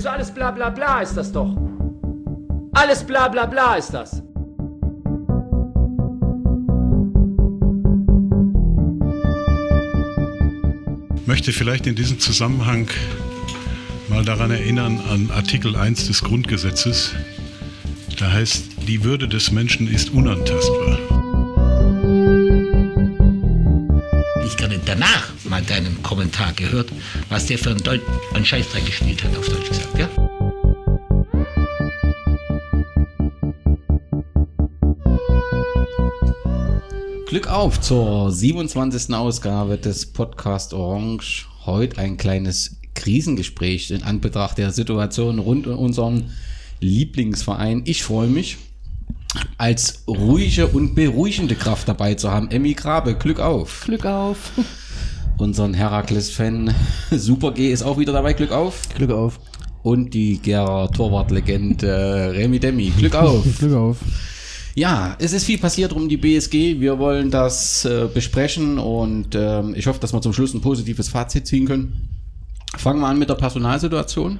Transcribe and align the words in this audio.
ist 0.00 0.06
alles 0.06 0.30
bla 0.30 0.50
bla 0.50 0.70
bla 0.70 1.02
ist 1.02 1.14
das 1.14 1.30
doch. 1.30 1.54
Alles 2.72 3.04
bla 3.04 3.28
bla 3.28 3.44
bla 3.44 3.74
ist 3.74 3.92
das. 3.92 4.22
möchte 11.26 11.52
vielleicht 11.52 11.86
in 11.86 11.94
diesem 11.94 12.18
Zusammenhang 12.18 12.88
mal 14.08 14.24
daran 14.24 14.50
erinnern 14.50 15.00
an 15.08 15.30
Artikel 15.30 15.76
1 15.76 16.08
des 16.08 16.22
Grundgesetzes. 16.22 17.12
Da 18.18 18.32
heißt, 18.32 18.88
die 18.88 19.04
Würde 19.04 19.28
des 19.28 19.52
Menschen 19.52 19.86
ist 19.86 20.10
unantastbar. 20.10 20.98
Ich 24.44 24.56
gerade 24.56 24.80
danach 24.84 25.30
mal 25.50 25.62
deinen 25.62 26.00
Kommentar 26.04 26.52
gehört, 26.52 26.92
was 27.28 27.46
der 27.46 27.58
für 27.58 27.70
einen, 27.70 27.82
Deut 27.82 28.00
einen 28.34 28.44
Scheißdreck 28.44 28.86
gespielt 28.86 29.24
hat, 29.24 29.36
auf 29.36 29.48
Deutsch 29.48 29.68
gesagt, 29.68 29.98
ja? 29.98 30.08
Glück 37.26 37.48
auf 37.48 37.80
zur 37.80 38.30
27. 38.30 39.12
Ausgabe 39.12 39.76
des 39.76 40.06
Podcast 40.06 40.72
Orange. 40.72 41.46
Heute 41.66 41.98
ein 41.98 42.16
kleines 42.16 42.76
Krisengespräch 42.94 43.90
in 43.90 44.04
Anbetracht 44.04 44.56
der 44.56 44.70
Situation 44.70 45.40
rund 45.40 45.66
um 45.66 45.78
unseren 45.78 46.30
Lieblingsverein. 46.80 47.82
Ich 47.86 48.04
freue 48.04 48.28
mich, 48.28 48.56
als 49.58 50.04
ruhige 50.06 50.68
und 50.68 50.94
beruhigende 50.94 51.56
Kraft 51.56 51.88
dabei 51.88 52.14
zu 52.14 52.30
haben. 52.30 52.50
Emmy 52.52 52.74
Grabe, 52.74 53.16
Glück 53.16 53.40
auf. 53.40 53.82
Glück 53.84 54.06
auf. 54.06 54.52
Unseren 55.40 55.74
Herakles-Fan 55.74 56.74
Super 57.10 57.52
G 57.52 57.72
ist 57.72 57.82
auch 57.82 57.98
wieder 57.98 58.12
dabei. 58.12 58.34
Glück 58.34 58.52
auf. 58.52 58.88
Glück 58.94 59.10
auf. 59.10 59.40
Und 59.82 60.12
die 60.12 60.38
Gera 60.38 60.88
Torwartlegende 60.88 62.32
Remy 62.34 62.60
Demi. 62.60 62.90
Glück 62.90 63.14
auf. 63.14 63.44
Glück 63.58 63.72
auf. 63.72 63.96
Ja, 64.74 65.16
es 65.18 65.32
ist 65.32 65.44
viel 65.44 65.58
passiert 65.58 65.92
um 65.92 66.08
die 66.08 66.16
BSG. 66.16 66.80
Wir 66.80 66.98
wollen 66.98 67.30
das 67.30 67.84
äh, 67.84 68.06
besprechen 68.12 68.78
und 68.78 69.34
ähm, 69.34 69.74
ich 69.74 69.86
hoffe, 69.86 69.98
dass 69.98 70.12
wir 70.12 70.20
zum 70.20 70.32
Schluss 70.32 70.54
ein 70.54 70.60
positives 70.60 71.08
Fazit 71.08 71.46
ziehen 71.46 71.66
können. 71.66 72.08
Fangen 72.76 73.00
wir 73.00 73.08
an 73.08 73.18
mit 73.18 73.28
der 73.28 73.34
Personalsituation. 73.34 74.38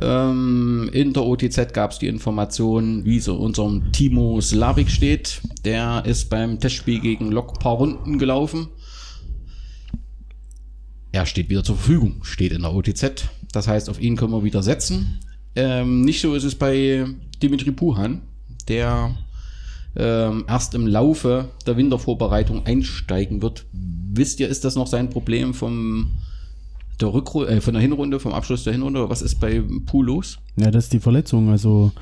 Ähm, 0.00 0.88
in 0.92 1.12
der 1.12 1.24
OTZ 1.24 1.72
gab 1.72 1.90
es 1.92 1.98
die 1.98 2.06
Information, 2.06 3.04
wie 3.04 3.18
so 3.20 3.34
unserem 3.36 3.90
Timo 3.92 4.40
Slavik 4.40 4.90
steht. 4.90 5.40
Der 5.64 6.04
ist 6.06 6.30
beim 6.30 6.60
Testspiel 6.60 7.00
gegen 7.00 7.32
Lok 7.32 7.58
paar 7.58 7.74
Runden 7.74 8.18
gelaufen. 8.18 8.68
Er 11.12 11.26
steht 11.26 11.50
wieder 11.50 11.64
zur 11.64 11.76
Verfügung, 11.76 12.22
steht 12.22 12.52
in 12.52 12.62
der 12.62 12.72
OTZ. 12.72 13.28
Das 13.52 13.66
heißt, 13.66 13.90
auf 13.90 14.00
ihn 14.00 14.16
können 14.16 14.32
wir 14.32 14.44
wieder 14.44 14.62
setzen. 14.62 15.18
Ähm, 15.56 16.02
nicht 16.02 16.20
so 16.20 16.34
ist 16.34 16.44
es 16.44 16.54
bei 16.54 17.06
Dimitri 17.42 17.72
Puhan. 17.72 18.22
Der 18.68 19.16
ähm, 19.96 20.44
erst 20.46 20.74
im 20.74 20.86
Laufe 20.86 21.48
der 21.66 21.76
Wintervorbereitung 21.76 22.64
einsteigen 22.66 23.42
wird. 23.42 23.66
Wisst 23.72 24.40
ihr, 24.40 24.48
ist 24.48 24.64
das 24.64 24.76
noch 24.76 24.86
sein 24.86 25.10
Problem 25.10 25.54
vom 25.54 26.12
der 27.00 27.12
Rückru 27.12 27.44
äh, 27.44 27.60
von 27.60 27.74
der 27.74 27.82
Hinrunde, 27.82 28.20
vom 28.20 28.32
Abschluss 28.32 28.64
der 28.64 28.72
Hinrunde? 28.72 29.08
Was 29.08 29.22
ist 29.22 29.40
bei 29.40 29.62
Pool 29.86 30.06
los? 30.06 30.38
Ja, 30.56 30.70
das 30.70 30.84
ist 30.84 30.92
die 30.92 31.00
Verletzung. 31.00 31.50
Also, 31.50 31.92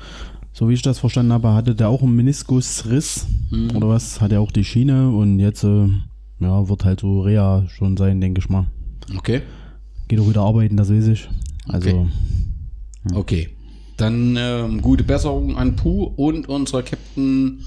so 0.53 0.69
wie 0.69 0.73
ich 0.73 0.81
das 0.81 0.99
verstanden 0.99 1.33
habe, 1.33 1.53
hatte 1.53 1.73
der 1.73 1.89
auch 1.89 2.03
einen 2.03 2.15
Meniskusriss 2.15 3.27
mhm. 3.49 3.75
oder 3.75 3.89
was? 3.89 4.21
Hat 4.21 4.31
er 4.31 4.41
auch 4.41 4.51
die 4.51 4.65
Schiene 4.65 5.09
und 5.09 5.39
jetzt 5.39 5.63
äh, 5.63 5.87
ja, 6.39 6.69
wird 6.69 6.85
halt 6.85 6.99
so 6.99 7.21
Reha 7.21 7.65
schon 7.69 7.97
sein, 7.97 8.21
denke 8.21 8.39
ich 8.39 8.49
mal. 8.49 8.67
Okay. 9.15 9.41
Geht 10.07 10.19
auch 10.19 10.29
wieder 10.29 10.41
arbeiten, 10.41 10.77
das 10.77 10.91
weiß 10.91 11.07
ich. 11.07 11.29
Also. 11.67 11.89
Okay. 11.89 12.07
Ja. 13.09 13.15
okay. 13.15 13.49
Dann 13.97 14.37
ähm, 14.37 14.81
gute 14.81 15.03
Besserung 15.03 15.57
an 15.57 15.75
Puh 15.75 16.03
und 16.03 16.47
unser 16.47 16.83
Captain 16.83 17.65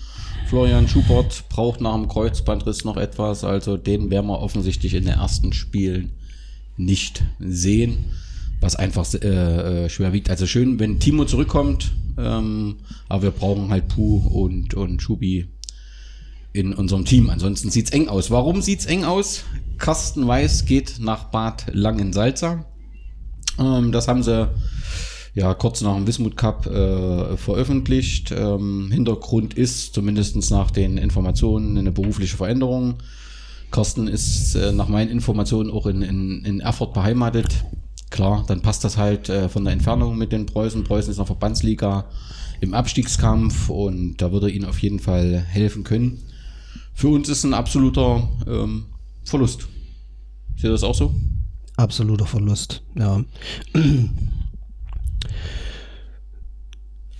Florian 0.52 0.88
Schubert 0.88 1.44
braucht 1.48 1.80
nach 1.80 1.94
dem 1.94 2.08
Kreuzbandriss 2.08 2.84
noch 2.84 2.96
etwas, 2.96 3.44
also 3.44 3.76
den 3.76 4.10
werden 4.10 4.26
wir 4.26 4.38
offensichtlich 4.40 4.94
in 4.94 5.04
den 5.04 5.14
ersten 5.14 5.52
Spielen 5.52 6.12
nicht 6.76 7.22
sehen, 7.38 8.04
was 8.60 8.76
einfach 8.76 9.06
äh, 9.14 9.84
äh, 9.84 9.88
schwer 9.88 10.12
wiegt. 10.12 10.30
Also 10.30 10.46
schön, 10.46 10.78
wenn 10.78 11.00
Timo 11.00 11.24
zurückkommt, 11.24 11.92
ähm, 12.18 12.76
aber 13.08 13.22
wir 13.22 13.30
brauchen 13.30 13.70
halt 13.70 13.88
Puh 13.88 14.18
und, 14.18 14.74
und 14.74 15.00
Schubi 15.00 15.48
in 16.52 16.74
unserem 16.74 17.04
Team. 17.04 17.30
Ansonsten 17.30 17.70
sieht's 17.70 17.90
eng 17.90 18.08
aus. 18.08 18.30
Warum 18.30 18.62
sieht's 18.62 18.86
eng 18.86 19.04
aus? 19.04 19.44
Carsten 19.78 20.26
Weiß 20.26 20.64
geht 20.64 20.96
nach 21.00 21.24
Bad 21.24 21.66
Langensalza. 21.72 22.64
Ähm, 23.58 23.92
das 23.92 24.08
haben 24.08 24.22
sie 24.22 24.48
ja 25.34 25.54
kurz 25.54 25.80
nach 25.80 25.94
dem 25.94 26.06
Wismut 26.06 26.36
Cup 26.36 26.66
äh, 26.66 27.36
veröffentlicht. 27.36 28.32
Ähm, 28.32 28.90
Hintergrund 28.92 29.54
ist 29.54 29.94
zumindest 29.94 30.50
nach 30.50 30.70
den 30.70 30.98
Informationen 30.98 31.78
eine 31.78 31.92
berufliche 31.92 32.36
Veränderung. 32.36 32.96
Carsten 33.70 34.06
ist 34.06 34.54
äh, 34.54 34.72
nach 34.72 34.88
meinen 34.88 35.10
Informationen 35.10 35.70
auch 35.70 35.86
in, 35.86 36.02
in, 36.02 36.44
in 36.44 36.60
Erfurt 36.60 36.92
beheimatet. 36.92 37.64
Klar, 38.10 38.44
dann 38.46 38.60
passt 38.60 38.84
das 38.84 38.98
halt 38.98 39.30
äh, 39.30 39.48
von 39.48 39.64
der 39.64 39.72
Entfernung 39.72 40.18
mit 40.18 40.32
den 40.32 40.44
Preußen. 40.44 40.84
Preußen 40.84 41.10
ist 41.10 41.16
noch 41.16 41.26
Verbandsliga 41.26 42.04
im 42.60 42.74
Abstiegskampf 42.74 43.70
und 43.70 44.18
da 44.18 44.30
würde 44.32 44.50
ihnen 44.50 44.66
auf 44.66 44.78
jeden 44.80 45.00
Fall 45.00 45.38
helfen 45.48 45.82
können. 45.82 46.20
Für 46.94 47.08
uns 47.08 47.28
ist 47.28 47.44
ein 47.44 47.54
absoluter 47.54 48.28
ähm, 48.46 48.86
Verlust. 49.24 49.68
Seht 50.56 50.64
ihr 50.64 50.70
das 50.70 50.84
auch 50.84 50.94
so? 50.94 51.14
Absoluter 51.76 52.26
Verlust, 52.26 52.82
ja 52.96 53.24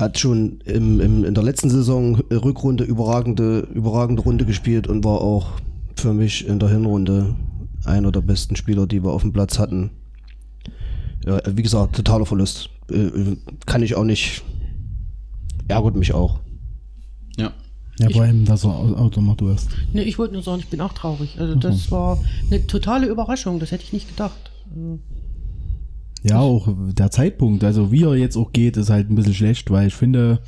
hat 0.03 0.19
schon 0.19 0.61
im, 0.65 1.01
im, 1.01 1.25
in 1.25 1.35
der 1.35 1.45
letzten 1.45 1.71
Saison 1.71 2.17
Rückrunde 2.31 2.85
überragende, 2.85 3.61
überragende 3.73 4.23
Runde 4.23 4.45
gespielt 4.45 4.87
und 4.87 5.05
war 5.05 5.21
auch 5.21 5.53
für 5.97 6.13
mich 6.13 6.47
in 6.47 6.59
der 6.59 6.69
Hinrunde 6.69 7.35
einer 7.85 8.13
der 8.13 8.21
besten 8.21 8.57
Spieler, 8.57 8.87
die 8.87 9.03
wir 9.03 9.13
auf 9.13 9.23
dem 9.23 9.33
Platz 9.33 9.59
hatten. 9.59 9.91
Ja, 11.25 11.41
wie 11.49 11.63
gesagt, 11.63 11.97
totaler 11.97 12.27
Verlust. 12.27 12.69
Äh, 12.91 13.37
kann 13.65 13.83
ich 13.83 13.95
auch 13.95 14.05
nicht. 14.05 14.43
Ärgert 15.69 15.95
mich 15.95 16.13
auch. 16.13 16.41
Ja. 18.03 18.17
Vor 18.17 18.23
allem, 18.23 18.45
dass 18.45 18.65
er 18.65 18.71
Auto 18.71 19.21
macht 19.21 19.41
du 19.41 19.49
erst. 19.49 19.71
Nee, 19.93 20.03
ich 20.03 20.19
wollte 20.19 20.35
nur 20.35 20.43
sagen, 20.43 20.61
ich 20.61 20.69
bin 20.69 20.81
auch 20.81 20.93
traurig. 20.93 21.37
Also, 21.39 21.55
das 21.55 21.91
war 21.91 22.19
eine 22.51 22.67
totale 22.67 23.07
Überraschung. 23.07 23.61
Das 23.61 23.71
hätte 23.71 23.85
ich 23.85 23.93
nicht 23.93 24.09
gedacht. 24.09 24.51
Also 24.71 24.99
ja, 26.23 26.39
auch 26.39 26.69
der 26.93 27.11
Zeitpunkt, 27.11 27.65
also 27.65 27.91
wie 27.91 28.05
er 28.05 28.15
jetzt 28.15 28.37
auch 28.37 28.53
geht, 28.53 28.77
ist 28.77 28.91
halt 28.91 29.11
ein 29.11 29.17
bisschen 29.17 29.35
schlecht, 29.35 29.71
weil 29.71 29.89
ich 29.89 29.95
finde, 29.95 30.41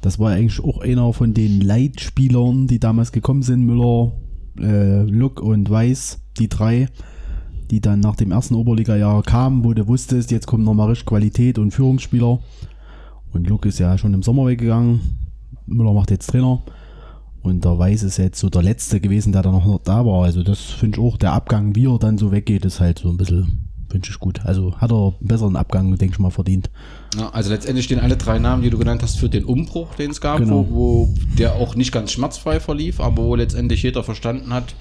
das 0.00 0.18
war 0.18 0.32
eigentlich 0.32 0.62
auch 0.62 0.80
einer 0.80 1.12
von 1.12 1.32
den 1.32 1.60
Leitspielern, 1.60 2.66
die 2.66 2.80
damals 2.80 3.12
gekommen 3.12 3.42
sind, 3.42 3.64
Müller, 3.64 4.12
äh, 4.58 5.02
Luck 5.02 5.40
und 5.40 5.70
Weiß, 5.70 6.20
die 6.38 6.48
drei, 6.48 6.88
die 7.70 7.80
dann 7.80 8.00
nach 8.00 8.16
dem 8.16 8.32
ersten 8.32 8.56
Oberliga-Jahr 8.56 9.22
kamen, 9.22 9.64
wo 9.64 9.72
du 9.72 9.86
wusstest, 9.86 10.32
jetzt 10.32 10.48
kommt 10.48 10.64
nochmal 10.64 10.88
richtig 10.88 11.06
Qualität 11.06 11.58
und 11.58 11.70
Führungsspieler. 11.70 12.40
Und 13.32 13.48
Luck 13.48 13.64
ist 13.64 13.78
ja 13.78 13.96
schon 13.96 14.14
im 14.14 14.24
Sommer 14.24 14.46
weggegangen. 14.46 15.00
Müller 15.66 15.92
macht 15.92 16.10
jetzt 16.10 16.28
Trainer. 16.28 16.62
Und 17.42 17.64
der 17.64 17.78
Weiß 17.78 18.02
ist 18.04 18.18
jetzt 18.18 18.38
so 18.38 18.48
der 18.48 18.62
Letzte 18.62 19.00
gewesen, 19.00 19.32
der 19.32 19.42
da 19.42 19.50
noch 19.50 19.80
da 19.82 20.06
war. 20.06 20.24
Also 20.24 20.42
das 20.42 20.60
finde 20.60 20.98
ich 20.98 21.04
auch, 21.04 21.16
der 21.16 21.32
Abgang, 21.32 21.74
wie 21.74 21.86
er 21.86 21.98
dann 21.98 22.18
so 22.18 22.30
weggeht, 22.30 22.64
ist 22.64 22.80
halt 22.80 23.00
so 23.00 23.08
ein 23.10 23.16
bisschen 23.16 23.68
wünsche 23.92 24.10
ich 24.10 24.18
gut. 24.18 24.40
Also 24.44 24.76
hat 24.78 24.90
er 24.90 25.14
einen 25.18 25.28
besseren 25.28 25.56
Abgang, 25.56 25.96
denke 25.96 26.14
ich 26.14 26.18
mal, 26.18 26.30
verdient. 26.30 26.70
Ja, 27.16 27.30
also 27.30 27.50
letztendlich 27.50 27.84
stehen 27.84 28.00
alle 28.00 28.16
drei 28.16 28.38
Namen, 28.38 28.62
die 28.62 28.70
du 28.70 28.78
genannt 28.78 29.02
hast, 29.02 29.18
für 29.18 29.28
den 29.28 29.44
Umbruch, 29.44 29.94
den 29.94 30.10
es 30.10 30.20
gab, 30.20 30.38
genau. 30.38 30.66
wo, 30.70 30.74
wo 30.74 31.14
der 31.38 31.56
auch 31.56 31.74
nicht 31.74 31.92
ganz 31.92 32.12
schmerzfrei 32.12 32.60
verlief, 32.60 33.00
aber 33.00 33.22
wo 33.22 33.34
letztendlich 33.34 33.82
jeder 33.82 34.02
verstanden 34.02 34.52
hat, 34.52 34.74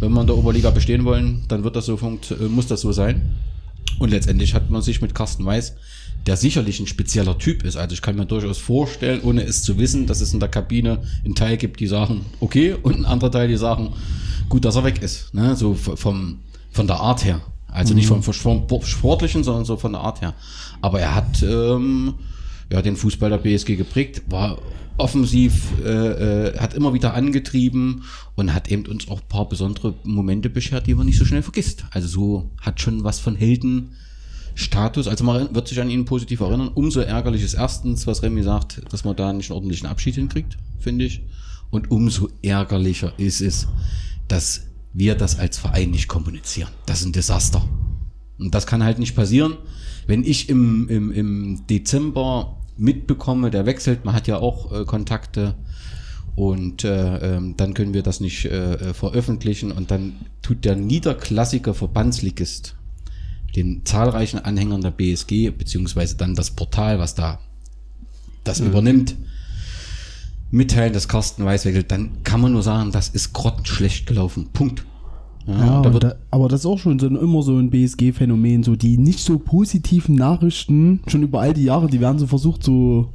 wenn 0.00 0.12
wir 0.12 0.22
in 0.22 0.26
der 0.26 0.36
Oberliga 0.36 0.70
bestehen 0.70 1.04
wollen, 1.04 1.44
dann 1.48 1.64
wird 1.64 1.76
das 1.76 1.86
so 1.86 1.96
funkt, 1.96 2.30
äh, 2.30 2.48
muss 2.48 2.66
das 2.66 2.80
so 2.80 2.92
sein. 2.92 3.32
Und 3.98 4.10
letztendlich 4.10 4.54
hat 4.54 4.70
man 4.70 4.82
sich 4.82 5.00
mit 5.00 5.14
Carsten 5.14 5.44
Weiß, 5.44 5.76
der 6.26 6.36
sicherlich 6.36 6.80
ein 6.80 6.86
spezieller 6.86 7.38
Typ 7.38 7.64
ist. 7.64 7.76
Also 7.76 7.92
ich 7.92 8.02
kann 8.02 8.16
mir 8.16 8.26
durchaus 8.26 8.58
vorstellen, 8.58 9.20
ohne 9.22 9.42
es 9.42 9.62
zu 9.62 9.78
wissen, 9.78 10.06
dass 10.06 10.20
es 10.20 10.32
in 10.32 10.40
der 10.40 10.48
Kabine 10.48 11.02
einen 11.24 11.34
Teil 11.34 11.56
gibt, 11.56 11.80
die 11.80 11.86
sagen, 11.86 12.24
okay, 12.40 12.74
und 12.74 12.94
einen 12.94 13.04
anderen 13.04 13.32
Teil, 13.32 13.48
die 13.48 13.56
sagen, 13.56 13.92
gut, 14.48 14.64
dass 14.64 14.76
er 14.76 14.84
weg 14.84 15.02
ist. 15.02 15.34
Ne? 15.34 15.54
So 15.56 15.74
vom, 15.74 16.40
von 16.70 16.86
der 16.86 17.00
Art 17.00 17.24
her. 17.24 17.40
Also 17.68 17.92
mhm. 17.92 17.98
nicht 17.98 18.08
vom, 18.08 18.22
vom 18.22 18.66
Sportlichen, 18.82 19.44
sondern 19.44 19.64
so 19.64 19.76
von 19.76 19.92
der 19.92 20.00
Art 20.00 20.22
her. 20.22 20.34
Aber 20.80 21.00
er 21.00 21.14
hat 21.14 21.42
ähm, 21.42 22.14
ja, 22.72 22.80
den 22.80 22.96
Fußball 22.96 23.30
der 23.30 23.38
BSG 23.38 23.76
geprägt, 23.76 24.22
war 24.28 24.58
offensiv, 24.96 25.72
äh, 25.84 25.88
äh, 25.88 26.58
hat 26.58 26.74
immer 26.74 26.94
wieder 26.94 27.14
angetrieben 27.14 28.04
und 28.36 28.54
hat 28.54 28.70
eben 28.70 28.86
uns 28.86 29.08
auch 29.08 29.20
ein 29.20 29.28
paar 29.28 29.48
besondere 29.48 29.94
Momente 30.04 30.48
beschert, 30.48 30.86
die 30.86 30.94
man 30.94 31.06
nicht 31.06 31.18
so 31.18 31.24
schnell 31.24 31.42
vergisst. 31.42 31.84
Also 31.90 32.08
so 32.08 32.50
hat 32.60 32.80
schon 32.80 33.02
was 33.02 33.18
von 33.18 33.34
Heldenstatus. 34.54 35.08
Also 35.08 35.24
man 35.24 35.54
wird 35.54 35.68
sich 35.68 35.80
an 35.80 35.90
ihn 35.90 36.04
positiv 36.04 36.40
erinnern. 36.40 36.70
Umso 36.74 37.00
ärgerlich 37.00 37.42
ist 37.42 37.54
erstens, 37.54 38.06
was 38.06 38.22
Remy 38.22 38.42
sagt, 38.42 38.82
dass 38.92 39.04
man 39.04 39.16
da 39.16 39.32
nicht 39.32 39.50
einen 39.50 39.56
ordentlichen 39.56 39.88
Abschied 39.88 40.14
hinkriegt, 40.14 40.56
finde 40.78 41.04
ich. 41.04 41.22
Und 41.70 41.90
umso 41.90 42.28
ärgerlicher 42.42 43.12
ist 43.18 43.40
es, 43.40 43.66
dass 44.28 44.68
wir 44.92 45.16
das 45.16 45.38
als 45.38 45.58
Verein 45.58 45.90
nicht 45.90 46.08
kommunizieren. 46.08 46.70
Das 46.86 47.00
ist 47.00 47.06
ein 47.06 47.12
Desaster. 47.12 47.68
Und 48.38 48.54
das 48.54 48.66
kann 48.66 48.84
halt 48.84 48.98
nicht 48.98 49.16
passieren. 49.16 49.56
Wenn 50.06 50.24
ich 50.24 50.48
im, 50.48 50.88
im, 50.88 51.12
im 51.12 51.66
Dezember 51.68 52.58
mitbekomme, 52.76 53.50
der 53.50 53.66
wechselt, 53.66 54.04
man 54.04 54.14
hat 54.14 54.28
ja 54.28 54.38
auch 54.38 54.72
äh, 54.72 54.84
Kontakte 54.84 55.54
und 56.36 56.84
äh, 56.84 57.36
ähm, 57.36 57.56
dann 57.56 57.74
können 57.74 57.94
wir 57.94 58.02
das 58.02 58.20
nicht 58.20 58.44
äh, 58.44 58.74
äh, 58.74 58.94
veröffentlichen 58.94 59.70
und 59.70 59.90
dann 59.90 60.14
tut 60.42 60.64
der 60.64 60.74
niederklassige 60.74 61.74
Verbandsligist 61.74 62.76
den 63.56 63.84
zahlreichen 63.84 64.38
Anhängern 64.38 64.80
der 64.80 64.90
BSG, 64.90 65.50
beziehungsweise 65.50 66.16
dann 66.16 66.34
das 66.34 66.50
Portal, 66.50 66.98
was 66.98 67.14
da 67.14 67.38
das 68.42 68.60
übernimmt, 68.60 69.16
mitteilen, 70.50 70.92
dass 70.92 71.08
Carsten 71.08 71.44
Weiß 71.44 71.64
wechselt, 71.64 71.90
dann 71.90 72.22
kann 72.22 72.40
man 72.40 72.52
nur 72.52 72.62
sagen, 72.62 72.92
das 72.92 73.08
ist 73.08 73.32
grottenschlecht 73.32 74.06
gelaufen. 74.06 74.48
Punkt. 74.52 74.84
Ja, 75.46 75.82
da 75.82 75.88
und 75.88 75.92
wird, 75.92 76.04
da, 76.04 76.14
aber 76.30 76.48
das 76.48 76.60
ist 76.60 76.66
auch 76.66 76.78
schon 76.78 76.98
so 76.98 77.06
immer 77.06 77.42
so 77.42 77.58
ein 77.58 77.70
BSG-Phänomen, 77.70 78.62
so 78.62 78.76
die 78.76 78.96
nicht 78.96 79.20
so 79.20 79.38
positiven 79.38 80.14
Nachrichten, 80.14 81.00
schon 81.06 81.22
über 81.22 81.40
all 81.40 81.52
die 81.52 81.64
Jahre, 81.64 81.88
die 81.88 82.00
werden 82.00 82.18
so 82.18 82.26
versucht, 82.26 82.62
so, 82.62 83.12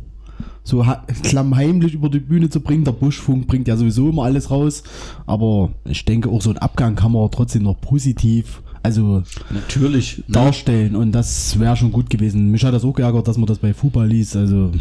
so 0.63 0.85
klammheimlich 1.23 1.93
über 1.95 2.09
die 2.09 2.19
Bühne 2.19 2.49
zu 2.49 2.59
bringen. 2.59 2.83
Der 2.83 2.91
Buschfunk 2.91 3.47
bringt 3.47 3.67
ja 3.67 3.77
sowieso 3.77 4.09
immer 4.09 4.25
alles 4.25 4.51
raus, 4.51 4.83
aber 5.25 5.71
ich 5.85 6.05
denke, 6.05 6.29
auch 6.29 6.41
so 6.41 6.51
ein 6.51 6.59
Abgang 6.59 6.95
kann 6.95 7.13
man 7.13 7.31
trotzdem 7.31 7.63
noch 7.63 7.81
positiv, 7.81 8.61
also 8.83 9.23
natürlich. 9.49 10.19
ne? 10.19 10.33
darstellen 10.33 10.95
und 10.95 11.11
das 11.11 11.59
wäre 11.59 11.75
schon 11.75 11.91
gut 11.91 12.09
gewesen. 12.09 12.51
Mich 12.51 12.63
hat 12.63 12.73
das 12.73 12.83
auch 12.83 12.93
geärgert, 12.93 13.27
dass 13.27 13.37
man 13.37 13.47
das 13.47 13.59
bei 13.59 13.73
Fußball 13.73 14.07
liest, 14.07 14.35
also 14.35 14.71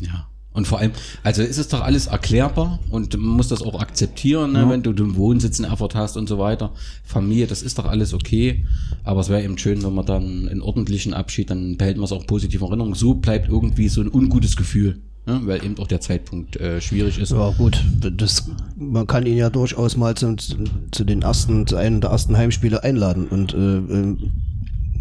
Ja. 0.00 0.26
Und 0.54 0.68
vor 0.68 0.78
allem, 0.78 0.92
also 1.24 1.42
ist 1.42 1.58
es 1.58 1.66
doch 1.66 1.80
alles 1.80 2.06
erklärbar 2.06 2.78
und 2.88 3.12
man 3.18 3.36
muss 3.36 3.48
das 3.48 3.60
auch 3.60 3.80
akzeptieren, 3.80 4.52
ne, 4.52 4.70
wenn 4.70 4.84
du 4.84 4.92
den 4.92 5.16
Wohnsitz 5.16 5.58
in 5.58 5.64
Erfurt 5.64 5.96
hast 5.96 6.16
und 6.16 6.28
so 6.28 6.38
weiter. 6.38 6.72
Familie, 7.02 7.48
das 7.48 7.60
ist 7.60 7.76
doch 7.76 7.86
alles 7.86 8.14
okay. 8.14 8.64
Aber 9.02 9.20
es 9.20 9.28
wäre 9.28 9.42
eben 9.42 9.58
schön, 9.58 9.82
wenn 9.82 9.94
man 9.94 10.06
dann 10.06 10.48
einen 10.48 10.62
ordentlichen 10.62 11.12
Abschied, 11.12 11.50
dann 11.50 11.76
behält 11.76 11.96
man 11.96 12.04
es 12.04 12.12
auch 12.12 12.24
positiv 12.28 12.60
in 12.60 12.68
Erinnerung. 12.68 12.94
So 12.94 13.14
bleibt 13.14 13.48
irgendwie 13.48 13.88
so 13.88 14.00
ein 14.00 14.08
ungutes 14.08 14.54
Gefühl, 14.54 15.00
ne, 15.26 15.40
weil 15.44 15.64
eben 15.64 15.78
auch 15.78 15.86
der 15.86 16.00
Zeitpunkt 16.00 16.56
äh, 16.56 16.80
schwierig 16.80 17.18
ist. 17.18 17.32
Ja 17.32 17.50
gut, 17.50 17.82
das, 18.00 18.50
man 18.76 19.06
kann 19.06 19.26
ihn 19.26 19.36
ja 19.36 19.50
durchaus 19.50 19.96
mal 19.96 20.14
zu, 20.14 20.36
zu 20.36 21.04
den 21.04 21.22
ersten, 21.22 21.66
zu 21.66 21.76
einem 21.76 22.00
der 22.00 22.10
ersten 22.10 22.36
Heimspiele 22.36 22.82
einladen 22.82 23.26
und 23.28 23.54
äh, 23.54 23.76
äh, 23.78 24.16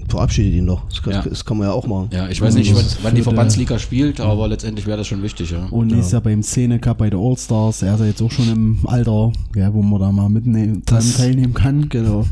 verabschiedet 0.07 0.53
ihn 0.53 0.67
doch. 0.67 0.87
Das 0.89 1.01
kann, 1.01 1.13
Ja. 1.13 1.21
das 1.21 1.45
kann 1.45 1.57
man 1.57 1.67
ja 1.67 1.73
auch 1.73 1.87
machen. 1.87 2.09
Ja, 2.11 2.27
ich 2.29 2.41
weiß 2.41 2.55
nicht, 2.55 2.75
wann, 2.75 2.85
wann 3.01 3.15
die 3.15 3.21
Verbandsliga 3.21 3.79
spielt, 3.79 4.19
aber 4.19 4.47
letztendlich 4.47 4.85
wäre 4.85 4.97
das 4.97 5.07
schon 5.07 5.23
wichtig, 5.23 5.51
ja. 5.51 5.65
Und 5.67 5.91
ist 5.91 6.11
ja 6.11 6.19
beim 6.19 6.43
Szene 6.43 6.79
Cup 6.79 6.97
bei 6.99 7.09
der 7.09 7.19
All-Stars, 7.19 7.81
er 7.81 7.95
ist 7.95 7.99
ja 8.01 8.05
jetzt 8.07 8.21
auch 8.21 8.31
schon 8.31 8.49
im 8.51 8.79
Alter, 8.85 9.31
ja, 9.55 9.73
wo 9.73 9.81
man 9.81 9.99
da 9.99 10.11
mal 10.11 10.29
mitnehmen, 10.29 10.83
teilnehmen 10.85 11.53
kann. 11.53 11.89
Genau. 11.89 12.25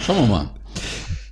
Schauen 0.00 0.16
wir 0.16 0.26
mal. 0.26 0.50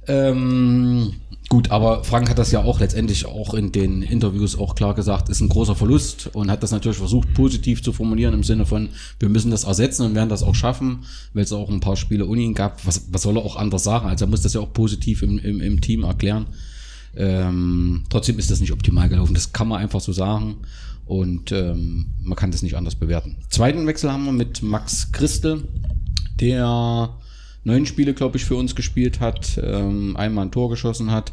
Ähm, 0.08 1.12
gut, 1.50 1.70
aber 1.73 2.05
Frank 2.05 2.31
hat 2.31 2.38
das 2.38 2.52
ja 2.52 2.62
auch 2.62 2.81
letztendlich 2.81 3.26
auch 3.26 3.52
in 3.55 3.73
den 3.73 4.02
Interviews 4.02 4.56
auch 4.56 4.76
klar 4.76 4.94
gesagt, 4.94 5.29
ist 5.29 5.41
ein 5.41 5.49
großer 5.49 5.75
Verlust 5.75 6.31
und 6.32 6.50
hat 6.50 6.62
das 6.62 6.70
natürlich 6.70 6.99
versucht 6.99 7.35
positiv 7.35 7.82
zu 7.82 7.93
formulieren 7.93 8.32
im 8.32 8.44
Sinne 8.44 8.64
von, 8.64 8.91
wir 9.19 9.29
müssen 9.29 9.50
das 9.50 9.64
ersetzen 9.64 10.06
und 10.06 10.14
werden 10.14 10.29
das 10.29 10.44
auch 10.44 10.55
schaffen, 10.55 11.00
weil 11.35 11.43
es 11.43 11.52
auch 11.52 11.69
ein 11.69 11.81
paar 11.81 11.97
Spiele 11.97 12.26
ohne 12.26 12.41
ihn 12.41 12.55
gab. 12.55 12.87
Was, 12.87 13.08
was 13.11 13.23
soll 13.23 13.37
er 13.37 13.44
auch 13.44 13.56
anders 13.56 13.82
sagen? 13.82 14.08
Also 14.08 14.25
er 14.25 14.29
muss 14.29 14.43
das 14.43 14.55
ja 14.55 14.61
auch 14.61 14.73
positiv 14.73 15.23
im, 15.23 15.38
im, 15.41 15.61
im 15.61 15.81
Team 15.81 16.05
erklären. 16.05 16.47
Ähm, 17.17 18.05
trotzdem 18.08 18.38
ist 18.38 18.53
das 18.53 18.61
nicht 18.61 18.73
optimal 18.73 19.08
gelaufen. 19.08 19.35
Das 19.35 19.53
kann 19.53 19.67
man 19.67 19.81
einfach 19.81 20.00
so 20.00 20.12
sagen. 20.12 20.58
Und 21.05 21.50
ähm, 21.50 22.06
man 22.23 22.37
kann 22.37 22.53
das 22.53 22.62
nicht 22.62 22.76
anders 22.76 22.94
bewerten. 22.94 23.37
Zweiten 23.49 23.88
Wechsel 23.88 24.12
haben 24.12 24.25
wir 24.25 24.32
mit 24.32 24.62
Max 24.62 25.11
Christel, 25.11 25.64
der 26.38 27.11
neun 27.64 27.86
Spiele, 27.86 28.14
glaube 28.14 28.36
ich, 28.38 28.44
für 28.44 28.56
uns 28.56 28.74
gespielt 28.74 29.20
hat, 29.20 29.60
ähm, 29.62 30.16
einmal 30.16 30.46
ein 30.46 30.50
Tor 30.50 30.70
geschossen 30.70 31.10
hat. 31.10 31.32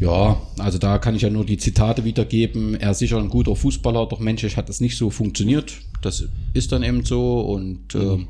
Ja, 0.00 0.40
also 0.58 0.78
da 0.78 0.98
kann 0.98 1.14
ich 1.14 1.22
ja 1.22 1.30
nur 1.30 1.44
die 1.44 1.58
Zitate 1.58 2.04
wiedergeben. 2.04 2.74
Er 2.74 2.92
ist 2.92 3.00
sicher 3.00 3.18
ein 3.18 3.28
guter 3.28 3.54
Fußballer, 3.54 4.06
doch 4.06 4.18
menschlich 4.18 4.56
hat 4.56 4.68
das 4.70 4.80
nicht 4.80 4.96
so 4.96 5.10
funktioniert. 5.10 5.74
Das 6.00 6.24
ist 6.54 6.72
dann 6.72 6.82
eben 6.82 7.04
so 7.04 7.40
und 7.40 7.94
ähm, 7.94 8.28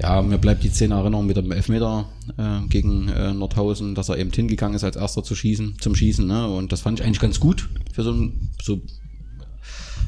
ja, 0.00 0.22
mir 0.22 0.38
bleibt 0.38 0.62
die 0.62 0.68
Szene 0.68 0.94
Erinnerung 0.94 1.26
mit 1.26 1.36
dem 1.36 1.50
Elfmeter 1.50 2.06
äh, 2.36 2.60
gegen 2.68 3.08
äh, 3.08 3.32
Nordhausen, 3.32 3.94
dass 3.94 4.10
er 4.10 4.18
eben 4.18 4.30
hingegangen 4.30 4.76
ist, 4.76 4.84
als 4.84 4.96
erster 4.96 5.24
zu 5.24 5.34
schießen, 5.34 5.76
zum 5.80 5.94
Schießen. 5.94 6.26
Ne? 6.26 6.46
Und 6.46 6.70
das 6.70 6.82
fand 6.82 7.00
ich 7.00 7.06
eigentlich 7.06 7.20
ganz 7.20 7.40
gut 7.40 7.68
für 7.92 8.02
so 8.02 8.12
ein 8.12 8.50
so. 8.62 8.80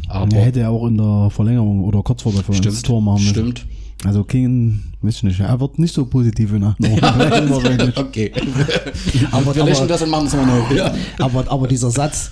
Aber 0.08 0.36
Er 0.36 0.44
hätte 0.44 0.60
ja 0.60 0.68
auch 0.68 0.86
in 0.86 0.96
der 0.98 1.30
Verlängerung 1.30 1.82
oder 1.84 2.02
kurz 2.02 2.22
vor 2.22 2.32
der 2.32 2.42
Verlängerung 2.42 2.74
das 2.74 2.82
Tor 2.82 3.00
machen 3.00 3.22
müssen. 3.22 3.30
stimmt. 3.30 3.66
Also 4.04 4.24
King, 4.24 4.89
weiß 5.02 5.16
ich 5.16 5.22
nicht, 5.22 5.40
er 5.40 5.58
wird 5.60 5.78
nicht 5.78 5.94
so 5.94 6.04
positiv 6.04 6.52
in 6.52 6.62
Erinnerung 6.62 6.98
bleiben 6.98 7.50
wahrscheinlich. 7.50 7.96
Okay. 7.96 8.32
Aber- 9.30 9.54
wir 9.54 9.62
aber- 9.62 9.86
das 9.86 10.02
und 10.02 10.10
machen 10.10 10.26
es 10.26 10.34
mal 10.34 10.46
neu. 10.46 10.74
Ja. 10.74 10.94
Aber, 11.18 11.50
aber 11.50 11.66
dieser 11.68 11.90
Satz, 11.90 12.30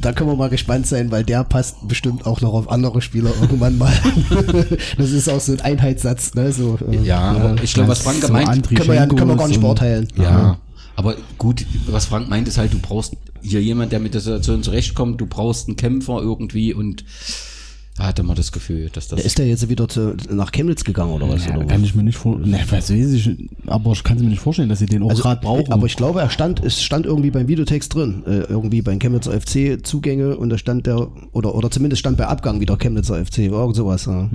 da 0.00 0.12
können 0.12 0.30
wir 0.30 0.36
mal 0.36 0.48
gespannt 0.48 0.86
sein, 0.86 1.10
weil 1.10 1.24
der 1.24 1.44
passt 1.44 1.86
bestimmt 1.86 2.24
auch 2.26 2.40
noch 2.40 2.54
auf 2.54 2.70
andere 2.70 3.02
Spieler 3.02 3.30
irgendwann 3.40 3.76
mal. 3.76 3.92
das 4.98 5.10
ist 5.10 5.28
auch 5.28 5.40
so 5.40 5.52
ein 5.52 5.60
Einheitssatz, 5.60 6.34
ne? 6.34 6.52
So, 6.52 6.78
äh, 6.90 7.02
Ja, 7.04 7.20
aber 7.20 7.62
ich 7.62 7.74
glaube, 7.74 7.90
was 7.90 8.00
Frank 8.00 8.20
So 8.20 8.28
gemeint 8.28 8.48
Andriy 8.48 8.76
können 8.76 8.88
wir, 8.88 8.94
ja, 8.94 9.06
können 9.06 9.28
wir 9.28 9.36
gar 9.36 9.48
nicht 9.48 9.60
beurteilen. 9.60 10.08
Ja, 10.16 10.58
aber 10.96 11.16
gut, 11.38 11.66
was 11.86 12.06
Frank 12.06 12.28
meint, 12.28 12.48
ist 12.48 12.58
halt, 12.58 12.72
du 12.72 12.78
brauchst 12.78 13.16
hier 13.42 13.62
jemand, 13.62 13.92
der 13.92 14.00
mit 14.00 14.14
der 14.14 14.20
Situation 14.20 14.62
zurechtkommt, 14.62 15.20
du 15.20 15.26
brauchst 15.26 15.66
einen 15.68 15.76
Kämpfer 15.76 16.20
irgendwie 16.20 16.72
und 16.74 17.04
hatte 17.98 18.22
man 18.22 18.34
das 18.34 18.50
Gefühl, 18.50 18.88
dass 18.90 19.08
das. 19.08 19.20
Ist 19.20 19.38
der 19.38 19.46
jetzt 19.46 19.68
wieder 19.68 19.86
zu, 19.86 20.16
nach 20.30 20.52
Chemnitz 20.52 20.84
gegangen 20.84 21.12
oder 21.12 21.28
was? 21.28 21.44
Ja, 21.46 21.56
oder 21.56 21.66
kann 21.66 21.84
ich 21.84 21.94
mir 21.94 22.02
nicht 22.02 22.16
vorstellen. 22.16 22.50
Ne, 22.50 22.60
was 22.70 22.90
weiß 22.90 23.12
ich, 23.12 23.30
aber 23.66 23.92
ich 23.92 24.02
kann 24.02 24.16
es 24.16 24.22
mir 24.22 24.30
nicht 24.30 24.40
vorstellen, 24.40 24.68
dass 24.70 24.78
sie 24.78 24.86
den 24.86 25.02
auch 25.02 25.10
Also, 25.10 25.22
gerade 25.22 25.40
brauchen. 25.42 25.70
aber 25.70 25.84
ich 25.86 25.96
glaube, 25.96 26.20
er 26.20 26.30
stand, 26.30 26.64
es 26.64 26.82
stand 26.82 27.04
irgendwie 27.04 27.30
beim 27.30 27.46
Videotext 27.48 27.94
drin, 27.94 28.22
äh, 28.26 28.40
irgendwie 28.48 28.80
beim 28.80 28.98
Chemnitzer 28.98 29.38
FC 29.38 29.84
Zugänge 29.84 30.36
und 30.36 30.48
da 30.50 30.56
stand 30.56 30.86
der, 30.86 31.08
oder, 31.32 31.54
oder 31.54 31.70
zumindest 31.70 32.00
stand 32.00 32.16
bei 32.16 32.26
Abgang 32.26 32.60
wieder 32.60 32.78
Chemnitzer 32.78 33.22
FC, 33.24 33.38
irgend 33.40 33.76
sowas. 33.76 34.06
Ja. 34.06 34.30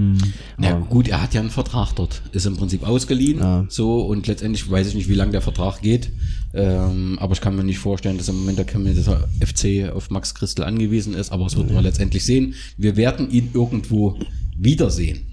ja, 0.60 0.78
gut, 0.78 1.08
er 1.08 1.24
hat 1.24 1.34
ja 1.34 1.42
einen 1.42 1.50
Vertrag 1.50 1.94
dort, 1.96 2.22
ist 2.34 2.46
im 2.46 2.58
Prinzip 2.58 2.88
ausgeliehen, 2.88 3.66
so 3.69 4.01
und 4.01 4.28
letztendlich 4.28 4.69
weiß 4.69 4.88
ich 4.90 4.96
nicht, 4.96 5.10
wie 5.10 5.16
lange 5.16 5.31
der 5.31 5.42
Vertrag 5.42 5.81
geht, 5.81 6.12
ähm, 6.56 7.18
aber 7.19 7.34
ich 7.34 7.42
kann 7.42 7.56
mir 7.56 7.63
nicht 7.63 7.80
vorstellen, 7.80 8.18
dass 8.18 8.30
im 8.30 8.40
Moment 8.40 8.57
der 8.57 8.66
Chemnitzer 8.66 9.28
FC 9.42 9.92
auf 9.94 10.10
Max 10.10 10.34
Christel 10.34 10.63
angewiesen 10.63 11.13
ist, 11.13 11.31
aber 11.31 11.46
es 11.48 11.57
wird 11.57 11.72
man 11.72 11.84
letztendlich 11.84 12.24
sehen. 12.24 12.56
Wir 12.78 12.96
werden 12.96 13.30
ihn 13.30 13.52
irgendwo 13.54 14.18
wiedersehen. 14.57 15.25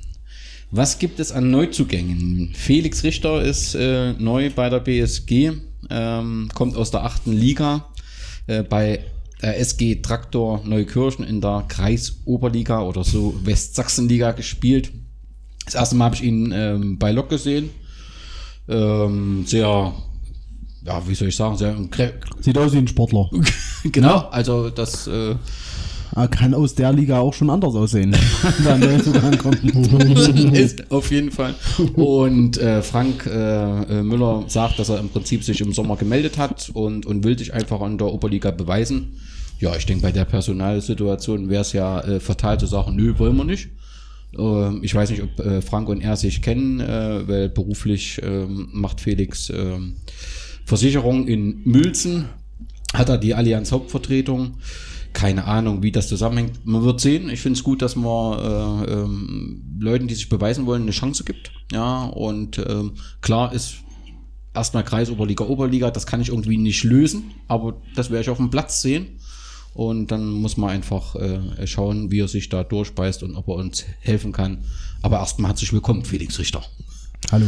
Was 0.72 0.98
gibt 0.98 1.20
es 1.20 1.32
an 1.32 1.50
Neuzugängen? 1.50 2.50
Felix 2.54 3.04
Richter 3.04 3.42
ist 3.42 3.74
äh, 3.74 4.14
neu 4.14 4.50
bei 4.50 4.68
der 4.68 4.80
BSG, 4.80 5.52
ähm, 5.90 6.50
kommt 6.54 6.76
aus 6.76 6.90
der 6.90 7.04
achten 7.04 7.32
Liga 7.32 7.86
äh, 8.46 8.62
bei 8.62 9.04
der 9.42 9.60
SG 9.60 9.96
Traktor 9.96 10.62
Neukirchen 10.64 11.24
in 11.24 11.40
der 11.40 11.64
Kreisoberliga 11.68 12.82
oder 12.82 13.04
so 13.04 13.34
Westsachsenliga 13.44 14.32
gespielt. 14.32 14.92
Das 15.66 15.74
erste 15.74 15.96
Mal 15.96 16.06
habe 16.06 16.14
ich 16.16 16.22
ihn 16.22 16.52
ähm, 16.52 16.98
bei 16.98 17.12
Lok 17.12 17.28
gesehen. 17.28 17.70
Ähm, 18.68 19.44
sehr, 19.46 19.94
ja, 20.84 21.02
wie 21.06 21.14
soll 21.14 21.28
ich 21.28 21.36
sagen, 21.36 21.56
sehr 21.56 21.76
Sieht 22.40 22.58
aus 22.58 22.72
wie 22.72 22.78
ein 22.78 22.88
Sportler. 22.88 23.30
genau. 23.84 24.28
Also 24.30 24.70
das 24.70 25.06
äh, 25.06 25.36
Er 26.14 26.28
kann 26.28 26.54
aus 26.54 26.74
der 26.74 26.92
Liga 26.92 27.20
auch 27.20 27.34
schon 27.34 27.50
anders 27.50 27.74
aussehen. 27.74 28.12
Ist 30.54 30.90
auf 30.90 31.10
jeden 31.10 31.30
Fall. 31.30 31.54
Und 31.94 32.58
äh, 32.58 32.82
Frank 32.82 33.26
äh, 33.26 34.00
äh, 34.00 34.02
Müller 34.02 34.44
sagt, 34.48 34.78
dass 34.78 34.88
er 34.88 34.98
im 34.98 35.08
Prinzip 35.08 35.44
sich 35.44 35.60
im 35.60 35.72
Sommer 35.72 35.96
gemeldet 35.96 36.36
hat 36.36 36.70
und, 36.74 37.06
und 37.06 37.24
will 37.24 37.38
sich 37.38 37.54
einfach 37.54 37.80
an 37.80 37.98
der 37.98 38.08
Oberliga 38.08 38.50
beweisen. 38.50 39.18
Ja, 39.60 39.76
ich 39.76 39.86
denke, 39.86 40.02
bei 40.02 40.10
der 40.10 40.24
Personalsituation 40.24 41.48
wäre 41.48 41.62
es 41.62 41.72
ja 41.72 42.00
äh, 42.00 42.18
fatal 42.18 42.58
zu 42.58 42.66
sagen, 42.66 42.96
nö, 42.96 43.16
wollen 43.18 43.36
wir 43.36 43.44
nicht. 43.44 43.68
Ähm, 44.36 44.80
ich 44.82 44.92
weiß 44.92 45.10
nicht, 45.10 45.22
ob 45.22 45.38
äh, 45.38 45.62
Frank 45.62 45.88
und 45.88 46.00
er 46.00 46.16
sich 46.16 46.42
kennen, 46.42 46.80
äh, 46.80 47.28
weil 47.28 47.48
beruflich 47.48 48.20
ähm, 48.24 48.70
macht 48.72 49.00
Felix 49.00 49.50
ähm, 49.50 49.94
Versicherung 50.64 51.26
in 51.26 51.62
Mülzen, 51.64 52.26
hat 52.94 53.08
er 53.08 53.18
die 53.18 53.34
Allianz 53.34 53.72
Hauptvertretung. 53.72 54.58
Keine 55.12 55.44
Ahnung, 55.44 55.82
wie 55.82 55.92
das 55.92 56.08
zusammenhängt. 56.08 56.64
Man 56.64 56.84
wird 56.84 57.00
sehen. 57.00 57.28
Ich 57.28 57.40
finde 57.40 57.58
es 57.58 57.64
gut, 57.64 57.82
dass 57.82 57.96
man 57.96 58.38
äh, 58.38 58.92
ähm, 58.92 59.62
Leuten, 59.78 60.08
die 60.08 60.14
sich 60.14 60.30
beweisen 60.30 60.64
wollen, 60.64 60.82
eine 60.82 60.90
Chance 60.90 61.24
gibt. 61.24 61.52
Ja, 61.70 62.04
und 62.04 62.58
ähm, 62.58 62.92
klar 63.20 63.52
ist 63.52 63.74
erstmal 64.54 64.84
Kreisoberliga, 64.84 65.44
Oberliga, 65.44 65.90
das 65.90 66.06
kann 66.06 66.20
ich 66.20 66.28
irgendwie 66.28 66.56
nicht 66.56 66.84
lösen, 66.84 67.32
aber 67.48 67.80
das 67.94 68.10
werde 68.10 68.22
ich 68.22 68.30
auf 68.30 68.38
dem 68.38 68.50
Platz 68.50 68.82
sehen. 68.82 69.18
Und 69.74 70.10
dann 70.10 70.28
muss 70.28 70.58
man 70.58 70.70
einfach 70.70 71.14
äh, 71.16 71.66
schauen, 71.66 72.10
wie 72.10 72.20
er 72.20 72.28
sich 72.28 72.50
da 72.50 72.62
durchbeißt 72.62 73.22
und 73.22 73.36
ob 73.36 73.48
er 73.48 73.54
uns 73.54 73.84
helfen 74.00 74.32
kann. 74.32 74.64
Aber 75.00 75.18
erstmal 75.18 75.50
herzlich 75.50 75.72
willkommen, 75.72 76.04
Felix 76.04 76.38
Richter. 76.38 76.62
Hallo. 77.32 77.46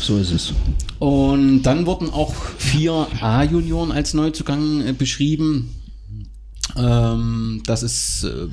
So 0.00 0.18
ist 0.18 0.30
es. 0.30 0.54
Und 1.00 1.64
dann 1.64 1.86
wurden 1.86 2.08
auch 2.08 2.32
vier 2.56 3.08
A-Junioren 3.20 3.90
als 3.90 4.14
Neuzugang 4.14 4.86
äh, 4.86 4.92
beschrieben. 4.92 5.74
Ähm, 6.76 7.60
das 7.66 7.82
ist 7.82 8.24
äh, 8.24 8.46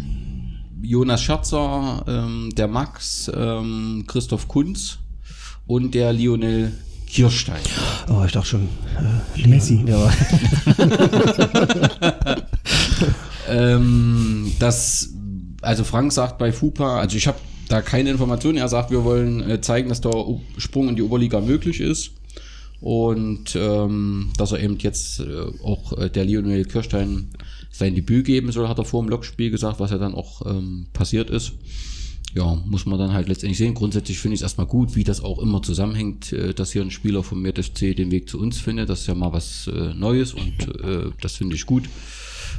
Jonas 0.82 1.22
Scherzer, 1.22 2.04
ähm, 2.08 2.50
der 2.58 2.68
Max, 2.68 3.32
ähm, 3.34 4.06
Christoph 4.08 4.48
Kunz 4.48 4.98
und 5.68 5.94
der 5.94 6.14
Lionel 6.14 6.72
Kirstein. 7.06 7.62
Oh, 8.10 8.24
ich 8.26 8.32
dachte 8.32 8.48
schon. 8.48 8.68
Äh, 9.38 9.48
Messi. 9.48 9.86
Ja. 9.88 10.12
Ähm, 13.52 14.54
das, 14.60 15.10
also 15.62 15.84
Frank 15.84 16.14
sagt 16.14 16.38
bei 16.38 16.54
FUPA, 16.54 17.00
also 17.00 17.18
ich 17.18 17.28
habe 17.28 17.38
da 17.72 17.82
keine 17.82 18.10
Informationen, 18.10 18.58
er 18.58 18.68
sagt, 18.68 18.92
wir 18.92 19.04
wollen 19.04 19.50
äh, 19.50 19.62
zeigen, 19.62 19.90
dass 19.90 20.02
der 20.02 20.12
Sprung 20.58 20.90
in 20.90 20.96
die 20.96 21.02
Oberliga 21.02 21.40
möglich 21.40 21.80
ist 21.80 22.12
und 22.82 23.56
ähm, 23.56 24.32
dass 24.38 24.52
er 24.52 24.60
eben 24.60 24.78
jetzt 24.80 25.22
äh, 25.22 25.46
auch 25.64 25.98
äh, 25.98 26.10
der 26.10 26.26
Lionel 26.26 26.66
Kirstein 26.66 27.30
sein 27.72 27.96
Debüt 27.96 28.26
geben 28.26 28.52
soll, 28.52 28.68
hat 28.68 28.78
er 28.78 28.86
vor 28.86 29.02
dem 29.02 29.10
Lokspiel 29.10 29.52
gesagt, 29.52 29.80
was 29.80 29.92
ja 29.92 29.98
dann 29.98 30.16
auch 30.16 30.46
ähm, 30.46 30.88
passiert 30.92 31.30
ist. 31.30 31.54
Ja, 32.34 32.62
muss 32.66 32.86
man 32.86 32.98
dann 32.98 33.14
halt 33.14 33.28
letztendlich 33.28 33.58
sehen. 33.58 33.74
Grundsätzlich 33.74 34.20
finde 34.20 34.36
ich 34.36 34.40
es 34.40 34.44
erstmal 34.44 34.68
gut, 34.68 34.96
wie 34.96 35.04
das 35.04 35.22
auch 35.22 35.40
immer 35.40 35.62
zusammenhängt, 35.62 36.34
äh, 36.34 36.54
dass 36.54 36.74
hier 36.74 36.82
ein 36.82 36.92
Spieler 36.92 37.24
vom 37.24 37.46
FC 37.46 37.96
den 37.96 38.12
Weg 38.12 38.30
zu 38.30 38.40
uns 38.40 38.58
findet. 38.58 38.90
Das 38.90 39.02
ist 39.02 39.08
ja 39.08 39.16
mal 39.16 39.32
was 39.32 39.68
äh, 39.68 39.94
Neues 39.94 40.34
und 40.34 40.84
äh, 40.84 41.12
das 41.22 41.38
finde 41.38 41.56
ich 41.56 41.66
gut. 41.66 41.84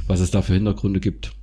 Was 0.07 0.19
es 0.19 0.31
da 0.31 0.41
für 0.41 0.53
Hintergründe 0.53 0.99
gibt, 0.99 1.33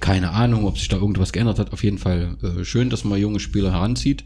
keine 0.00 0.30
Ahnung, 0.30 0.66
ob 0.66 0.78
sich 0.78 0.88
da 0.88 0.96
irgendwas 0.96 1.32
geändert 1.32 1.58
hat. 1.58 1.72
Auf 1.72 1.84
jeden 1.84 1.98
Fall 1.98 2.36
äh, 2.42 2.64
schön, 2.64 2.90
dass 2.90 3.04
man 3.04 3.20
junge 3.20 3.40
Spieler 3.40 3.72
heranzieht. 3.72 4.24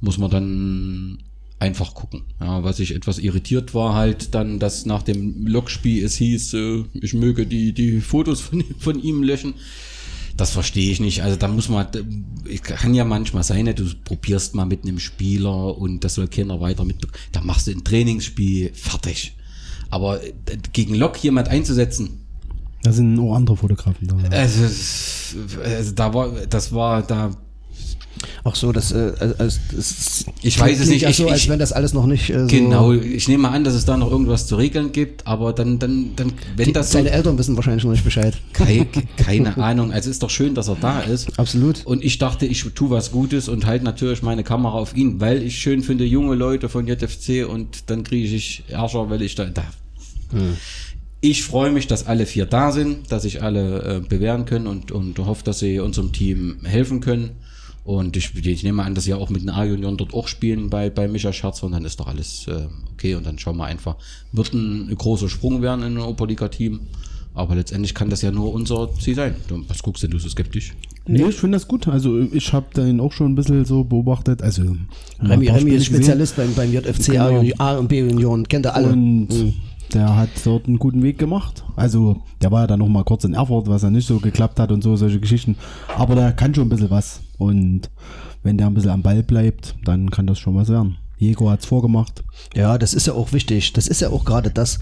Muss 0.00 0.18
man 0.18 0.30
dann 0.30 1.18
einfach 1.62 1.94
gucken. 1.94 2.22
Ja, 2.40 2.64
was 2.64 2.80
ich 2.80 2.94
etwas 2.94 3.18
irritiert 3.18 3.72
war 3.72 3.94
halt 3.94 4.34
dann, 4.34 4.58
dass 4.58 4.84
nach 4.84 5.02
dem 5.02 5.46
Lokspiel 5.46 6.04
es 6.04 6.16
hieß, 6.16 6.54
äh, 6.54 6.84
ich 6.94 7.14
möge 7.14 7.46
die, 7.46 7.72
die 7.72 8.00
Fotos 8.00 8.40
von, 8.40 8.64
von 8.78 9.00
ihm 9.00 9.22
löschen. 9.22 9.54
Das 10.36 10.50
verstehe 10.50 10.90
ich 10.90 10.98
nicht. 10.98 11.22
Also 11.22 11.36
da 11.36 11.46
muss 11.46 11.68
man, 11.68 11.86
ich 12.46 12.62
kann 12.62 12.94
ja 12.94 13.04
manchmal 13.04 13.44
sein, 13.44 13.64
ne, 13.64 13.74
du 13.74 13.84
probierst 14.04 14.54
mal 14.54 14.64
mit 14.64 14.82
einem 14.82 14.98
Spieler 14.98 15.78
und 15.78 16.04
das 16.04 16.14
soll 16.14 16.26
keiner 16.26 16.60
weiter 16.60 16.84
mit, 16.84 16.96
da 17.32 17.42
machst 17.42 17.66
du 17.66 17.70
ein 17.70 17.84
Trainingsspiel 17.84 18.72
fertig. 18.74 19.36
Aber 19.90 20.24
äh, 20.24 20.32
gegen 20.72 20.94
Lok 20.94 21.22
jemand 21.22 21.48
einzusetzen, 21.48 22.21
Da 22.82 22.92
sind 22.92 23.18
auch 23.18 23.34
andere 23.34 23.56
Fotografen 23.56 24.06
da. 24.08 24.16
also, 24.36 24.64
also 25.64 25.92
da 25.92 26.14
war, 26.14 26.30
das 26.48 26.72
war 26.72 27.02
da. 27.02 27.30
Ach 28.44 28.54
so, 28.54 28.70
das, 28.72 28.92
äh, 28.92 29.12
als, 29.38 29.58
das 29.74 30.26
Ich 30.42 30.58
weiß 30.60 30.80
es 30.80 30.88
nicht. 30.88 31.04
Ich- 31.04 31.16
so, 31.16 31.28
als 31.28 31.42
ich- 31.42 31.48
wenn 31.48 31.58
das 31.58 31.72
alles 31.72 31.92
noch 31.94 32.06
nicht 32.06 32.28
äh, 32.30 32.40
so. 32.40 32.46
Genau, 32.46 32.92
ich 32.92 33.26
nehme 33.26 33.44
mal 33.44 33.50
an, 33.50 33.64
dass 33.64 33.74
es 33.74 33.84
da 33.84 33.96
noch 33.96 34.10
irgendwas 34.10 34.46
zu 34.46 34.56
regeln 34.56 34.92
gibt, 34.92 35.26
aber 35.26 35.52
dann, 35.52 35.78
dann, 35.78 36.10
dann, 36.16 36.32
wenn 36.56 36.66
Die, 36.66 36.72
das 36.72 36.88
so, 36.90 36.98
seine 36.98 37.10
Eltern 37.10 37.38
wissen 37.38 37.56
wahrscheinlich 37.56 37.84
noch 37.84 37.92
nicht 37.92 38.04
Bescheid. 38.04 38.36
keine, 38.52 38.86
keine 39.16 39.56
Ahnung. 39.56 39.92
Also 39.92 40.10
ist 40.10 40.22
doch 40.22 40.30
schön, 40.30 40.54
dass 40.54 40.68
er 40.68 40.76
da 40.80 41.00
ist. 41.00 41.36
Absolut. 41.38 41.84
Und 41.86 42.04
ich 42.04 42.18
dachte, 42.18 42.46
ich 42.46 42.62
tue 42.74 42.90
was 42.90 43.10
Gutes 43.12 43.48
und 43.48 43.64
halte 43.66 43.84
natürlich 43.84 44.22
meine 44.22 44.44
Kamera 44.44 44.74
auf 44.74 44.94
ihn, 44.96 45.20
weil 45.20 45.42
ich 45.42 45.58
schön 45.58 45.82
finde, 45.82 46.04
junge 46.04 46.34
Leute 46.34 46.68
von 46.68 46.86
JFC 46.86 47.44
und 47.48 47.90
dann 47.90 48.04
kriege 48.04 48.26
ich 48.36 48.64
Ärger, 48.68 49.08
weil 49.08 49.22
ich 49.22 49.34
da. 49.36 49.46
da. 49.46 49.64
Ich 51.24 51.44
freue 51.44 51.70
mich, 51.70 51.86
dass 51.86 52.06
alle 52.06 52.26
vier 52.26 52.46
da 52.46 52.72
sind, 52.72 53.10
dass 53.12 53.22
sich 53.22 53.42
alle 53.44 53.82
äh, 53.82 54.00
bewähren 54.00 54.44
können 54.44 54.66
und, 54.66 54.90
und 54.90 55.16
hoffe, 55.20 55.44
dass 55.44 55.60
sie 55.60 55.78
unserem 55.78 56.12
Team 56.12 56.56
helfen 56.64 57.00
können. 57.00 57.30
Und 57.84 58.16
ich, 58.16 58.34
ich 58.44 58.62
nehme 58.64 58.82
an, 58.82 58.94
dass 58.96 59.04
sie 59.04 59.10
ja 59.10 59.16
auch 59.16 59.30
mit 59.30 59.42
den 59.42 59.50
A-Junioren 59.50 59.96
dort 59.96 60.14
auch 60.14 60.26
spielen 60.26 60.68
bei, 60.68 60.90
bei 60.90 61.06
Micha 61.06 61.32
Scherz 61.32 61.62
und 61.62 61.72
dann 61.72 61.84
ist 61.84 62.00
doch 62.00 62.08
alles 62.08 62.46
äh, 62.48 62.66
okay 62.92 63.14
und 63.14 63.24
dann 63.24 63.38
schauen 63.38 63.56
wir 63.56 63.64
einfach. 63.66 63.96
Wird 64.32 64.52
ein 64.52 64.92
großer 64.96 65.28
Sprung 65.28 65.62
werden 65.62 65.84
in 65.84 65.96
ein 65.96 66.02
Oberliga-Team, 66.02 66.80
aber 67.34 67.54
letztendlich 67.54 67.94
kann 67.94 68.10
das 68.10 68.22
ja 68.22 68.30
nur 68.32 68.52
unser 68.52 68.88
Ziel 69.00 69.14
sein. 69.14 69.36
Du, 69.48 69.64
was 69.68 69.80
guckst 69.82 70.02
denn 70.02 70.10
du 70.10 70.18
so 70.18 70.28
skeptisch? 70.28 70.74
Nee, 71.06 71.24
ich 71.28 71.34
finde 71.36 71.56
das 71.56 71.66
gut. 71.66 71.88
Also 71.88 72.20
ich 72.20 72.52
habe 72.52 72.66
den 72.76 73.00
auch 73.00 73.12
schon 73.12 73.32
ein 73.32 73.34
bisschen 73.34 73.64
so 73.64 73.82
beobachtet. 73.84 74.42
Also 74.42 74.62
Remy, 75.20 75.48
Remy 75.48 75.70
ist. 75.72 75.86
Spezialist 75.86 76.36
beim, 76.36 76.54
beim 76.54 76.72
JFC 76.72 77.18
A, 77.18 77.28
Genau. 77.30 77.54
A 77.58 77.76
und 77.78 77.88
B 77.88 78.02
Union, 78.02 78.46
kennt 78.46 78.66
er 78.66 78.76
alle. 78.76 78.88
Und 78.90 79.28
Mhm. 79.28 79.54
Der 79.94 80.16
hat 80.16 80.30
dort 80.44 80.66
einen 80.66 80.78
guten 80.78 81.02
Weg 81.02 81.18
gemacht. 81.18 81.64
Also 81.76 82.22
der 82.40 82.50
war 82.50 82.62
ja 82.62 82.66
dann 82.66 82.80
noch 82.80 82.88
mal 82.88 83.04
kurz 83.04 83.24
in 83.24 83.34
Erfurt, 83.34 83.68
was 83.68 83.82
ja 83.82 83.90
nicht 83.90 84.06
so 84.06 84.18
geklappt 84.18 84.58
hat 84.58 84.72
und 84.72 84.82
so, 84.82 84.96
solche 84.96 85.20
Geschichten. 85.20 85.56
Aber 85.96 86.14
der 86.14 86.32
kann 86.32 86.54
schon 86.54 86.66
ein 86.66 86.70
bisschen 86.70 86.90
was. 86.90 87.20
Und 87.38 87.90
wenn 88.42 88.58
der 88.58 88.66
ein 88.66 88.74
bisschen 88.74 88.90
am 88.90 89.02
Ball 89.02 89.22
bleibt, 89.22 89.76
dann 89.84 90.10
kann 90.10 90.26
das 90.26 90.38
schon 90.38 90.54
was 90.54 90.68
werden. 90.68 90.96
Diego 91.20 91.50
hat's 91.50 91.66
vorgemacht. 91.66 92.24
Ja, 92.54 92.78
das 92.78 92.94
ist 92.94 93.06
ja 93.06 93.12
auch 93.12 93.32
wichtig. 93.32 93.72
Das 93.74 93.86
ist 93.86 94.00
ja 94.00 94.10
auch 94.10 94.24
gerade 94.24 94.50
das. 94.50 94.80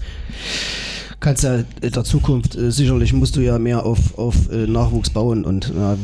Kannst 1.19 1.43
ja 1.43 1.57
in 1.57 1.91
der 1.93 2.03
Zukunft, 2.03 2.55
äh, 2.55 2.71
sicherlich 2.71 3.13
musst 3.13 3.35
du 3.35 3.41
ja 3.41 3.59
mehr 3.59 3.85
auf, 3.85 4.17
auf 4.17 4.51
äh, 4.51 4.65
Nachwuchs 4.65 5.11
bauen 5.11 5.45
und 5.45 5.71
ja, 5.75 5.95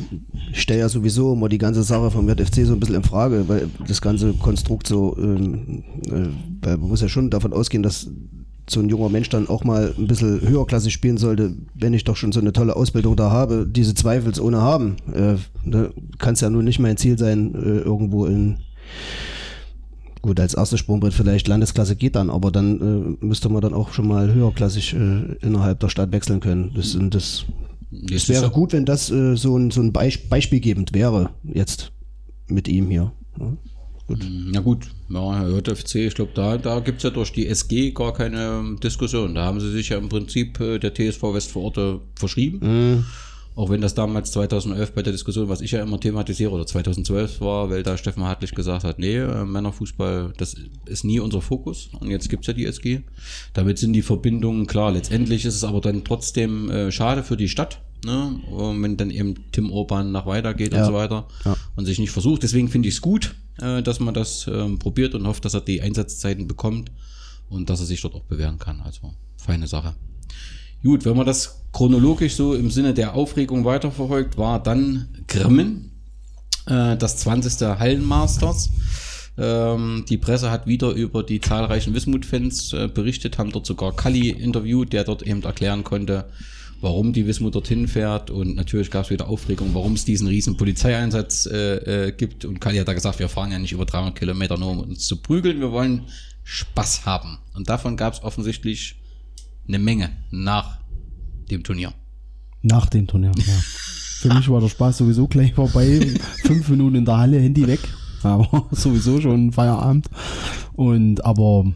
ich 0.52 0.62
stelle 0.62 0.82
ja 0.82 0.90
sowieso 0.90 1.34
immer 1.34 1.50
die 1.50 1.58
ganze 1.58 1.82
Sache 1.82 2.12
vom 2.12 2.30
JFC 2.30 2.66
so 2.66 2.74
ein 2.74 2.80
bisschen 2.80 2.98
in 2.98 3.04
Frage, 3.04 3.50
weil 3.50 3.68
das 3.88 4.00
ganze 4.00 4.34
Konstrukt 4.34 4.86
so, 4.86 5.18
ähm, 5.18 5.84
äh, 6.06 6.28
weil 6.62 6.78
man 6.78 6.90
muss 6.90 7.02
ja 7.02 7.10
schon 7.10 7.32
davon 7.32 7.52
ausgehen, 7.52 7.82
dass 7.82 8.12
so 8.70 8.80
ein 8.80 8.90
junger 8.90 9.10
Mensch 9.10 9.30
dann 9.30 9.48
auch 9.48 9.64
mal 9.64 9.94
ein 9.98 10.08
bisschen 10.08 10.42
höherklassig 10.42 10.92
spielen 10.92 11.18
sollte, 11.18 11.56
wenn 11.74 11.94
ich 11.94 12.04
doch 12.04 12.18
schon 12.18 12.32
so 12.32 12.40
eine 12.40 12.54
tolle 12.54 12.76
Ausbildung 12.76 13.16
da 13.16 13.32
habe, 13.32 13.66
diese 13.70 13.96
zweifelsohne 13.96 14.62
haben. 14.62 14.98
Äh, 15.14 15.36
da 15.66 15.90
kann 16.18 16.34
es 16.34 16.42
ja 16.42 16.50
nun 16.50 16.66
nicht 16.66 16.80
mein 16.80 16.98
Ziel 16.98 17.18
sein, 17.18 17.56
äh, 17.56 17.80
irgendwo 17.80 18.26
in 18.26 18.58
Gut, 20.22 20.40
als 20.40 20.56
erstes 20.56 20.80
Sprungbrett 20.80 21.14
vielleicht 21.14 21.48
Landesklasse 21.48 21.96
geht 21.96 22.16
dann, 22.16 22.30
aber 22.30 22.52
dann 22.52 23.18
äh, 23.22 23.26
müsste 23.26 23.50
man 23.50 23.62
dann 23.62 23.74
auch 23.74 23.94
schon 23.94 24.08
mal 24.08 24.34
höherklassig 24.34 24.94
äh, 24.94 25.36
innerhalb 25.42 25.80
der 25.80 25.90
Stadt 25.90 26.12
wechseln 26.12 26.40
können. 26.40 26.72
Das, 26.76 26.96
und 26.96 27.14
das, 27.16 27.46
Das 27.92 28.24
es 28.24 28.30
wäre 28.30 28.50
gut, 28.50 28.74
wenn 28.74 28.86
das 28.86 29.10
äh, 29.12 29.36
so 29.36 29.56
ein, 29.58 29.72
so 29.72 29.82
ein 29.82 29.94
Beisp 29.94 30.28
beispielgebend 30.30 30.94
wäre, 30.94 31.30
jetzt 31.44 31.92
mit 32.48 32.68
ihm 32.68 32.90
hier. 32.90 33.12
Ja. 33.40 33.54
Na 34.10 34.62
gut, 34.62 34.88
ja, 35.10 35.48
JFC, 35.50 35.96
ich 35.96 36.16
glaube, 36.16 36.32
da, 36.34 36.58
da 36.58 36.80
gibt 36.80 36.98
es 36.98 37.04
ja 37.04 37.10
durch 37.10 37.34
die 37.34 37.48
SG 37.48 37.92
gar 37.92 38.14
keine 38.14 38.60
ähm, 38.60 38.80
Diskussion. 38.82 39.36
Da 39.36 39.44
haben 39.46 39.60
sie 39.60 39.70
sich 39.72 39.90
ja 39.90 39.98
im 39.98 40.08
Prinzip 40.08 40.60
äh, 40.62 40.80
der 40.80 40.94
TSV 40.94 41.22
Westvororte 41.34 42.00
verschrieben. 42.16 43.06
Auch 43.56 43.70
wenn 43.72 43.82
das 43.82 43.96
damals 43.96 44.32
2011 44.34 44.94
bei 44.94 45.02
der 45.02 45.12
Diskussion, 45.12 45.50
was 45.50 45.62
ich 45.62 45.72
ja 45.72 45.82
immer 45.82 46.00
thematisiere, 46.00 46.52
oder 46.52 46.66
2012 46.68 47.42
war, 47.42 47.70
weil 47.72 47.82
da 47.82 47.98
Steffen 47.98 48.24
Hartlich 48.24 48.54
gesagt 48.54 48.84
hat, 48.84 49.00
nee, 49.00 49.18
äh, 49.18 49.46
Männerfußball, 49.46 50.32
das 50.38 50.56
ist 50.86 51.04
nie 51.04 51.20
unser 51.20 51.42
Fokus. 51.42 51.90
Und 52.00 52.10
jetzt 52.12 52.30
gibt's 52.30 52.46
ja 52.48 52.54
die 52.54 52.66
SG. 52.66 53.02
Damit 53.54 53.80
sind 53.80 53.94
die 53.94 54.04
Verbindungen 54.04 54.68
klar. 54.68 54.92
Letztendlich 54.92 55.44
ist 55.44 55.56
es 55.56 55.64
aber 55.64 55.82
dann 55.82 56.04
trotzdem 56.04 56.70
äh, 56.70 56.92
schade 56.92 57.24
für 57.24 57.36
die 57.36 57.50
Stadt, 57.50 57.82
ne? 58.06 58.40
Und 58.52 58.82
wenn 58.84 58.96
dann 58.96 59.10
eben 59.10 59.34
Tim 59.52 59.72
Urban 59.72 60.12
nach 60.12 60.28
weiter 60.28 60.54
geht 60.54 60.72
und 60.74 60.78
Ja. 60.80 60.86
so 60.86 60.94
weiter 60.94 61.28
und 61.76 61.86
sich 61.86 61.98
nicht 62.00 62.12
versucht. 62.12 62.44
Deswegen 62.44 62.70
finde 62.70 62.88
ich 62.90 62.94
es 62.96 63.02
gut, 63.02 63.34
äh, 63.62 63.82
dass 63.82 64.00
man 64.00 64.14
das 64.14 64.48
ähm, 64.48 64.80
probiert 64.80 65.16
und 65.16 65.28
hofft, 65.28 65.46
dass 65.46 65.54
er 65.54 65.62
die 65.62 65.82
Einsatzzeiten 65.82 66.48
bekommt 66.48 66.92
und 67.50 67.70
dass 67.70 67.80
er 67.80 67.86
sich 67.86 68.02
dort 68.02 68.16
auch 68.16 68.24
bewähren 68.24 68.60
kann. 68.60 68.82
Also 68.82 69.14
feine 69.38 69.68
Sache. 69.68 69.96
Gut, 70.84 71.06
wenn 71.06 71.18
man 71.18 71.26
das 71.26 71.64
chronologisch 71.74 72.36
so 72.36 72.54
im 72.54 72.70
Sinne 72.70 72.94
der 72.94 73.16
Aufregung 73.16 73.66
weiterverfolgt, 73.66 74.38
war 74.38 74.62
dann 74.62 75.08
Grimmen, 75.28 75.92
äh, 76.68 76.96
das 76.98 77.18
20. 77.18 77.80
Hallenmasters. 77.80 78.70
Ähm, 79.38 80.06
die 80.10 80.18
Presse 80.18 80.50
hat 80.50 80.66
wieder 80.68 80.92
über 80.92 81.24
die 81.24 81.42
zahlreichen 81.42 81.94
Wismut-Fans 81.94 82.74
äh, 82.74 82.88
berichtet, 82.88 83.38
haben 83.38 83.52
dort 83.52 83.66
sogar 83.66 83.96
Kalli 83.96 84.30
interviewt, 84.30 84.94
der 84.94 85.04
dort 85.04 85.22
eben 85.22 85.44
erklären 85.44 85.84
konnte, 85.84 86.26
warum 86.82 87.14
die 87.14 87.28
Wismut 87.28 87.56
dorthin 87.56 87.88
fährt. 87.88 88.30
Und 88.30 88.56
natürlich 88.56 88.92
gab 88.92 89.06
es 89.06 89.10
wieder 89.10 89.28
Aufregung, 89.28 89.74
warum 89.74 89.94
es 89.94 90.06
diesen 90.06 90.28
riesen 90.28 90.58
Polizeieinsatz 90.58 91.46
äh, 91.48 92.08
äh, 92.08 92.12
gibt. 92.12 92.46
Und 92.46 92.60
Kalli 92.60 92.78
hat 92.78 92.88
da 92.88 92.94
gesagt, 92.94 93.20
wir 93.20 93.30
fahren 93.30 93.52
ja 93.52 93.60
nicht 93.60 93.72
über 93.72 93.86
300 93.86 94.18
Kilometer 94.18 94.58
nur 94.58 94.72
um 94.72 94.80
uns 94.80 95.08
zu 95.08 95.18
prügeln, 95.22 95.60
wir 95.60 95.72
wollen 95.72 96.04
Spaß 96.44 97.06
haben. 97.06 97.40
Und 97.56 97.70
davon 97.70 97.98
gab 97.98 98.14
es 98.14 98.24
offensichtlich 98.24 98.96
eine 99.68 99.80
Menge 99.80 100.12
nach 100.32 100.80
dem 101.52 101.64
Turnier. 101.64 101.94
Nach 102.62 102.88
dem 102.88 103.08
Turnier, 103.08 103.32
ja. 103.36 103.54
Für 104.20 104.34
mich 104.34 104.50
war 104.50 104.60
der 104.60 104.70
Spaß 104.70 104.98
sowieso 104.98 105.28
gleich 105.28 105.54
vorbei. 105.54 106.00
Fünf 106.44 106.70
Minuten 106.70 106.96
in 106.96 107.06
der 107.06 107.18
Halle, 107.18 107.40
Handy 107.40 107.68
weg. 107.68 107.80
Aber 108.24 108.68
sowieso 108.72 109.22
schon 109.22 109.52
Feierabend. 109.52 110.10
Und 110.74 111.24
aber 111.24 111.72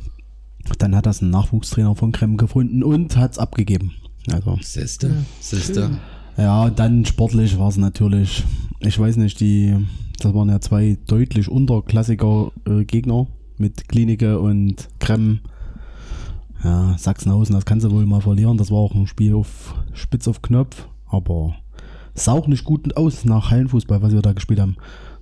dann 0.80 0.96
hat 0.96 1.06
das 1.06 1.22
ein 1.22 1.30
Nachwuchstrainer 1.30 1.96
von 1.96 2.12
Krem 2.12 2.38
gefunden 2.38 2.84
und 2.84 3.16
hat's 3.16 3.38
abgegeben. 3.38 3.94
Also 4.30 4.58
Siehste, 4.62 5.26
siehste. 5.40 5.92
ja, 6.38 6.70
dann 6.70 7.06
sportlich 7.06 7.58
war 7.58 7.70
es 7.70 7.78
natürlich, 7.78 8.44
ich 8.80 9.00
weiß 9.00 9.18
nicht, 9.18 9.40
die, 9.40 9.76
das 10.20 10.34
waren 10.34 10.50
ja 10.50 10.62
zwei 10.62 10.98
deutlich 11.08 11.50
unterklassiger 11.50 12.52
äh, 12.68 12.84
Gegner 12.86 13.28
mit 13.58 13.88
Klinike 13.88 14.40
und 14.40 14.90
Krem. 15.00 15.40
Ja, 16.64 16.96
Sachsenhausen, 16.98 17.56
das 17.56 17.66
kannst 17.66 17.86
du 17.86 17.92
wohl 17.92 18.06
mal 18.06 18.22
verlieren. 18.22 18.58
Das 18.58 18.70
war 18.70 18.78
auch 18.78 18.94
ein 18.94 19.08
Spiel 19.08 19.34
auf 19.34 19.74
Spitz 19.94 20.28
auf 20.28 20.44
Knopf, 20.44 20.88
aber 21.08 21.56
sah 22.14 22.34
auch 22.34 22.48
nicht 22.48 22.64
gut 22.64 22.96
aus 22.96 23.26
nach 23.26 23.50
Hallenfußball, 23.50 24.04
was 24.04 24.14
wir 24.14 24.22
da 24.22 24.34
gespielt 24.34 24.60
haben. 24.60 24.76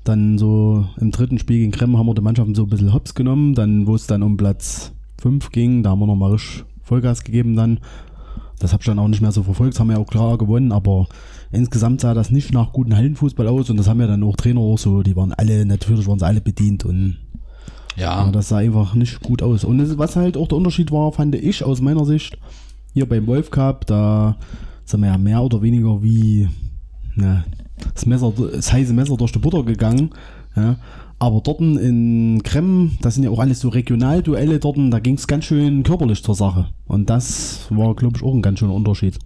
Dann 0.03 0.37
so 0.37 0.85
im 0.99 1.11
dritten 1.11 1.39
Spiel 1.39 1.59
gegen 1.59 1.71
Krem 1.71 1.97
haben 1.97 2.07
wir 2.07 2.15
die 2.15 2.21
Mannschaften 2.21 2.55
so 2.55 2.63
ein 2.63 2.69
bisschen 2.69 2.93
hops 2.93 3.13
genommen. 3.13 3.55
Dann, 3.55 3.87
wo 3.87 3.95
es 3.95 4.07
dann 4.07 4.23
um 4.23 4.35
Platz 4.35 4.91
5 5.21 5.51
ging, 5.51 5.83
da 5.83 5.91
haben 5.91 5.99
wir 5.99 6.07
nochmal 6.07 6.33
richtig 6.33 6.65
Vollgas 6.83 7.23
gegeben 7.23 7.55
dann. 7.55 7.79
Das 8.59 8.73
habe 8.73 8.81
ich 8.81 8.85
dann 8.85 8.99
auch 8.99 9.07
nicht 9.07 9.21
mehr 9.21 9.31
so 9.31 9.43
verfolgt, 9.43 9.73
das 9.73 9.79
haben 9.79 9.89
wir 9.89 9.99
auch 9.99 10.07
klar 10.07 10.37
gewonnen, 10.37 10.71
aber 10.71 11.07
insgesamt 11.51 12.01
sah 12.01 12.13
das 12.13 12.29
nicht 12.29 12.53
nach 12.53 12.73
guten 12.73 12.95
Hallenfußball 12.95 13.47
aus 13.47 13.69
und 13.69 13.77
das 13.77 13.87
haben 13.87 14.01
ja 14.01 14.07
dann 14.07 14.23
auch 14.23 14.35
Trainer 14.35 14.59
auch 14.59 14.77
so, 14.77 15.01
die 15.01 15.15
waren 15.15 15.33
alle, 15.33 15.65
natürlich 15.65 16.05
waren 16.07 16.19
sie 16.19 16.25
alle 16.25 16.41
bedient 16.41 16.85
und 16.85 17.17
Ja. 17.95 18.29
Das 18.31 18.49
sah 18.49 18.57
einfach 18.57 18.93
nicht 18.95 19.21
gut 19.21 19.41
aus. 19.41 19.63
Und 19.63 19.79
das, 19.79 19.97
was 19.97 20.15
halt 20.15 20.37
auch 20.37 20.47
der 20.47 20.57
Unterschied 20.57 20.91
war, 20.91 21.11
fand 21.11 21.35
ich 21.35 21.63
aus 21.63 21.81
meiner 21.81 22.05
Sicht, 22.05 22.37
hier 22.93 23.07
beim 23.07 23.27
Wolf 23.27 23.51
Cup, 23.51 23.85
da 23.87 24.37
sind 24.85 25.01
wir 25.01 25.07
ja 25.07 25.17
mehr 25.17 25.41
oder 25.41 25.61
weniger 25.61 26.01
wie 26.01 26.47
na, 27.15 27.43
das, 27.93 28.05
Messer, 28.05 28.31
das 28.53 28.71
heiße 28.71 28.93
Messer 28.93 29.17
durch 29.17 29.31
die 29.31 29.39
Butter 29.39 29.63
gegangen. 29.63 30.11
Ja. 30.55 30.77
Aber 31.19 31.41
dort 31.41 31.59
in 31.59 32.41
Krem, 32.43 32.97
das 33.01 33.15
sind 33.15 33.25
ja 33.25 33.29
auch 33.29 33.39
alles 33.39 33.59
so 33.59 33.69
Regionalduelle 33.69 34.59
dort, 34.59 34.77
da 34.89 34.99
ging 34.99 35.15
es 35.15 35.27
ganz 35.27 35.45
schön 35.45 35.83
körperlich 35.83 36.23
zur 36.23 36.35
Sache. 36.35 36.69
Und 36.87 37.09
das 37.09 37.67
war, 37.69 37.93
glaube 37.93 38.17
ich, 38.17 38.23
auch 38.23 38.33
ein 38.33 38.41
ganz 38.41 38.59
schöner 38.59 38.73
Unterschied. 38.73 39.19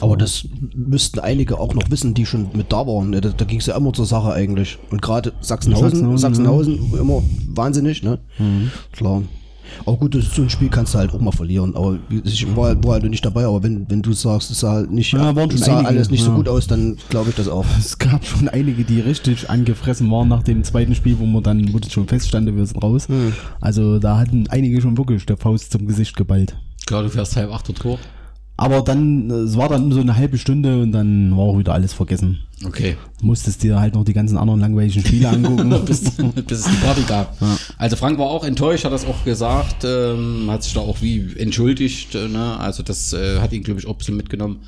Aber 0.00 0.18
das 0.18 0.46
müssten 0.74 1.20
einige 1.20 1.58
auch 1.58 1.72
noch 1.72 1.90
wissen, 1.90 2.12
die 2.12 2.26
schon 2.26 2.48
mit 2.52 2.70
da 2.70 2.86
waren. 2.86 3.12
Da, 3.12 3.20
da 3.20 3.44
ging 3.46 3.60
es 3.60 3.66
ja 3.66 3.76
immer 3.76 3.94
zur 3.94 4.04
Sache 4.04 4.32
eigentlich. 4.32 4.78
Und 4.90 5.00
gerade 5.00 5.32
Sachsenhausen, 5.40 6.18
Sachsenhausen, 6.18 6.18
Sachsenhausen, 6.18 7.00
immer 7.00 7.22
wahnsinnig, 7.48 8.02
ne? 8.02 8.18
Klar. 8.92 9.22
Aber 9.84 9.96
gut, 9.96 10.14
das- 10.14 10.34
so 10.34 10.42
ein 10.42 10.50
Spiel 10.50 10.68
kannst 10.68 10.94
du 10.94 10.98
halt 10.98 11.12
auch 11.12 11.20
mal 11.20 11.30
verlieren. 11.32 11.74
Aber 11.76 11.98
wie- 12.08 12.20
ich 12.24 12.56
war, 12.56 12.82
war 12.84 12.92
halt 12.94 13.04
nicht 13.04 13.24
dabei. 13.24 13.44
Aber 13.46 13.62
wenn, 13.62 13.88
wenn 13.90 14.02
du 14.02 14.12
sagst, 14.12 14.50
es 14.50 14.60
sah 14.60 14.72
halt 14.72 14.90
nicht, 14.90 15.12
Ja, 15.12 15.34
waren 15.36 15.50
schon 15.50 15.58
sah 15.60 15.74
einige, 15.78 15.88
alles 15.88 16.10
nicht 16.10 16.22
so 16.24 16.30
ja. 16.30 16.36
gut 16.36 16.48
aus, 16.48 16.66
dann 16.66 16.96
glaube 17.08 17.30
ich 17.30 17.36
das 17.36 17.48
auch. 17.48 17.64
Es 17.78 17.98
gab 17.98 18.24
schon 18.24 18.48
einige, 18.48 18.84
die 18.84 19.00
richtig 19.00 19.48
angefressen 19.50 20.10
waren 20.10 20.28
nach 20.28 20.42
dem 20.42 20.64
zweiten 20.64 20.94
Spiel, 20.94 21.18
wo 21.18 21.26
man 21.26 21.42
dann, 21.42 21.72
wo 21.72 21.78
das 21.78 21.92
schon 21.92 22.06
feststand, 22.08 22.54
wir 22.54 22.66
sind 22.66 22.82
raus. 22.82 23.06
Also 23.60 23.98
da 23.98 24.18
hatten 24.18 24.46
einige 24.48 24.80
schon 24.80 24.96
wirklich 24.98 25.24
der 25.26 25.36
Faust 25.36 25.72
zum 25.72 25.86
Gesicht 25.86 26.16
geballt. 26.16 26.56
Klar, 26.86 27.02
du 27.02 27.08
fährst 27.10 27.36
halb 27.36 27.52
achter 27.52 27.74
Tor. 27.74 27.98
Aber 28.58 28.80
dann, 28.80 29.30
es 29.30 29.56
war 29.56 29.68
dann 29.68 29.92
so 29.92 30.00
eine 30.00 30.16
halbe 30.16 30.38
Stunde 30.38 30.80
und 30.80 30.92
dann 30.92 31.36
war 31.36 31.44
auch 31.44 31.58
wieder 31.58 31.74
alles 31.74 31.92
vergessen. 31.92 32.40
Okay. 32.64 32.96
Musstest 33.20 33.62
dir 33.62 33.78
halt 33.78 33.94
noch 33.94 34.04
die 34.04 34.14
ganzen 34.14 34.38
anderen 34.38 34.60
langweiligen 34.60 35.04
Spiele 35.04 35.28
angucken. 35.28 35.68
bis, 35.84 36.00
bis 36.10 36.58
es 36.60 36.64
die 36.64 36.76
Party 36.76 37.02
gab. 37.02 37.36
Also 37.76 37.96
Frank 37.96 38.18
war 38.18 38.26
auch 38.26 38.44
enttäuscht, 38.44 38.84
hat 38.86 38.92
das 38.92 39.04
auch 39.04 39.24
gesagt, 39.24 39.84
ähm, 39.84 40.50
hat 40.50 40.62
sich 40.62 40.72
da 40.72 40.80
auch 40.80 41.02
wie 41.02 41.36
entschuldigt. 41.36 42.14
Äh, 42.14 42.28
ne? 42.28 42.58
Also 42.58 42.82
das 42.82 43.12
äh, 43.12 43.40
hat 43.40 43.52
ihn, 43.52 43.62
glaube 43.62 43.80
ich, 43.80 43.86
auch 43.86 43.92
ein 43.92 43.98
bisschen 43.98 44.16
mitgenommen. 44.16 44.60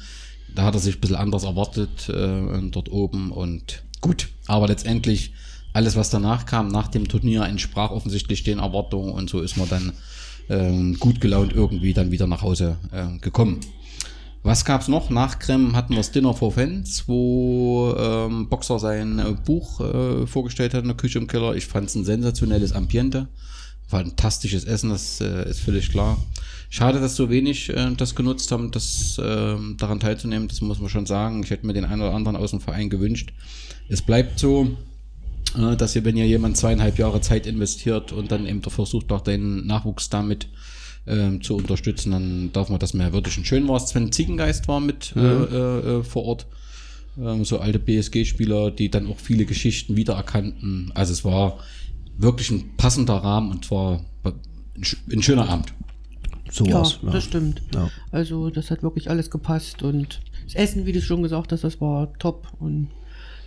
Da 0.55 0.65
hat 0.65 0.75
er 0.75 0.81
sich 0.81 0.97
ein 0.97 1.01
bisschen 1.01 1.17
anders 1.17 1.45
erwartet 1.45 2.11
äh, 2.11 2.61
dort 2.71 2.91
oben 2.91 3.33
und 3.33 3.85
gut. 4.03 4.29
Aber 4.47 4.69
letztendlich 4.69 5.33
alles, 5.73 5.97
was 5.97 6.11
danach 6.11 6.45
kam, 6.45 6.69
nach 6.69 6.89
dem 6.89 7.09
Turnier, 7.09 7.45
entsprach 7.45 7.91
offensichtlich 7.91 8.43
den 8.43 8.59
Erwartungen 8.59 9.13
und 9.13 9.31
so 9.31 9.41
ist 9.41 9.57
man 9.57 9.69
dann 9.69 9.93
ähm, 10.49 10.99
gut 10.99 11.21
gelaunt 11.21 11.53
irgendwie 11.53 11.93
dann 11.93 12.11
wieder 12.11 12.27
nach 12.27 12.43
Hause 12.43 12.77
äh, 12.93 13.19
gekommen. 13.19 13.61
Was 14.43 14.65
gab's 14.65 14.89
noch? 14.89 15.11
Nach 15.11 15.39
Krem 15.39 15.75
hatten 15.75 15.91
wir 15.91 15.99
das 15.99 16.13
Dinner 16.13 16.33
for 16.33 16.53
Fans, 16.53 17.05
wo 17.07 17.95
ähm, 17.99 18.49
Boxer 18.49 18.79
sein 18.79 19.19
äh, 19.19 19.35
Buch 19.45 19.81
äh, 19.81 20.27
vorgestellt 20.27 20.75
hat 20.75 20.83
in 20.83 20.89
der 20.89 20.97
Küche 20.97 21.19
im 21.19 21.27
Keller. 21.27 21.55
Ich 21.57 21.67
fand 21.67 21.89
es 21.89 21.97
ein 21.97 22.05
sensationelles 22.05 22.73
Ambiente. 22.73 23.29
Fantastisches 23.89 24.65
Essen, 24.65 24.91
das 24.91 25.21
äh, 25.21 25.49
ist 25.51 25.61
völlig 25.61 25.91
klar. 25.91 26.19
Schade, 26.71 27.01
dass 27.01 27.17
so 27.17 27.31
wenig 27.31 27.71
äh, 27.71 27.91
das 27.97 28.15
genutzt 28.15 28.53
haben, 28.53 28.71
das 28.71 29.21
ähm, 29.23 29.77
daran 29.79 29.99
teilzunehmen. 29.99 30.47
Das 30.47 30.61
muss 30.61 30.79
man 30.79 30.89
schon 30.89 31.07
sagen. 31.07 31.43
Ich 31.43 31.51
hätte 31.51 31.67
mir 31.67 31.73
den 31.73 31.85
einen 31.85 32.03
oder 32.03 32.15
anderen 32.15 32.37
aus 32.37 32.51
dem 32.51 32.61
Verein 32.61 32.91
gewünscht. 32.91 33.33
Es 33.89 34.03
bleibt 34.03 34.39
so, 34.39 34.77
dass 35.55 35.97
ihr, 35.97 36.05
wenn 36.05 36.17
ihr 36.17 36.27
jemand 36.27 36.57
zweieinhalb 36.57 36.99
Jahre 36.99 37.21
Zeit 37.21 37.47
investiert 37.47 38.13
und 38.13 38.31
dann 38.31 38.47
eben 38.47 38.63
versucht, 38.63 39.11
auch 39.13 39.23
den 39.23 39.67
Nachwuchs 39.67 40.09
damit 40.11 40.49
ähm, 41.07 41.43
zu 41.43 41.57
unterstützen, 41.57 42.11
dann 42.13 42.53
darf 42.53 42.69
man 42.69 42.79
das 42.79 42.93
mehr 42.95 43.13
würdigen. 43.13 43.45
Schön 43.45 43.67
war 43.69 43.77
es, 43.77 43.89
Sven 43.89 44.13
Ziegengeist 44.13 44.69
war 44.69 44.81
mit 44.81 45.15
äh, 45.17 45.21
äh, 45.21 45.99
äh, 46.01 46.03
vor 46.05 46.25
Ort. 46.25 46.47
Ähm, 47.19 47.45
so 47.45 47.59
alte 47.61 47.79
BSG-Spieler, 47.79 48.71
die 48.71 48.91
dann 48.91 49.07
auch 49.09 49.17
viele 49.19 49.45
Geschichten 49.47 49.97
wiedererkannten. 49.97 50.93
Also 50.95 51.13
es 51.13 51.25
war 51.25 51.59
wirklich 52.19 52.51
ein 52.51 52.77
passender 52.77 53.15
Rahmen 53.15 53.51
und 53.51 53.65
zwar 53.65 54.05
ein, 54.25 54.83
sch- 54.83 54.97
ein 55.11 55.23
schöner 55.23 55.49
Abend. 55.49 55.73
So 56.51 56.65
Ja, 56.67 56.75
war's. 56.75 56.99
das 57.03 57.25
stimmt. 57.25 57.63
Ja. 57.75 57.91
Also 58.11 58.51
das 58.51 58.71
hat 58.71 58.83
wirklich 58.83 59.09
alles 59.11 59.31
gepasst 59.31 59.83
und 59.83 60.21
das 60.45 60.55
Essen, 60.55 60.87
wie 60.87 60.93
du 60.93 61.01
schon 61.03 61.23
gesagt 61.23 61.53
hast, 61.53 61.65
das 61.65 61.81
war 61.81 62.13
top 62.19 62.49
und 62.59 62.89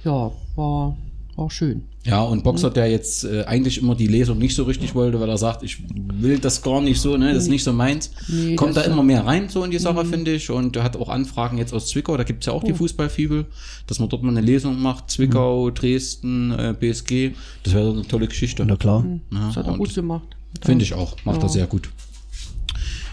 ja, 0.04 0.32
war, 0.56 0.98
war 1.36 1.50
schön. 1.50 1.84
Ja, 2.04 2.22
und 2.24 2.44
Boxer, 2.44 2.70
der 2.72 2.90
jetzt 2.90 3.24
äh, 3.24 3.44
eigentlich 3.44 3.78
immer 3.78 3.96
die 3.96 4.08
Lesung 4.08 4.38
nicht 4.40 4.56
so 4.56 4.64
richtig 4.64 4.96
wollte, 4.96 5.20
weil 5.20 5.30
er 5.30 5.38
sagt, 5.38 5.64
ich 5.64 5.84
will 5.94 6.40
das 6.40 6.62
gar 6.62 6.82
nicht 6.82 7.00
so, 7.00 7.16
ne, 7.16 7.34
das 7.34 7.44
ist 7.44 7.50
nicht 7.50 7.64
so 7.64 7.74
meins, 7.74 8.12
Nee, 8.28 8.56
kommt 8.56 8.76
da 8.76 8.82
immer 8.82 9.04
mehr 9.04 9.26
rein 9.26 9.50
so 9.50 9.64
in 9.64 9.72
die 9.72 9.78
Sache, 9.80 10.04
finde 10.06 10.34
ich. 10.34 10.50
Und 10.50 10.76
er 10.76 10.84
hat 10.84 10.98
auch 10.98 11.10
Anfragen 11.10 11.58
jetzt 11.58 11.74
aus 11.74 11.88
Zwickau, 11.88 12.18
da 12.18 12.24
gibt's 12.24 12.48
ja 12.48 12.54
auch 12.54 12.64
die 12.64 12.74
Fußballfibel, 12.74 13.46
dass 13.88 14.00
man 14.00 14.10
dort 14.10 14.24
mal 14.24 14.32
eine 14.32 14.42
Lesung 14.42 14.82
macht, 14.82 15.12
Zwickau, 15.12 15.70
Dresden, 15.70 16.52
äh, 16.52 16.76
BSG, 16.80 17.32
das 17.64 17.74
wäre 17.74 17.92
eine 17.92 18.08
tolle 18.08 18.28
Geschichte. 18.28 18.66
Na 18.66 18.76
klar. 18.76 19.06
Ja, 19.32 19.48
Das 19.48 19.58
hat 19.58 19.68
er 19.68 19.78
gut 19.78 19.94
gemacht. 19.94 20.28
Finde 20.64 20.84
ich 20.84 20.94
auch, 20.94 21.16
macht 21.24 21.44
er 21.44 21.50
sehr 21.50 21.68
gut. 21.68 21.90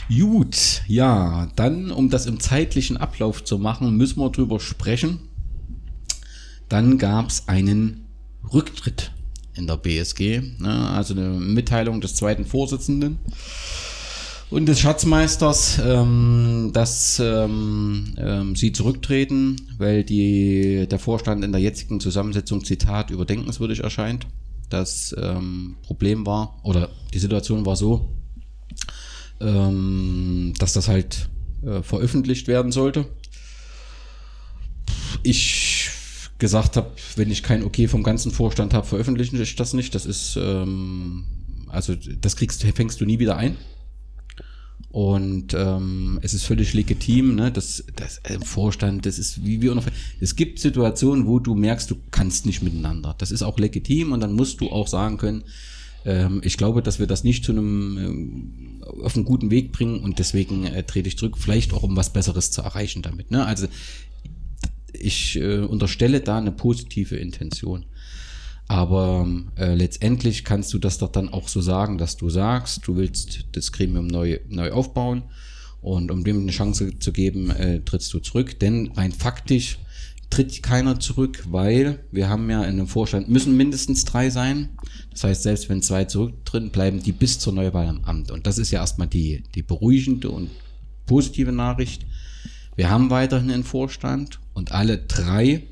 Gut, 0.08 0.82
ja, 0.86 1.48
dann, 1.56 1.90
um 1.90 2.08
das 2.08 2.24
im 2.24 2.40
zeitlichen 2.40 2.96
Ablauf 2.96 3.44
zu 3.44 3.58
machen, 3.58 3.96
müssen 3.98 4.18
wir 4.20 4.30
drüber 4.30 4.58
sprechen. 4.58 5.20
Dann 6.70 6.96
gab 6.98 7.28
es 7.28 7.46
einen 7.46 8.07
Rücktritt 8.52 9.12
in 9.54 9.66
der 9.66 9.76
BSG, 9.76 10.40
ne, 10.58 10.90
also 10.90 11.14
eine 11.14 11.28
Mitteilung 11.28 12.00
des 12.00 12.14
zweiten 12.14 12.44
Vorsitzenden 12.44 13.18
und 14.50 14.66
des 14.66 14.80
Schatzmeisters, 14.80 15.78
ähm, 15.84 16.70
dass 16.72 17.20
ähm, 17.20 18.14
ähm, 18.16 18.56
sie 18.56 18.72
zurücktreten, 18.72 19.56
weil 19.76 20.04
die, 20.04 20.86
der 20.88 20.98
Vorstand 20.98 21.44
in 21.44 21.52
der 21.52 21.60
jetzigen 21.60 22.00
Zusammensetzung, 22.00 22.64
Zitat, 22.64 23.10
überdenkenswürdig 23.10 23.80
erscheint. 23.80 24.26
Das 24.70 25.14
ähm, 25.18 25.76
Problem 25.82 26.24
war, 26.24 26.60
oder 26.62 26.90
die 27.12 27.18
Situation 27.18 27.66
war 27.66 27.76
so, 27.76 28.14
ähm, 29.40 30.54
dass 30.58 30.72
das 30.72 30.88
halt 30.88 31.28
äh, 31.64 31.82
veröffentlicht 31.82 32.48
werden 32.48 32.72
sollte. 32.72 33.06
Ich 35.22 35.77
gesagt 36.38 36.76
habe, 36.76 36.90
wenn 37.16 37.30
ich 37.30 37.42
kein 37.42 37.64
Okay 37.64 37.88
vom 37.88 38.02
ganzen 38.02 38.30
Vorstand 38.30 38.74
habe, 38.74 38.86
veröffentliche 38.86 39.40
ich 39.40 39.56
das 39.56 39.74
nicht. 39.74 39.94
Das 39.94 40.06
ist, 40.06 40.36
ähm, 40.40 41.24
also 41.68 41.94
das 41.94 42.36
kriegst, 42.36 42.62
fängst 42.62 43.00
du 43.00 43.04
nie 43.04 43.18
wieder 43.18 43.36
ein. 43.36 43.56
Und 44.90 45.52
ähm, 45.54 46.18
es 46.22 46.32
ist 46.32 46.44
völlig 46.44 46.72
legitim, 46.72 47.34
ne? 47.34 47.52
Das, 47.52 47.84
das 47.94 48.20
äh, 48.24 48.38
Vorstand, 48.40 49.04
das 49.04 49.18
ist 49.18 49.44
wie 49.44 49.60
wir 49.60 49.76
Es 50.18 50.34
gibt 50.34 50.60
Situationen, 50.60 51.26
wo 51.26 51.38
du 51.38 51.54
merkst, 51.54 51.90
du 51.90 51.96
kannst 52.10 52.46
nicht 52.46 52.62
miteinander. 52.62 53.14
Das 53.18 53.30
ist 53.30 53.42
auch 53.42 53.58
legitim 53.58 54.12
und 54.12 54.20
dann 54.20 54.32
musst 54.32 54.60
du 54.60 54.70
auch 54.70 54.88
sagen 54.88 55.18
können, 55.18 55.44
ähm, 56.04 56.40
ich 56.42 56.56
glaube, 56.56 56.82
dass 56.82 56.98
wir 56.98 57.06
das 57.06 57.22
nicht 57.22 57.44
zu 57.44 57.52
einem 57.52 57.98
ähm, 57.98 58.82
auf 59.02 59.14
einen 59.14 59.26
guten 59.26 59.50
Weg 59.50 59.72
bringen 59.72 60.00
und 60.00 60.18
deswegen 60.18 60.64
äh, 60.64 60.82
trete 60.82 61.08
ich 61.08 61.18
zurück, 61.18 61.36
vielleicht 61.38 61.74
auch 61.74 61.82
um 61.82 61.96
was 61.96 62.12
Besseres 62.12 62.50
zu 62.50 62.62
erreichen 62.62 63.02
damit. 63.02 63.30
Ne? 63.30 63.44
Also 63.44 63.66
ich 64.92 65.36
äh, 65.36 65.58
unterstelle 65.58 66.20
da 66.20 66.38
eine 66.38 66.52
positive 66.52 67.16
Intention. 67.16 67.86
Aber 68.68 69.26
äh, 69.56 69.74
letztendlich 69.74 70.44
kannst 70.44 70.74
du 70.74 70.78
das 70.78 70.98
doch 70.98 71.10
dann 71.10 71.30
auch 71.30 71.48
so 71.48 71.62
sagen, 71.62 71.96
dass 71.96 72.16
du 72.16 72.28
sagst, 72.28 72.86
du 72.86 72.96
willst 72.96 73.46
das 73.52 73.72
Gremium 73.72 74.06
neu, 74.06 74.40
neu 74.48 74.72
aufbauen 74.72 75.22
und 75.80 76.10
um 76.10 76.22
dem 76.22 76.40
eine 76.40 76.52
Chance 76.52 76.98
zu 76.98 77.12
geben, 77.12 77.50
äh, 77.50 77.80
trittst 77.80 78.12
du 78.12 78.18
zurück. 78.18 78.60
Denn 78.60 78.92
rein 78.94 79.12
faktisch 79.12 79.78
tritt 80.28 80.62
keiner 80.62 81.00
zurück, 81.00 81.44
weil 81.48 82.04
wir 82.12 82.28
haben 82.28 82.50
ja 82.50 82.62
in 82.64 82.74
einem 82.74 82.86
Vorstand, 82.86 83.30
müssen 83.30 83.56
mindestens 83.56 84.04
drei 84.04 84.28
sein. 84.28 84.70
Das 85.10 85.24
heißt, 85.24 85.42
selbst 85.42 85.70
wenn 85.70 85.80
zwei 85.80 86.04
zurücktreten, 86.04 86.70
bleiben 86.70 87.02
die 87.02 87.12
bis 87.12 87.38
zur 87.38 87.54
Neuwahl 87.54 87.86
am 87.86 88.04
Amt. 88.04 88.30
Und 88.30 88.46
das 88.46 88.58
ist 88.58 88.70
ja 88.70 88.80
erstmal 88.80 89.08
die, 89.08 89.44
die 89.54 89.62
beruhigende 89.62 90.30
und 90.30 90.50
positive 91.06 91.52
Nachricht. 91.52 92.04
Wir 92.78 92.90
haben 92.90 93.10
weiterhin 93.10 93.50
einen 93.50 93.64
Vorstand 93.64 94.38
und 94.54 94.70
alle 94.70 94.98
drei 94.98 95.64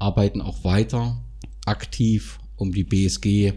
arbeiten 0.00 0.40
auch 0.40 0.64
weiter 0.64 1.22
aktiv, 1.64 2.40
um 2.56 2.72
die 2.72 2.82
BSG 2.82 3.52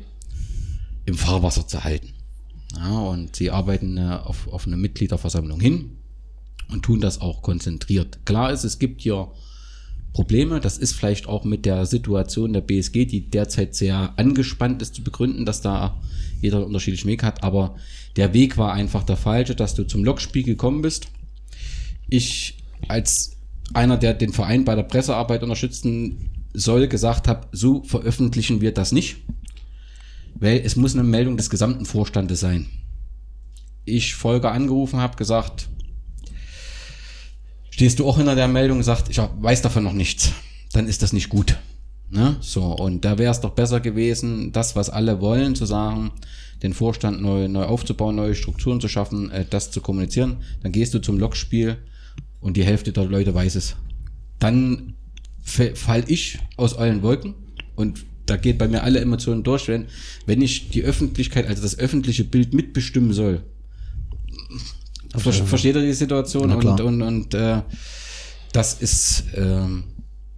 im 1.07 1.15
Fahrwasser 1.15 1.67
zu 1.67 1.83
halten. 1.83 2.13
Ja, 2.75 2.99
und 2.99 3.35
sie 3.35 3.49
arbeiten 3.49 3.97
äh, 3.97 4.19
auf, 4.23 4.47
auf 4.47 4.67
eine 4.67 4.77
Mitgliederversammlung 4.77 5.59
hin 5.59 5.97
und 6.69 6.85
tun 6.85 7.01
das 7.01 7.19
auch 7.19 7.41
konzentriert. 7.41 8.27
Klar 8.27 8.51
ist, 8.51 8.63
es 8.63 8.77
gibt 8.77 9.01
hier 9.01 9.31
Probleme. 10.13 10.59
Das 10.59 10.77
ist 10.77 10.93
vielleicht 10.93 11.25
auch 11.25 11.45
mit 11.45 11.65
der 11.65 11.87
Situation 11.87 12.53
der 12.53 12.61
BSG, 12.61 13.05
die 13.05 13.27
derzeit 13.27 13.73
sehr 13.73 14.13
angespannt 14.19 14.83
ist, 14.83 14.93
zu 14.93 15.03
begründen, 15.03 15.47
dass 15.47 15.61
da 15.61 15.99
jeder 16.41 16.63
unterschiedlichen 16.63 17.07
Weg 17.07 17.23
hat. 17.23 17.43
Aber 17.43 17.75
der 18.17 18.35
Weg 18.35 18.55
war 18.59 18.71
einfach 18.71 19.01
der 19.01 19.17
falsche, 19.17 19.55
dass 19.55 19.73
du 19.73 19.83
zum 19.83 20.03
Lokspiel 20.03 20.43
gekommen 20.43 20.83
bist. 20.83 21.07
Ich 22.07 22.59
als 22.87 23.37
einer, 23.73 23.97
der 23.97 24.13
den 24.13 24.33
Verein 24.33 24.65
bei 24.65 24.75
der 24.75 24.83
Pressearbeit 24.83 25.43
unterstützen 25.43 26.29
soll, 26.53 26.87
gesagt 26.87 27.27
habe, 27.27 27.47
so 27.51 27.83
veröffentlichen 27.83 28.61
wir 28.61 28.73
das 28.73 28.91
nicht, 28.91 29.17
weil 30.35 30.61
es 30.63 30.75
muss 30.75 30.93
eine 30.93 31.03
Meldung 31.03 31.37
des 31.37 31.49
gesamten 31.49 31.85
Vorstandes 31.85 32.39
sein. 32.39 32.67
Ich 33.85 34.15
Folge 34.15 34.51
angerufen 34.51 34.99
habe, 34.99 35.17
gesagt, 35.17 35.69
stehst 37.69 37.99
du 37.99 38.07
auch 38.07 38.17
hinter 38.17 38.35
der 38.35 38.47
Meldung, 38.47 38.83
sagt, 38.83 39.09
ich 39.09 39.17
weiß 39.17 39.61
davon 39.61 39.83
noch 39.83 39.93
nichts, 39.93 40.31
dann 40.73 40.87
ist 40.87 41.01
das 41.01 41.13
nicht 41.13 41.29
gut. 41.29 41.57
Ne? 42.09 42.37
So, 42.41 42.65
und 42.65 43.03
da 43.03 43.17
wäre 43.17 43.31
es 43.31 43.41
doch 43.41 43.51
besser 43.51 43.79
gewesen, 43.79 44.51
das, 44.51 44.75
was 44.75 44.91
alle 44.91 45.19
wollen, 45.19 45.55
zu 45.55 45.65
sagen, 45.65 46.11
den 46.61 46.73
Vorstand 46.73 47.21
neu, 47.21 47.47
neu 47.47 47.63
aufzubauen, 47.63 48.15
neue 48.15 48.35
Strukturen 48.35 48.79
zu 48.79 48.87
schaffen, 48.87 49.31
äh, 49.31 49.45
das 49.49 49.71
zu 49.71 49.81
kommunizieren. 49.81 50.37
Dann 50.61 50.71
gehst 50.71 50.93
du 50.93 50.99
zum 50.99 51.17
Lokspiel 51.17 51.77
und 52.43 52.55
die 52.57 52.63
Hälfte 52.63 52.91
der 52.91 53.05
Leute 53.05 53.33
weiß 53.33 53.55
es. 53.55 53.75
Dann 54.37 54.93
fa- 55.41 55.73
fall 55.73 56.03
ich 56.07 56.37
aus 56.57 56.75
allen 56.75 57.01
Wolken 57.01 57.33
und 57.75 58.05
da 58.25 58.37
geht 58.37 58.57
bei 58.57 58.67
mir 58.67 58.83
alle 58.83 58.99
Emotionen 58.99 59.43
durch, 59.43 59.67
wenn, 59.67 59.87
wenn 60.25 60.41
ich 60.41 60.69
die 60.69 60.83
Öffentlichkeit, 60.83 61.47
also 61.47 61.61
das 61.61 61.77
öffentliche 61.79 62.23
Bild 62.23 62.53
mitbestimmen 62.53 63.13
soll. 63.13 63.43
Ver 65.15 65.31
versteht 65.45 65.75
ihr 65.75 65.81
die 65.81 65.93
Situation? 65.93 66.49
Und, 66.51 66.79
und, 66.79 67.01
und 67.01 67.33
äh, 67.33 67.61
das 68.51 68.75
ist 68.81 69.25
ähm, 69.35 69.83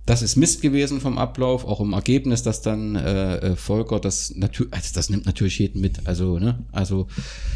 das 0.05 0.21
ist 0.21 0.35
Mist 0.35 0.61
gewesen 0.61 1.01
vom 1.01 1.17
Ablauf, 1.17 1.65
auch 1.65 1.79
im 1.79 1.93
Ergebnis, 1.93 2.43
dass 2.43 2.61
dann 2.61 2.95
äh, 2.95 3.37
äh, 3.37 3.55
Volker 3.55 3.99
das 3.99 4.35
natürlich, 4.35 4.71
also 4.71 4.91
das 4.93 5.09
nimmt 5.09 5.25
natürlich 5.25 5.57
jeden 5.57 5.81
mit. 5.81 6.05
Also, 6.05 6.37
ne, 6.37 6.59
also 6.71 7.07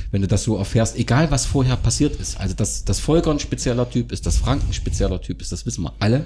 wenn 0.09 0.21
du 0.21 0.27
das 0.27 0.43
so 0.43 0.57
erfährst, 0.57 0.97
egal 0.97 1.29
was 1.29 1.45
vorher 1.45 1.77
passiert 1.77 2.19
ist, 2.19 2.39
also 2.39 2.55
dass, 2.55 2.85
dass 2.85 2.99
Volker 2.99 3.29
ein 3.31 3.39
spezieller 3.39 3.87
Typ 3.87 4.11
ist, 4.11 4.25
dass 4.25 4.37
Frank 4.37 4.63
ein 4.67 4.73
spezieller 4.73 5.21
Typ 5.21 5.41
ist, 5.41 5.51
das 5.51 5.65
wissen 5.65 5.83
wir 5.83 5.93
alle. 5.99 6.25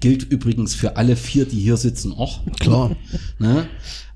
Gilt 0.00 0.22
übrigens 0.24 0.74
für 0.74 0.96
alle 0.96 1.16
vier, 1.16 1.46
die 1.46 1.60
hier 1.60 1.76
sitzen, 1.76 2.12
auch. 2.12 2.40
Klar. 2.58 2.96
Ne? 3.38 3.68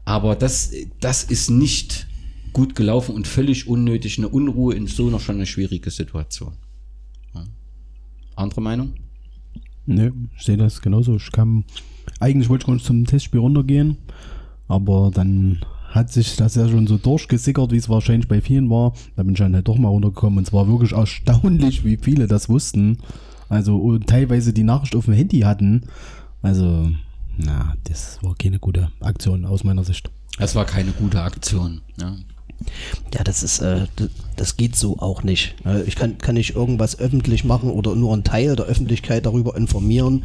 Aber 0.04 0.36
das, 0.36 0.70
das 1.00 1.24
ist 1.24 1.48
nicht 1.48 2.06
gut 2.52 2.74
gelaufen 2.74 3.14
und 3.14 3.26
völlig 3.26 3.66
unnötig 3.66 4.18
eine 4.18 4.28
Unruhe 4.28 4.74
in 4.74 4.86
so 4.86 5.08
einer 5.08 5.18
schon 5.18 5.36
eine 5.36 5.46
schwierige 5.46 5.90
Situation. 5.90 6.52
Ja. 7.34 7.44
Andere 8.36 8.60
Meinung? 8.60 8.94
Ne, 9.86 10.12
ich 10.36 10.44
sehe 10.44 10.56
das 10.56 10.80
genauso. 10.80 11.16
Ich 11.16 11.30
kam, 11.32 11.64
eigentlich 12.20 12.48
wollte 12.48 12.62
ich 12.62 12.66
gar 12.66 12.74
nicht 12.74 12.86
zum 12.86 13.04
Testspiel 13.04 13.40
runtergehen, 13.40 13.98
aber 14.68 15.10
dann 15.12 15.60
hat 15.90 16.10
sich 16.10 16.36
das 16.36 16.56
ja 16.56 16.68
schon 16.68 16.86
so 16.86 16.98
durchgesickert, 16.98 17.70
wie 17.70 17.76
es 17.76 17.88
wahrscheinlich 17.88 18.28
bei 18.28 18.40
vielen 18.40 18.68
war. 18.68 18.94
Da 19.16 19.22
bin 19.22 19.34
ich 19.34 19.38
dann 19.38 19.54
halt 19.54 19.68
doch 19.68 19.78
mal 19.78 19.88
runtergekommen 19.88 20.38
und 20.38 20.46
es 20.46 20.52
war 20.52 20.66
wirklich 20.66 20.92
erstaunlich, 20.92 21.84
wie 21.84 21.96
viele 21.96 22.26
das 22.26 22.48
wussten. 22.48 22.98
Also 23.48 23.98
teilweise 23.98 24.52
die 24.52 24.64
Nachricht 24.64 24.96
auf 24.96 25.04
dem 25.04 25.14
Handy 25.14 25.40
hatten. 25.40 25.82
Also, 26.42 26.90
na, 27.36 27.74
das 27.84 28.18
war 28.22 28.34
keine 28.34 28.58
gute 28.58 28.90
Aktion 29.00 29.44
aus 29.44 29.62
meiner 29.64 29.84
Sicht. 29.84 30.10
Es 30.38 30.54
war 30.54 30.64
keine 30.64 30.90
gute 30.90 31.22
Aktion. 31.22 31.80
Ja. 32.00 32.16
Ja, 33.14 33.22
das 33.24 33.42
ist, 33.42 33.60
äh, 33.60 33.86
das 34.36 34.56
geht 34.56 34.76
so 34.76 34.98
auch 34.98 35.22
nicht. 35.22 35.54
Äh, 35.64 35.82
Ich 35.82 35.96
kann, 35.96 36.18
kann 36.18 36.34
nicht 36.34 36.54
irgendwas 36.54 36.98
öffentlich 36.98 37.44
machen 37.44 37.70
oder 37.70 37.94
nur 37.94 38.12
einen 38.12 38.24
Teil 38.24 38.56
der 38.56 38.66
Öffentlichkeit 38.66 39.26
darüber 39.26 39.56
informieren. 39.56 40.24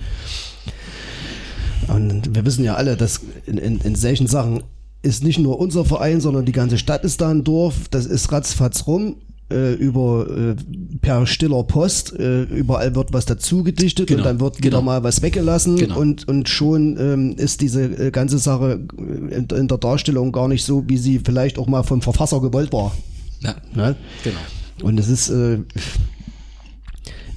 Und 1.88 2.36
wir 2.36 2.46
wissen 2.46 2.64
ja 2.64 2.76
alle, 2.76 2.98
dass 2.98 3.22
in, 3.46 3.58
in, 3.58 3.80
in 3.80 3.96
solchen 3.96 4.28
Sachen 4.28 4.64
ist 5.02 5.24
nicht 5.24 5.40
nur 5.40 5.60
unser 5.60 5.86
Verein, 5.86 6.22
sondern 6.22 6.46
die 6.46 6.52
ganze 6.52 6.78
Stadt 6.78 7.04
ist 7.04 7.22
da 7.22 7.30
ein 7.30 7.44
Dorf. 7.44 7.88
Das 7.90 8.06
ist 8.06 8.32
ratzfatz 8.32 8.86
rum. 8.86 9.16
Äh, 9.52 9.74
über 9.74 10.28
äh, 10.30 10.56
per 11.02 11.26
stiller 11.26 11.64
Post, 11.64 12.14
äh, 12.20 12.44
überall 12.44 12.94
wird 12.94 13.14
was 13.14 13.26
dazu 13.26 13.64
gedichtet 13.64 14.06
Genau, 14.06 14.20
und 14.20 14.26
dann 14.26 14.40
wird 14.40 14.58
wieder 14.60 14.70
genau. 14.70 14.82
mal 14.84 15.02
was 15.04 15.24
weggelassen 15.24 15.76
Genau. 15.76 15.98
und, 16.00 16.28
und 16.28 16.48
schon 16.48 16.98
ähm, 17.00 17.36
ist 17.36 17.60
diese 17.62 17.84
äh, 17.86 18.12
ganze 18.12 18.38
Sache 18.38 18.80
äh, 19.00 19.34
in, 19.36 19.48
in 19.50 19.68
der 19.68 19.80
Darstellung 19.80 20.32
gar 20.32 20.48
nicht 20.48 20.64
so, 20.64 20.84
wie 20.88 20.98
sie 20.98 21.18
vielleicht 21.26 21.58
auch 21.58 21.66
mal 21.66 21.82
vom 21.82 22.04
Verfasser 22.04 22.42
gewollt 22.42 22.72
war. 22.74 22.96
ja, 23.42 23.56
Ne? 23.74 23.96
genau. 24.24 24.38
Und 24.84 25.00
es 25.00 25.08
ist, 25.10 25.30
äh, 25.30 25.58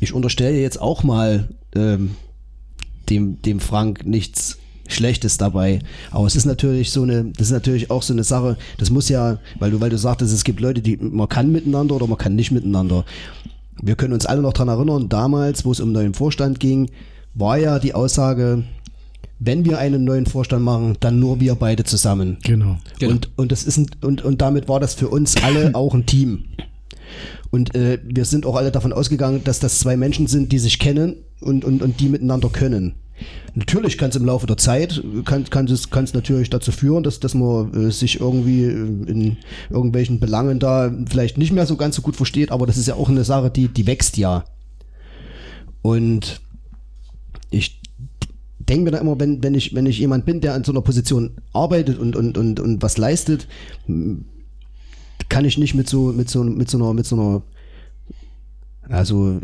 ich 0.00 0.12
unterstelle 0.12 0.60
jetzt 0.60 0.80
auch 0.80 1.02
mal 1.04 1.48
ähm, 1.74 2.10
dem, 3.08 3.40
dem 3.42 3.58
Frank 3.60 4.04
nichts 4.04 4.58
Schlechtes 4.94 5.38
dabei. 5.38 5.80
Aber 6.10 6.26
es 6.26 6.36
ist 6.36 6.44
natürlich 6.44 6.90
so 6.90 7.02
eine, 7.02 7.24
das 7.36 7.48
ist 7.48 7.52
natürlich 7.52 7.90
auch 7.90 8.02
so 8.02 8.12
eine 8.12 8.24
Sache, 8.24 8.56
das 8.78 8.90
muss 8.90 9.08
ja, 9.08 9.38
weil 9.58 9.70
du, 9.70 9.80
weil 9.80 9.90
du 9.90 9.98
sagtest, 9.98 10.32
es 10.32 10.44
gibt 10.44 10.60
Leute, 10.60 10.80
die, 10.80 10.96
man 10.96 11.28
kann 11.28 11.52
miteinander 11.52 11.96
oder 11.96 12.06
man 12.06 12.18
kann 12.18 12.34
nicht 12.34 12.50
miteinander. 12.50 13.04
Wir 13.80 13.96
können 13.96 14.12
uns 14.12 14.26
alle 14.26 14.42
noch 14.42 14.52
dran 14.52 14.68
erinnern, 14.68 15.08
damals, 15.08 15.64
wo 15.64 15.72
es 15.72 15.80
um 15.80 15.92
neuen 15.92 16.14
Vorstand 16.14 16.60
ging, 16.60 16.90
war 17.34 17.56
ja 17.56 17.78
die 17.78 17.94
Aussage, 17.94 18.64
wenn 19.38 19.64
wir 19.64 19.78
einen 19.78 20.04
neuen 20.04 20.26
Vorstand 20.26 20.64
machen, 20.64 20.96
dann 21.00 21.18
nur 21.18 21.40
wir 21.40 21.56
beide 21.56 21.82
zusammen. 21.84 22.38
Genau. 22.44 22.78
Genau. 22.98 23.12
Und, 23.12 23.30
und 23.36 23.52
das 23.52 23.64
ist 23.64 23.76
ein, 23.76 23.86
und, 24.02 24.22
und 24.22 24.40
damit 24.40 24.68
war 24.68 24.78
das 24.78 24.94
für 24.94 25.08
uns 25.08 25.42
alle 25.42 25.70
auch 25.74 25.94
ein 25.94 26.06
Team. 26.06 26.44
Und 27.50 27.74
äh, 27.74 27.98
wir 28.04 28.24
sind 28.24 28.46
auch 28.46 28.56
alle 28.56 28.70
davon 28.70 28.92
ausgegangen, 28.92 29.42
dass 29.44 29.58
das 29.58 29.78
zwei 29.78 29.96
Menschen 29.96 30.26
sind, 30.26 30.52
die 30.52 30.58
sich 30.58 30.78
kennen 30.78 31.16
und, 31.40 31.64
und, 31.64 31.82
und 31.82 32.00
die 32.00 32.08
miteinander 32.08 32.48
können. 32.48 32.94
Natürlich 33.54 33.98
kann 33.98 34.10
es 34.10 34.16
im 34.16 34.24
Laufe 34.24 34.46
der 34.46 34.56
Zeit, 34.56 35.02
kann, 35.24 35.44
kann, 35.44 35.66
es, 35.66 35.90
kann 35.90 36.04
es 36.04 36.14
natürlich 36.14 36.50
dazu 36.50 36.72
führen, 36.72 37.02
dass, 37.02 37.20
dass 37.20 37.34
man 37.34 37.72
äh, 37.74 37.90
sich 37.90 38.20
irgendwie 38.20 38.64
äh, 38.64 38.70
in 38.70 39.36
irgendwelchen 39.68 40.20
Belangen 40.20 40.58
da 40.58 40.92
vielleicht 41.08 41.38
nicht 41.38 41.52
mehr 41.52 41.66
so 41.66 41.76
ganz 41.76 41.96
so 41.96 42.02
gut 42.02 42.16
versteht, 42.16 42.50
aber 42.50 42.66
das 42.66 42.78
ist 42.78 42.88
ja 42.88 42.94
auch 42.94 43.08
eine 43.08 43.24
Sache, 43.24 43.50
die, 43.50 43.68
die 43.68 43.86
wächst 43.86 44.16
ja. 44.16 44.44
Und 45.82 46.40
ich 47.50 47.80
denke 48.58 48.84
mir 48.84 48.90
da 48.92 48.98
immer, 48.98 49.18
wenn, 49.18 49.42
wenn, 49.42 49.54
ich, 49.54 49.74
wenn 49.74 49.86
ich 49.86 49.98
jemand 49.98 50.24
bin, 50.24 50.40
der 50.40 50.54
an 50.54 50.64
so 50.64 50.72
einer 50.72 50.82
Position 50.82 51.32
arbeitet 51.52 51.98
und, 51.98 52.16
und, 52.16 52.38
und, 52.38 52.60
und 52.60 52.82
was 52.82 52.96
leistet, 52.96 53.48
kann 55.28 55.44
ich 55.44 55.58
nicht 55.58 55.74
mit 55.74 55.88
so, 55.88 56.12
mit 56.12 56.30
so, 56.30 56.44
mit 56.44 56.70
so 56.70 56.78
einer, 56.78 56.94
mit 56.94 57.06
so 57.06 57.16
einer, 57.16 57.42
also, 58.88 59.40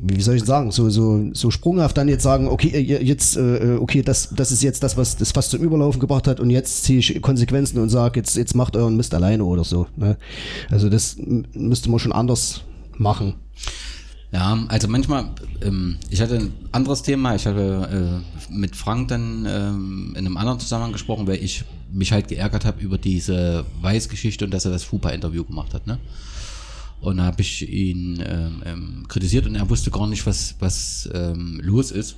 wie 0.00 0.20
soll 0.20 0.36
ich 0.36 0.44
sagen, 0.44 0.70
so, 0.70 0.90
so, 0.90 1.30
so 1.32 1.50
sprunghaft 1.50 1.96
dann 1.96 2.08
jetzt 2.08 2.22
sagen, 2.22 2.48
okay, 2.48 2.68
äh, 2.68 3.02
jetzt, 3.02 3.36
äh, 3.36 3.78
okay, 3.80 4.02
das, 4.02 4.30
das 4.34 4.52
ist 4.52 4.62
jetzt 4.62 4.82
das, 4.82 4.96
was 4.96 5.16
das 5.16 5.32
fast 5.32 5.50
zum 5.50 5.60
Überlaufen 5.60 6.00
gebracht 6.00 6.26
hat 6.26 6.40
und 6.40 6.50
jetzt 6.50 6.84
ziehe 6.84 6.98
ich 6.98 7.22
Konsequenzen 7.22 7.78
und 7.78 7.88
sage, 7.88 8.20
jetzt, 8.20 8.36
jetzt 8.36 8.54
macht 8.54 8.76
euren 8.76 8.96
Mist 8.96 9.14
alleine 9.14 9.44
oder 9.44 9.64
so. 9.64 9.86
Ne? 9.96 10.16
Also 10.70 10.88
das 10.88 11.16
müsste 11.52 11.90
man 11.90 11.98
schon 11.98 12.12
anders 12.12 12.62
machen. 12.96 13.34
Ja, 14.32 14.64
also 14.66 14.88
manchmal, 14.88 15.26
ähm, 15.62 15.96
ich 16.10 16.20
hatte 16.20 16.34
ein 16.36 16.52
anderes 16.72 17.02
Thema, 17.02 17.36
ich 17.36 17.46
hatte 17.46 18.22
äh, 18.50 18.52
mit 18.52 18.74
Frank 18.74 19.08
dann 19.08 19.46
ähm, 19.48 20.10
in 20.18 20.26
einem 20.26 20.36
anderen 20.36 20.58
Zusammenhang 20.58 20.92
gesprochen, 20.92 21.28
weil 21.28 21.36
ich 21.36 21.64
mich 21.92 22.10
halt 22.10 22.26
geärgert 22.26 22.64
habe 22.64 22.80
über 22.82 22.98
diese 22.98 23.64
Weiß-Geschichte 23.80 24.44
und 24.44 24.50
dass 24.50 24.64
er 24.64 24.72
das 24.72 24.82
FUPA-Interview 24.82 25.44
gemacht 25.44 25.72
hat, 25.72 25.86
ne? 25.86 25.98
Und 27.04 27.18
da 27.18 27.24
habe 27.24 27.42
ich 27.42 27.68
ihn 27.68 28.22
ähm, 28.26 28.62
ähm, 28.64 29.04
kritisiert 29.08 29.46
und 29.46 29.54
er 29.54 29.68
wusste 29.68 29.90
gar 29.90 30.06
nicht, 30.06 30.26
was, 30.26 30.54
was 30.58 31.08
ähm, 31.12 31.60
los 31.62 31.90
ist. 31.90 32.16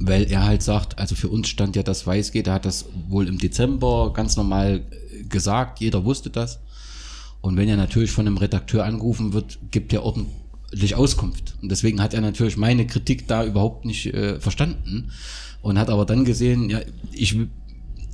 Weil 0.00 0.30
er 0.30 0.44
halt 0.44 0.62
sagt, 0.62 0.98
also 0.98 1.16
für 1.16 1.28
uns 1.28 1.48
stand 1.48 1.74
ja 1.74 1.82
das 1.82 2.06
Weißgeht, 2.06 2.46
er 2.46 2.54
hat 2.54 2.64
das 2.64 2.86
wohl 3.08 3.26
im 3.26 3.38
Dezember 3.38 4.12
ganz 4.12 4.36
normal 4.36 4.82
äh, 4.90 5.24
gesagt, 5.24 5.80
jeder 5.80 6.04
wusste 6.04 6.30
das. 6.30 6.60
Und 7.40 7.56
wenn 7.56 7.68
er 7.68 7.76
natürlich 7.76 8.10
von 8.10 8.26
einem 8.26 8.36
Redakteur 8.36 8.84
angerufen 8.84 9.32
wird, 9.32 9.58
gibt 9.70 9.92
er 9.92 10.04
ordentlich 10.04 10.94
Auskunft. 10.94 11.56
Und 11.60 11.70
deswegen 11.70 12.00
hat 12.00 12.14
er 12.14 12.20
natürlich 12.20 12.56
meine 12.56 12.86
Kritik 12.86 13.26
da 13.26 13.44
überhaupt 13.44 13.84
nicht 13.84 14.06
äh, 14.06 14.38
verstanden 14.38 15.10
und 15.62 15.78
hat 15.78 15.90
aber 15.90 16.04
dann 16.04 16.24
gesehen, 16.24 16.70
ja, 16.70 16.80
ich 17.12 17.36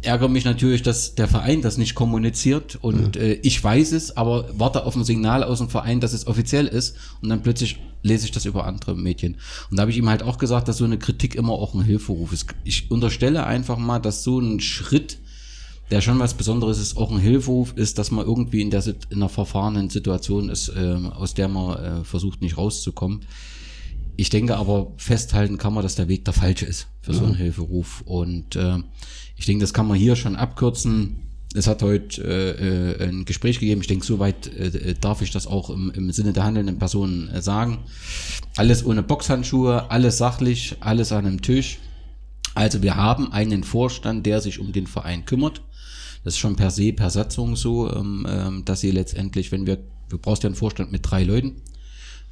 ärgere 0.06 0.28
mich 0.28 0.44
natürlich, 0.44 0.82
dass 0.82 1.14
der 1.14 1.28
Verein 1.28 1.62
das 1.62 1.78
nicht 1.78 1.94
kommuniziert 1.94 2.78
und 2.80 3.16
äh, 3.16 3.34
ich 3.42 3.62
weiß 3.62 3.92
es, 3.92 4.16
aber 4.16 4.48
warte 4.56 4.84
auf 4.84 4.96
ein 4.96 5.04
Signal 5.04 5.42
aus 5.44 5.58
dem 5.58 5.68
Verein, 5.68 6.00
dass 6.00 6.12
es 6.12 6.26
offiziell 6.26 6.66
ist 6.66 6.96
und 7.22 7.28
dann 7.28 7.42
plötzlich 7.42 7.78
lese 8.02 8.26
ich 8.26 8.32
das 8.32 8.44
über 8.44 8.66
andere 8.66 8.94
Medien. 8.94 9.36
Und 9.70 9.76
da 9.76 9.82
habe 9.82 9.90
ich 9.90 9.96
ihm 9.96 10.08
halt 10.08 10.22
auch 10.22 10.38
gesagt, 10.38 10.68
dass 10.68 10.76
so 10.76 10.84
eine 10.84 10.98
Kritik 10.98 11.34
immer 11.34 11.52
auch 11.52 11.74
ein 11.74 11.82
Hilferuf 11.82 12.32
ist. 12.32 12.46
Ich 12.62 12.90
unterstelle 12.90 13.46
einfach 13.46 13.78
mal, 13.78 13.98
dass 13.98 14.22
so 14.22 14.38
ein 14.38 14.60
Schritt 14.60 15.18
der 15.90 16.00
schon 16.00 16.18
was 16.18 16.34
Besonderes 16.34 16.78
ist, 16.78 16.96
auch 16.96 17.10
ein 17.10 17.18
Hilferuf 17.18 17.74
ist, 17.76 17.98
dass 17.98 18.10
man 18.10 18.24
irgendwie 18.24 18.62
in 18.62 18.70
der 18.70 18.84
in 18.86 18.96
einer 19.12 19.28
verfahrenen 19.28 19.90
Situation 19.90 20.48
ist, 20.48 20.68
äh, 20.68 20.98
aus 21.14 21.34
der 21.34 21.48
man 21.48 21.76
äh, 21.76 22.04
versucht 22.04 22.40
nicht 22.40 22.56
rauszukommen. 22.56 23.20
Ich 24.16 24.30
denke 24.30 24.56
aber, 24.56 24.92
festhalten 24.96 25.58
kann 25.58 25.74
man, 25.74 25.82
dass 25.82 25.96
der 25.96 26.08
Weg 26.08 26.24
der 26.24 26.34
falsche 26.34 26.66
ist 26.66 26.86
für 27.00 27.14
so 27.14 27.24
einen 27.24 27.34
Hilferuf. 27.34 28.02
Und 28.06 28.56
äh, 28.56 28.78
ich 29.36 29.46
denke, 29.46 29.62
das 29.62 29.74
kann 29.74 29.88
man 29.88 29.98
hier 29.98 30.16
schon 30.16 30.36
abkürzen. 30.36 31.16
Es 31.54 31.66
hat 31.66 31.82
heute 31.82 32.22
äh, 32.22 33.02
äh, 33.02 33.08
ein 33.08 33.24
Gespräch 33.24 33.60
gegeben. 33.60 33.80
Ich 33.80 33.86
denke, 33.86 34.04
soweit 34.04 34.46
äh, 34.48 34.94
darf 35.00 35.22
ich 35.22 35.30
das 35.30 35.46
auch 35.46 35.70
im, 35.70 35.90
im 35.90 36.10
Sinne 36.12 36.32
der 36.32 36.44
handelnden 36.44 36.78
Personen 36.78 37.28
äh, 37.28 37.42
sagen. 37.42 37.78
Alles 38.56 38.84
ohne 38.84 39.02
Boxhandschuhe, 39.02 39.90
alles 39.90 40.18
sachlich, 40.18 40.76
alles 40.80 41.12
an 41.12 41.26
einem 41.26 41.42
Tisch. 41.42 41.78
Also 42.54 42.82
wir 42.82 42.96
haben 42.96 43.32
einen 43.32 43.64
Vorstand, 43.64 44.26
der 44.26 44.40
sich 44.40 44.60
um 44.60 44.72
den 44.72 44.86
Verein 44.86 45.24
kümmert. 45.24 45.62
Das 46.22 46.34
ist 46.34 46.38
schon 46.38 46.56
per 46.56 46.70
se, 46.70 46.92
per 46.92 47.10
Satzung 47.10 47.56
so, 47.56 47.92
ähm, 47.92 48.26
ähm, 48.28 48.64
dass 48.64 48.80
sie 48.80 48.92
letztendlich, 48.92 49.52
wenn 49.52 49.66
wir, 49.66 49.78
du 50.08 50.18
brauchst 50.18 50.42
ja 50.44 50.48
einen 50.48 50.56
Vorstand 50.56 50.90
mit 50.90 51.08
drei 51.08 51.24
Leuten 51.24 51.56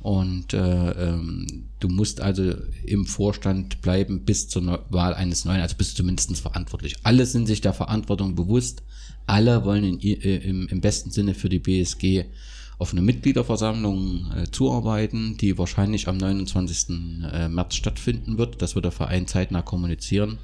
und 0.03 0.53
äh, 0.53 0.91
ähm, 0.91 1.69
du 1.79 1.89
musst 1.89 2.21
also 2.21 2.55
im 2.85 3.07
Vorstand 3.07 3.81
bleiben 3.83 4.25
bis 4.25 4.49
zur 4.49 4.63
Neu 4.63 4.79
Wahl 4.91 5.15
eines 5.15 5.45
neuen, 5.45 5.61
also 5.61 5.77
bist 5.77 5.93
du 5.93 6.03
zumindest 6.03 6.37
verantwortlich. 6.41 6.97
Alle 7.05 7.25
sind 7.25 7.47
sich 7.47 7.61
der 7.61 7.73
Verantwortung 7.73 8.35
bewusst, 8.35 8.83
alle 9.27 9.65
wollen 9.65 9.85
in, 9.85 10.01
äh, 10.01 10.37
im, 10.39 10.67
im 10.69 10.81
besten 10.81 11.11
Sinne 11.11 11.35
für 11.35 11.49
die 11.49 11.61
BSG 11.61 12.25
auf 12.79 12.91
eine 12.91 13.01
Mitgliederversammlung 13.01 14.33
äh, 14.33 14.51
zuarbeiten, 14.51 15.37
die 15.37 15.57
wahrscheinlich 15.57 16.09
am 16.09 16.17
29. 16.17 16.91
äh, 17.33 17.49
März 17.49 17.77
stattfinden 17.77 18.39
wird. 18.39 18.61
Das 18.61 18.75
wird 18.75 18.85
der 18.85 18.93
Verein 18.93 19.29
zeitnah 19.29 19.63
kommunizieren. 19.63 20.39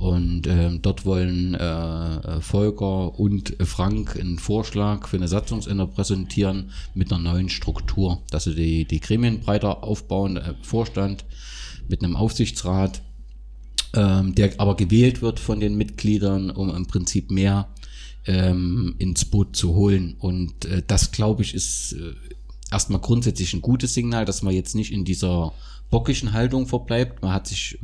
Und 0.00 0.46
ähm, 0.46 0.80
dort 0.80 1.04
wollen 1.04 1.52
äh, 1.52 1.58
äh, 1.58 2.40
Volker 2.40 3.18
und 3.18 3.54
Frank 3.62 4.18
einen 4.18 4.38
Vorschlag 4.38 5.06
für 5.06 5.18
eine 5.18 5.28
Satzungsänderung 5.28 5.92
präsentieren 5.92 6.70
mit 6.94 7.12
einer 7.12 7.22
neuen 7.22 7.50
Struktur, 7.50 8.22
dass 8.30 8.44
sie 8.44 8.54
die, 8.54 8.84
die 8.86 9.00
Gremien 9.00 9.40
breiter 9.40 9.84
aufbauen, 9.84 10.38
äh, 10.38 10.54
Vorstand 10.62 11.26
mit 11.86 12.02
einem 12.02 12.16
Aufsichtsrat, 12.16 13.02
ähm, 13.92 14.34
der 14.34 14.58
aber 14.58 14.74
gewählt 14.74 15.20
wird 15.20 15.38
von 15.38 15.60
den 15.60 15.76
Mitgliedern, 15.76 16.48
um 16.48 16.74
im 16.74 16.86
Prinzip 16.86 17.30
mehr 17.30 17.68
ähm, 18.24 18.94
ins 18.96 19.26
Boot 19.26 19.54
zu 19.54 19.74
holen. 19.74 20.16
Und 20.18 20.64
äh, 20.64 20.82
das, 20.86 21.12
glaube 21.12 21.42
ich, 21.42 21.52
ist 21.52 21.92
äh, 21.92 22.14
erstmal 22.72 23.02
grundsätzlich 23.02 23.52
ein 23.52 23.60
gutes 23.60 23.92
Signal, 23.92 24.24
dass 24.24 24.40
man 24.40 24.54
jetzt 24.54 24.74
nicht 24.74 24.94
in 24.94 25.04
dieser 25.04 25.52
bockischen 25.90 26.32
Haltung 26.32 26.66
verbleibt. 26.66 27.20
Man 27.20 27.34
hat 27.34 27.48
sich, 27.48 27.78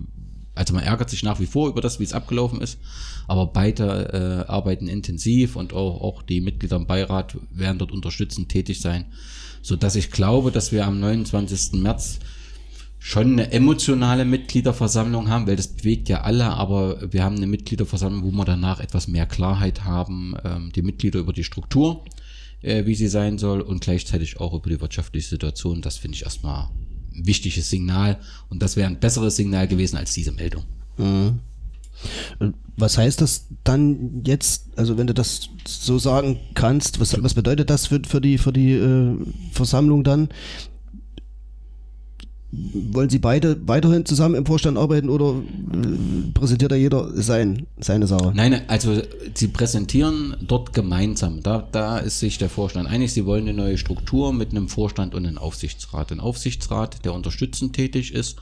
also 0.56 0.74
man 0.74 0.82
ärgert 0.82 1.10
sich 1.10 1.22
nach 1.22 1.38
wie 1.38 1.46
vor 1.46 1.68
über 1.68 1.80
das, 1.80 2.00
wie 2.00 2.04
es 2.04 2.12
abgelaufen 2.12 2.60
ist, 2.60 2.78
aber 3.28 3.46
beide 3.46 4.44
äh, 4.48 4.50
arbeiten 4.50 4.88
intensiv 4.88 5.54
und 5.54 5.72
auch, 5.72 6.00
auch 6.00 6.22
die 6.22 6.40
Mitglieder 6.40 6.76
im 6.76 6.86
Beirat 6.86 7.36
werden 7.52 7.78
dort 7.78 7.92
unterstützend 7.92 8.48
tätig 8.48 8.80
sein, 8.80 9.06
so 9.62 9.76
dass 9.76 9.96
ich 9.96 10.10
glaube, 10.10 10.50
dass 10.50 10.72
wir 10.72 10.86
am 10.86 10.98
29. 10.98 11.80
März 11.80 12.18
schon 12.98 13.32
eine 13.32 13.52
emotionale 13.52 14.24
Mitgliederversammlung 14.24 15.28
haben, 15.28 15.46
weil 15.46 15.56
das 15.56 15.68
bewegt 15.68 16.08
ja 16.08 16.22
alle, 16.22 16.46
aber 16.46 17.12
wir 17.12 17.22
haben 17.22 17.36
eine 17.36 17.46
Mitgliederversammlung, 17.46 18.24
wo 18.24 18.30
wir 18.32 18.44
danach 18.44 18.80
etwas 18.80 19.06
mehr 19.06 19.26
Klarheit 19.26 19.84
haben, 19.84 20.34
ähm, 20.44 20.72
die 20.74 20.82
Mitglieder 20.82 21.20
über 21.20 21.32
die 21.32 21.44
Struktur, 21.44 22.04
äh, 22.62 22.84
wie 22.86 22.94
sie 22.94 23.08
sein 23.08 23.38
soll 23.38 23.60
und 23.60 23.80
gleichzeitig 23.80 24.40
auch 24.40 24.54
über 24.54 24.70
die 24.70 24.80
wirtschaftliche 24.80 25.28
Situation. 25.28 25.82
Das 25.82 25.98
finde 25.98 26.16
ich 26.16 26.24
erstmal 26.24 26.68
wichtiges 27.24 27.70
Signal 27.70 28.18
und 28.48 28.62
das 28.62 28.76
wäre 28.76 28.88
ein 28.88 29.00
besseres 29.00 29.36
Signal 29.36 29.68
gewesen 29.68 29.96
als 29.96 30.12
diese 30.12 30.32
Meldung. 30.32 30.64
Mhm. 30.98 31.40
Was 32.76 32.98
heißt 32.98 33.20
das 33.22 33.46
dann 33.64 34.22
jetzt, 34.24 34.66
also 34.76 34.98
wenn 34.98 35.06
du 35.06 35.14
das 35.14 35.48
so 35.66 35.98
sagen 35.98 36.38
kannst, 36.54 37.00
was, 37.00 37.20
was 37.22 37.34
bedeutet 37.34 37.70
das 37.70 37.86
für, 37.86 38.02
für 38.06 38.20
die, 38.20 38.36
für 38.36 38.52
die 38.52 38.72
äh, 38.72 39.16
Versammlung 39.52 40.04
dann? 40.04 40.28
Wollen 42.92 43.10
Sie 43.10 43.18
beide 43.18 43.56
weiterhin 43.68 44.06
zusammen 44.06 44.34
im 44.34 44.46
Vorstand 44.46 44.78
arbeiten 44.78 45.08
oder 45.08 45.34
äh, 45.34 46.30
präsentiert 46.32 46.72
da 46.72 46.76
jeder 46.76 47.10
sein, 47.20 47.66
seine 47.78 48.06
Sache? 48.06 48.32
Nein, 48.34 48.62
also 48.68 49.02
sie 49.34 49.48
präsentieren 49.48 50.36
dort 50.40 50.72
gemeinsam. 50.72 51.42
Da, 51.42 51.68
da 51.70 51.98
ist 51.98 52.20
sich 52.20 52.38
der 52.38 52.48
Vorstand 52.48 52.88
einig. 52.88 53.12
Sie 53.12 53.26
wollen 53.26 53.48
eine 53.48 53.54
neue 53.54 53.78
Struktur 53.78 54.32
mit 54.32 54.50
einem 54.50 54.68
Vorstand 54.68 55.14
und 55.14 55.26
einem 55.26 55.38
Aufsichtsrat. 55.38 56.12
Ein 56.12 56.20
Aufsichtsrat, 56.20 57.04
der 57.04 57.12
unterstützend 57.12 57.74
tätig 57.74 58.14
ist, 58.14 58.36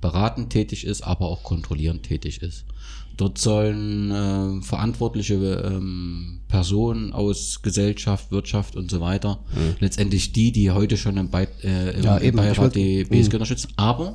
beratend 0.00 0.50
tätig 0.50 0.84
ist, 0.84 1.02
aber 1.02 1.26
auch 1.26 1.42
kontrollierend 1.42 2.02
tätig 2.02 2.42
ist. 2.42 2.64
Dort 3.16 3.38
sollen 3.38 4.10
äh, 4.10 4.62
verantwortliche 4.62 5.34
ähm, 5.34 6.40
Personen 6.48 7.12
aus 7.12 7.60
Gesellschaft, 7.62 8.30
Wirtschaft 8.30 8.76
und 8.76 8.90
so 8.90 9.00
weiter, 9.00 9.40
Mhm. 9.54 9.76
letztendlich 9.80 10.32
die, 10.32 10.52
die 10.52 10.70
heute 10.70 10.96
schon 10.96 11.16
im, 11.16 11.30
Bei, 11.30 11.48
äh, 11.62 11.96
im, 11.98 12.04
Ja, 12.04 12.18
eben, 12.20 12.36
Beirat 12.36 12.74
die 12.74 13.04
BSG 13.04 13.28
Mhm. 13.30 13.34
unterstützen, 13.34 13.72
aber 13.76 14.14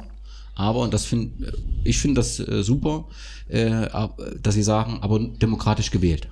aber, 0.57 0.79
und 0.79 0.93
das 0.93 1.03
finde 1.03 1.51
ich 1.83 1.97
finde 1.99 2.15
das 2.21 2.39
äh, 2.39 2.63
super, 2.63 3.09
äh, 3.49 3.87
dass 4.41 4.55
sie 4.55 4.63
sagen, 4.63 4.99
aber 5.01 5.19
demokratisch 5.19 5.91
gewählt. 5.91 6.29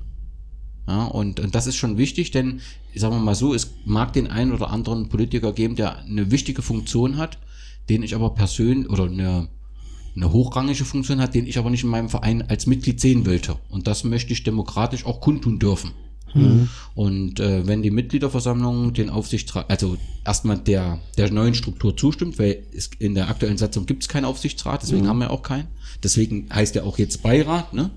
Ja, 0.88 1.06
und, 1.06 1.40
und 1.42 1.54
das 1.56 1.68
ist 1.68 1.76
schon 1.76 1.98
wichtig, 1.98 2.32
denn 2.32 2.62
sagen 2.96 3.16
wir 3.16 3.22
mal 3.22 3.36
so, 3.36 3.54
es 3.54 3.72
mag 3.86 4.14
den 4.14 4.28
einen 4.28 4.54
oder 4.54 4.70
anderen 4.70 5.10
Politiker 5.10 5.52
geben, 5.54 5.76
der 5.76 6.00
eine 6.00 6.32
wichtige 6.32 6.62
Funktion 6.62 7.18
hat, 7.18 7.38
den 7.90 8.02
ich 8.04 8.16
aber 8.16 8.34
persönlich 8.34 8.90
oder 8.90 9.06
eine, 9.06 9.48
eine 10.16 10.32
hochrangige 10.32 10.86
Funktion 10.86 11.20
hat, 11.20 11.34
den 11.34 11.48
ich 11.48 11.58
aber 11.58 11.70
nicht 11.70 11.84
in 11.84 11.90
meinem 11.90 12.10
Verein 12.10 12.44
als 12.50 12.68
Mitglied 12.68 13.00
sehen 13.00 13.26
wollte. 13.26 13.58
Und 13.70 13.88
das 13.88 14.04
möchte 14.04 14.34
ich 14.34 14.44
demokratisch 14.44 15.06
auch 15.06 15.22
kundtun 15.22 15.60
dürfen. 15.60 15.92
Und 16.96 17.40
äh, 17.40 17.66
wenn 17.68 17.82
die 17.82 17.92
Mitgliederversammlung 17.92 18.94
den 18.94 19.10
Aufsichtsrat, 19.10 19.70
also 19.70 19.98
erstmal 20.26 20.58
der, 20.58 21.00
der 21.18 21.32
neuen 21.32 21.54
Struktur 21.54 21.96
zustimmt, 21.96 22.40
weil 22.40 22.64
es, 22.76 22.90
in 23.00 23.14
der 23.16 23.30
aktuellen 23.30 23.58
Satzung 23.58 23.86
gibt 23.86 24.04
es 24.04 24.10
keinen 24.10 24.26
Aufsichtsrat, 24.26 24.82
deswegen 24.82 25.08
haben 25.08 25.20
wir 25.20 25.32
auch 25.32 25.44
keinen. 25.44 25.68
Deswegen 26.04 26.50
heißt 26.52 26.76
er 26.76 26.86
auch 26.86 26.98
jetzt 26.98 27.22
Beirat. 27.22 27.74
Ne? 27.74 27.92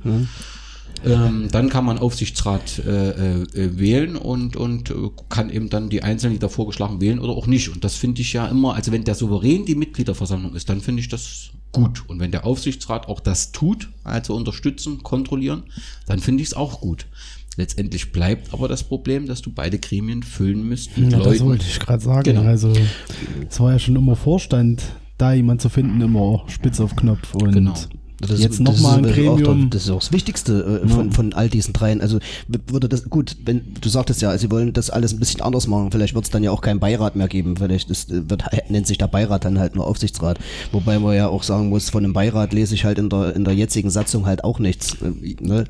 Ähm, 1.04 1.48
dann 1.50 1.68
kann 1.68 1.84
man 1.84 1.98
Aufsichtsrat 1.98 2.78
äh, 2.78 3.42
äh, 3.42 3.78
wählen 3.78 4.16
und, 4.16 4.56
und 4.56 4.90
äh, 4.90 4.94
kann 5.28 5.50
eben 5.50 5.68
dann 5.68 5.88
die 5.88 6.02
Einzelnen, 6.02 6.34
die 6.34 6.38
da 6.38 6.48
vorgeschlagen 6.48 7.00
wählen 7.00 7.18
oder 7.18 7.32
auch 7.32 7.46
nicht. 7.46 7.70
Und 7.70 7.84
das 7.84 7.96
finde 7.96 8.22
ich 8.22 8.32
ja 8.32 8.46
immer, 8.48 8.74
also 8.74 8.92
wenn 8.92 9.04
der 9.04 9.14
Souverän 9.14 9.64
die 9.64 9.74
Mitgliederversammlung 9.74 10.54
ist, 10.54 10.68
dann 10.68 10.80
finde 10.80 11.00
ich 11.00 11.08
das 11.08 11.50
gut. 11.72 12.04
Und 12.08 12.20
wenn 12.20 12.30
der 12.30 12.46
Aufsichtsrat 12.46 13.08
auch 13.08 13.20
das 13.20 13.52
tut, 13.52 13.88
also 14.04 14.34
unterstützen, 14.34 15.02
kontrollieren, 15.02 15.64
dann 16.06 16.18
finde 16.20 16.42
ich 16.42 16.48
es 16.50 16.54
auch 16.54 16.80
gut. 16.80 17.06
Letztendlich 17.58 18.12
bleibt 18.12 18.52
aber 18.52 18.68
das 18.68 18.84
Problem, 18.84 19.26
dass 19.26 19.40
du 19.42 19.50
beide 19.50 19.78
Gremien 19.78 20.22
füllen 20.22 20.66
müsst 20.68 20.96
mit 20.98 21.12
Ja, 21.12 21.18
das 21.18 21.26
Leuten. 21.26 21.44
wollte 21.46 21.64
ich 21.66 21.78
gerade 21.80 22.02
sagen. 22.02 22.22
Genau. 22.24 22.42
Also, 22.42 22.72
es 23.48 23.58
war 23.60 23.72
ja 23.72 23.78
schon 23.78 23.96
immer 23.96 24.14
Vorstand, 24.16 24.82
da 25.16 25.32
jemand 25.32 25.62
zu 25.62 25.70
finden, 25.70 26.00
immer 26.02 26.44
spitz 26.48 26.80
auf 26.80 26.94
Knopf. 26.96 27.34
Und 27.34 27.52
Genau. 27.52 27.74
Das 28.20 28.40
jetzt 28.40 28.54
ist- 28.54 28.60
nochmal 28.60 28.98
ein 28.98 29.02
Gremium. 29.04 29.68
Das 29.70 29.84
ist 29.84 29.90
auch 29.90 30.00
das 30.00 30.10
Wichtigste 30.12 30.80
äh, 30.84 30.88
von, 30.88 31.12
von 31.12 31.32
all 31.34 31.48
diesen 31.50 31.72
dreien. 31.74 32.00
Also 32.00 32.18
würde 32.68 32.88
das, 32.88 33.04
gut, 33.10 33.36
wenn 33.44 33.60
du 33.80 33.88
sagtest 33.88 34.22
ja, 34.22 34.36
sie 34.38 34.50
wollen 34.50 34.72
das 34.72 34.88
alles 34.90 35.12
ein 35.12 35.18
bisschen 35.18 35.42
anders 35.42 35.66
machen, 35.66 35.90
vielleicht 35.92 36.14
wird 36.14 36.24
es 36.24 36.30
dann 36.30 36.42
ja 36.42 36.50
auch 36.50 36.62
keinen 36.62 36.80
Beirat 36.80 37.14
mehr 37.16 37.28
geben. 37.28 37.56
Vielleicht 37.56 37.90
ist, 37.90 38.10
äh, 38.10 38.28
wird, 38.30 38.44
nennt 38.70 38.86
sich 38.86 38.96
der 38.98 39.08
Beirat 39.08 39.44
dann 39.44 39.58
halt 39.58 39.74
nur 39.74 39.86
Aufsichtsrat. 39.86 40.38
Wobei 40.72 40.98
man 40.98 41.14
ja 41.14 41.28
auch 41.28 41.42
sagen 41.42 41.68
muss, 41.68 41.90
von 41.90 42.04
einem 42.04 42.12
Beirat 42.14 42.52
lese 42.52 42.74
ich 42.74 42.84
halt 42.84 42.98
in 42.98 43.08
der, 43.10 43.36
in 43.36 43.44
der 43.44 43.54
jetzigen 43.54 43.90
Satzung 43.90 44.24
halt 44.26 44.44
auch 44.44 44.58
nichts. 44.58 44.96
äh, 45.02 45.34
Ne? 45.40 45.64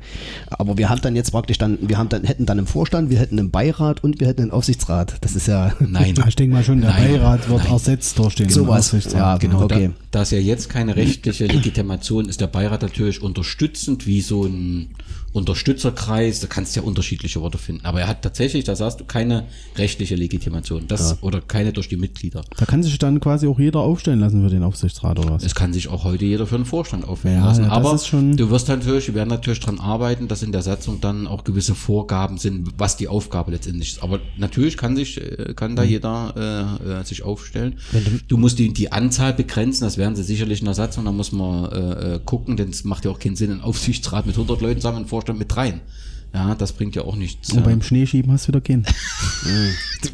Aber 0.49 0.77
wir 0.77 0.89
haben 0.89 1.01
dann 1.01 1.15
jetzt 1.15 1.31
praktisch 1.31 1.57
dann, 1.57 1.77
wir 1.81 1.97
haben 1.97 2.09
dann, 2.09 2.23
hätten 2.23 2.45
dann 2.45 2.57
einen 2.59 2.67
Vorstand, 2.67 3.09
wir 3.09 3.19
hätten 3.19 3.37
einen 3.39 3.51
Beirat 3.51 4.03
und 4.03 4.19
wir 4.21 4.27
hätten 4.27 4.43
einen 4.43 4.51
Aufsichtsrat. 4.51 5.15
Das 5.21 5.35
ist 5.35 5.47
ja. 5.47 5.73
Nein. 5.79 6.13
ich 6.27 6.35
denke 6.35 6.53
mal 6.55 6.63
schon, 6.63 6.79
der 6.81 6.91
Nein, 6.91 7.11
Beirat 7.13 7.49
wird 7.49 7.63
nein. 7.63 7.73
ersetzt 7.73 8.17
durch 8.19 8.35
den 8.35 8.49
Sowas, 8.49 8.93
Aufsichtsrat. 8.93 9.19
ja, 9.19 9.37
Genau, 9.37 9.63
Okay. 9.63 9.87
da, 10.11 10.19
da 10.19 10.21
es 10.21 10.31
ja 10.31 10.37
jetzt 10.39 10.69
keine 10.69 10.95
rechtliche 10.95 11.47
Legitimation 11.47 12.29
ist, 12.29 12.36
der 12.37 12.47
Beirat 12.47 12.81
natürlich 12.81 13.21
unterstützend 13.21 14.07
wie 14.07 14.21
so 14.21 14.45
ein 14.45 14.95
Unterstützerkreis, 15.37 16.39
da 16.39 16.47
kannst 16.47 16.75
du 16.75 16.79
ja 16.81 16.85
unterschiedliche 16.85 17.41
Worte 17.41 17.57
finden. 17.57 17.85
Aber 17.85 17.99
er 18.01 18.07
hat 18.07 18.21
tatsächlich, 18.21 18.63
da 18.63 18.75
sagst 18.75 18.99
du, 18.99 19.05
keine 19.05 19.45
rechtliche 19.77 20.15
Legitimation. 20.15 20.85
Das 20.87 21.21
oder 21.21 21.41
keine 21.41 21.73
durch 21.73 21.89
die 21.89 21.97
Mitglieder. 21.97 22.41
Da 22.57 22.65
kann 22.65 22.83
sich 22.83 22.97
dann 22.99 23.19
quasi 23.19 23.47
auch 23.47 23.59
jeder 23.59 23.79
aufstellen 23.79 24.19
lassen 24.19 24.43
für 24.43 24.49
den 24.49 24.63
Aufsichtsrat 24.63 25.19
oder 25.19 25.31
was? 25.33 25.43
Es 25.43 25.55
kann 25.55 25.73
sich 25.73 25.87
auch 25.87 26.03
heute 26.03 26.25
jeder 26.25 26.47
für 26.47 26.55
einen 26.55 26.65
Vorstand 26.65 27.07
aufwählen 27.07 27.37
Ja, 27.39 27.45
lassen. 27.47 27.63
ja, 27.65 27.69
Aber 27.71 27.97
du 27.97 28.49
wirst 28.49 28.67
natürlich, 28.67 29.07
wir 29.07 29.15
werden 29.15 29.29
natürlich 29.29 29.59
daran 29.59 29.79
arbeiten, 29.79 30.27
dass 30.27 30.43
in 30.43 30.51
der 30.51 30.61
Satzung 30.61 31.01
dann 31.01 31.27
auch 31.27 31.43
gewisse 31.43 31.75
Vorgaben 31.75 32.37
sind, 32.37 32.69
was 32.77 32.97
die 32.97 33.07
Aufgabe 33.07 33.51
letztendlich 33.51 33.89
ist. 33.93 34.03
Aber 34.03 34.19
natürlich 34.37 34.77
kann 34.77 34.95
sich, 34.95 35.19
äh, 35.21 35.53
kann 35.55 35.71
Mhm. 35.71 35.75
da 35.75 35.83
jeder 35.83 36.77
äh, 36.85 37.01
äh, 37.01 37.03
sich 37.03 37.23
aufstellen. 37.23 37.75
Du 38.27 38.37
musst 38.37 38.59
die, 38.59 38.71
die 38.73 38.91
Anzahl 38.91 39.33
begrenzen, 39.33 39.83
das 39.83 39.97
werden 39.97 40.15
sie 40.15 40.23
sicherlich 40.23 40.59
in 40.59 40.65
der 40.65 40.73
Satzung, 40.73 41.05
da 41.05 41.11
muss 41.11 41.31
man 41.31 41.65
äh, 41.71 42.15
äh, 42.15 42.19
gucken, 42.23 42.55
denn 42.57 42.69
es 42.69 42.83
macht 42.83 43.05
ja 43.05 43.11
auch 43.11 43.19
keinen 43.19 43.35
Sinn, 43.35 43.51
einen 43.51 43.61
Aufsichtsrat 43.61 44.25
mit 44.25 44.35
100 44.35 44.61
Leuten 44.61 44.79
zusammen, 44.79 44.97
einen 44.97 45.05
Vorstand 45.07 45.26
mit 45.33 45.53
dreien. 45.53 45.81
Ja, 46.33 46.55
das 46.55 46.73
bringt 46.73 46.95
ja 46.95 47.03
auch 47.03 47.15
nichts. 47.15 47.51
Und 47.53 47.63
beim 47.63 47.81
Schneeschieben 47.81 48.31
hast 48.31 48.45
du 48.45 48.49
wieder 48.49 48.61
gehen. 48.61 48.85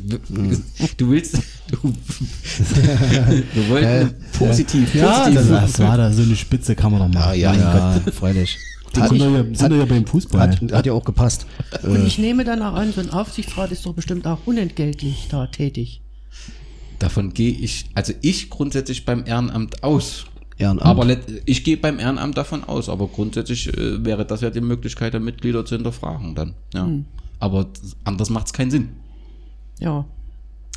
Du, 0.07 0.17
du 0.97 1.09
willst, 1.09 1.37
du, 1.69 1.77
wir 3.53 3.69
wollten 3.69 4.15
positiv, 4.37 4.93
Ja, 4.95 5.25
positiv. 5.25 5.49
das, 5.49 5.73
das 5.73 5.79
war 5.79 5.97
da 5.97 6.13
so 6.13 6.21
eine 6.21 6.35
Spitze, 6.35 6.75
kann 6.75 6.91
man 6.91 7.01
doch 7.01 7.19
machen. 7.19 7.39
ja, 7.39 7.53
ja, 7.53 7.99
freilich. 8.13 8.57
Die 8.95 8.99
sind 9.01 9.19
doch 9.21 9.31
ja, 9.31 9.43
sind 9.43 9.71
doch 9.71 9.77
ja 9.77 9.85
beim 9.85 10.05
Fußball. 10.05 10.39
Hat, 10.41 10.71
hat 10.71 10.85
ja 10.85 10.93
auch 10.93 11.03
gepasst. 11.03 11.47
Und 11.81 12.05
ich 12.05 12.19
nehme 12.19 12.43
danach 12.45 12.73
an, 12.75 12.93
so 12.93 13.01
ein 13.01 13.09
Aufsichtsrat 13.09 13.71
ist 13.71 13.85
doch 13.85 13.93
bestimmt 13.93 14.27
auch 14.27 14.39
unentgeltlich 14.45 15.27
da 15.31 15.47
tätig. 15.47 16.01
Davon 16.99 17.33
gehe 17.33 17.51
ich, 17.51 17.85
also 17.95 18.13
ich 18.21 18.49
grundsätzlich 18.51 19.03
beim 19.03 19.25
Ehrenamt 19.25 19.83
aus. 19.83 20.25
Ehrenamt. 20.57 20.85
Aber 20.85 21.17
ich 21.45 21.63
gehe 21.63 21.77
beim 21.77 21.99
Ehrenamt 21.99 22.37
davon 22.37 22.63
aus, 22.63 22.89
aber 22.89 23.07
grundsätzlich 23.07 23.75
äh, 23.75 24.03
wäre 24.05 24.25
das 24.25 24.41
ja 24.41 24.49
die 24.49 24.61
Möglichkeit 24.61 25.13
der 25.13 25.21
Mitglieder 25.21 25.65
zu 25.65 25.75
hinterfragen 25.75 26.35
dann. 26.35 26.53
Ja. 26.73 26.87
Aber 27.39 27.67
anders 28.03 28.29
macht 28.29 28.47
es 28.47 28.53
keinen 28.53 28.71
Sinn. 28.71 28.89
Ja. 29.79 30.05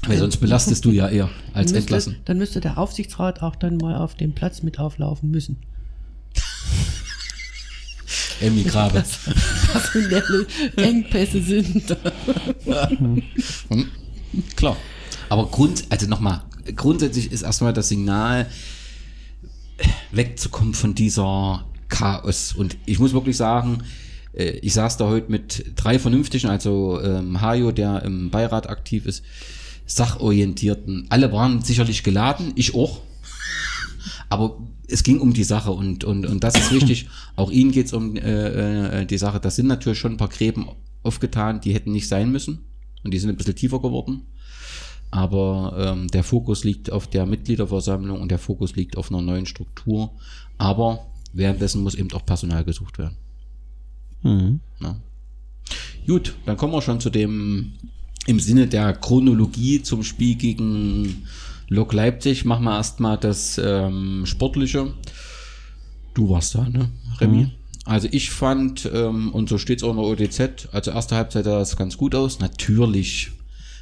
Weil 0.07 0.19
sonst 0.19 0.39
belastest 0.39 0.85
du 0.85 0.91
ja 0.91 1.09
eher 1.09 1.29
als 1.53 1.73
Dann 1.73 1.83
entlassen. 1.83 2.13
müsste, 2.13 2.25
dann 2.27 2.39
müsste 2.39 2.61
der 2.61 2.79
Aufsichtsrat 2.79 3.43
auch 3.43 3.57
dann 3.57 3.77
mal 3.77 3.97
auf 3.97 4.15
dem 4.15 4.35
Platz 4.35 4.63
mit 4.63 4.79
auflaufen 4.79 5.31
müssen. 5.31 5.57
Emmy 8.41 8.63
Grabe. 8.63 9.03
Personelle 9.73 10.47
Engpässe 10.77 11.43
sind. 11.43 11.97
Klar. 14.57 14.77
Aber 15.29 15.47
Grund, 15.47 15.85
also 15.89 16.07
nochmal, 16.07 16.43
grundsätzlich 16.77 17.33
ist 17.33 17.43
erstmal 17.43 17.73
das 17.73 17.89
Signal, 17.89 18.47
wegzukommen 20.13 20.75
von 20.75 20.95
dieser 20.95 21.65
Chaos. 21.89 22.53
Und 22.53 22.77
ich 22.87 22.99
muss 22.99 23.13
wirklich 23.13 23.37
sagen, 23.37 23.83
äh, 24.33 24.51
ich 24.63 24.75
saß 24.75 24.97
da 24.97 25.07
heute 25.07 25.31
mit 25.31 25.73
drei 25.77 25.99
Vernünftigen, 25.99 26.49
also 26.49 27.01
ähm, 27.03 27.41
Hajo, 27.41 27.73
der 27.73 28.03
im 28.03 28.31
Beirat 28.31 28.69
aktiv 28.69 29.07
ist, 29.07 29.25
Sachorientierten. 29.87 31.07
Alle 31.11 31.33
waren 31.33 31.63
sicherlich 31.63 32.03
geladen, 32.03 32.53
ich 32.57 32.75
auch. 32.75 33.01
Aber 34.29 34.59
es 34.89 35.03
ging 35.03 35.21
um 35.21 35.33
die 35.33 35.45
Sache 35.45 35.71
und, 35.71 36.05
und, 36.05 36.27
und 36.27 36.45
das 36.45 36.57
ist 36.57 36.73
wichtig. 36.73 37.09
Auch 37.37 37.51
ihnen 37.51 37.73
geht 37.73 37.87
es 37.87 37.93
um 37.93 38.17
äh, 38.17 39.01
äh, 39.01 39.07
die 39.07 39.19
Sache. 39.19 39.41
Das 39.41 39.57
sind 39.57 39.67
natürlich 39.67 39.99
schon 39.99 40.13
ein 40.13 40.17
paar 40.17 40.29
Gräben 40.29 40.69
aufgetan, 41.03 41.61
die 41.61 41.75
hätten 41.75 41.93
nicht 41.93 42.09
sein 42.09 42.31
müssen. 42.31 42.65
Und 43.03 43.13
die 43.13 43.19
sind 43.19 43.31
ein 43.31 43.37
bisschen 43.37 43.57
tiefer 43.57 43.81
geworden. 43.81 44.23
Aber 45.11 45.75
ähm, 45.79 46.09
der 46.09 46.25
Fokus 46.25 46.65
liegt 46.65 46.91
auf 46.91 47.07
der 47.07 47.27
Mitgliederversammlung 47.27 48.21
und 48.21 48.31
der 48.31 48.39
Fokus 48.39 48.75
liegt 48.77 48.97
auf 48.97 49.11
einer 49.11 49.23
neuen 49.23 49.47
Struktur. 49.47 50.13
Aber 50.59 51.07
währenddessen 51.33 51.83
muss 51.83 51.95
eben 51.95 52.13
auch 52.13 52.25
Personal 52.25 52.65
gesucht 52.65 52.99
werden. 52.99 53.17
Mhm. 54.23 54.61
Ja. 54.81 54.97
Gut, 56.07 56.37
dann 56.45 56.57
kommen 56.57 56.73
wir 56.73 56.83
schon 56.83 57.01
zu 57.01 57.11
dem, 57.11 57.73
im 58.27 58.41
Sinne 58.41 58.67
der 58.67 58.93
Chronologie 58.95 59.83
zum 59.83 60.03
Spiel 60.03 60.37
gegen 60.37 61.27
Lok 61.69 61.93
Leipzig. 61.93 62.45
Machen 62.45 62.65
wir 62.65 62.77
erstmal 62.77 63.19
das 63.19 63.61
ähm, 63.63 64.25
Sportliche. 64.27 64.93
Du 66.15 66.31
warst 66.31 66.55
da, 66.55 66.69
ne, 66.69 66.91
Remy? 67.21 67.51
Also 67.85 68.09
ich 68.11 68.31
fand, 68.31 68.91
ähm, 68.93 69.33
und 69.33 69.49
so 69.49 69.59
steht 69.59 69.79
es 69.79 69.85
auch 69.85 69.91
in 69.91 69.97
der 69.97 70.07
ODZ, 70.07 70.69
also 70.73 70.91
erste 70.91 71.15
Halbzeit 71.15 71.45
sah 71.45 71.59
das 71.59 71.77
ganz 71.77 71.97
gut 71.97 72.15
aus. 72.17 72.41
Natürlich 72.41 73.31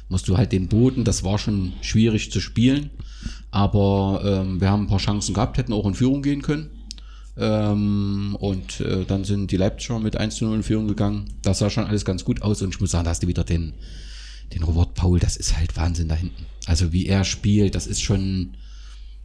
musst 0.09 0.27
du 0.27 0.37
halt 0.37 0.51
den 0.51 0.67
Boden, 0.67 1.03
das 1.03 1.23
war 1.23 1.37
schon 1.37 1.73
schwierig 1.81 2.31
zu 2.31 2.39
spielen. 2.39 2.91
Aber 3.51 4.21
ähm, 4.25 4.59
wir 4.59 4.69
haben 4.69 4.83
ein 4.83 4.87
paar 4.87 4.99
Chancen 4.99 5.33
gehabt, 5.33 5.57
hätten 5.57 5.73
auch 5.73 5.85
in 5.85 5.93
Führung 5.93 6.21
gehen 6.21 6.41
können. 6.41 6.69
Ähm, 7.37 8.35
und 8.39 8.79
äh, 8.81 9.05
dann 9.05 9.23
sind 9.23 9.51
die 9.51 9.57
Leipziger 9.57 9.99
mit 9.99 10.15
1 10.17 10.35
zu 10.35 10.45
0 10.45 10.57
in 10.57 10.63
Führung 10.63 10.87
gegangen. 10.87 11.25
Das 11.41 11.59
sah 11.59 11.69
schon 11.69 11.85
alles 11.85 12.05
ganz 12.05 12.23
gut 12.23 12.41
aus 12.41 12.61
und 12.61 12.73
ich 12.73 12.81
muss 12.81 12.91
sagen, 12.91 13.05
da 13.05 13.11
hast 13.11 13.23
du 13.23 13.27
wieder 13.27 13.43
den, 13.43 13.73
den 14.53 14.63
Robert 14.63 14.93
Paul, 14.93 15.19
das 15.19 15.35
ist 15.35 15.57
halt 15.57 15.75
Wahnsinn 15.75 16.07
da 16.07 16.15
hinten. 16.15 16.45
Also 16.65 16.93
wie 16.93 17.07
er 17.07 17.23
spielt, 17.23 17.75
das 17.75 17.87
ist 17.87 18.01
schon, 18.01 18.55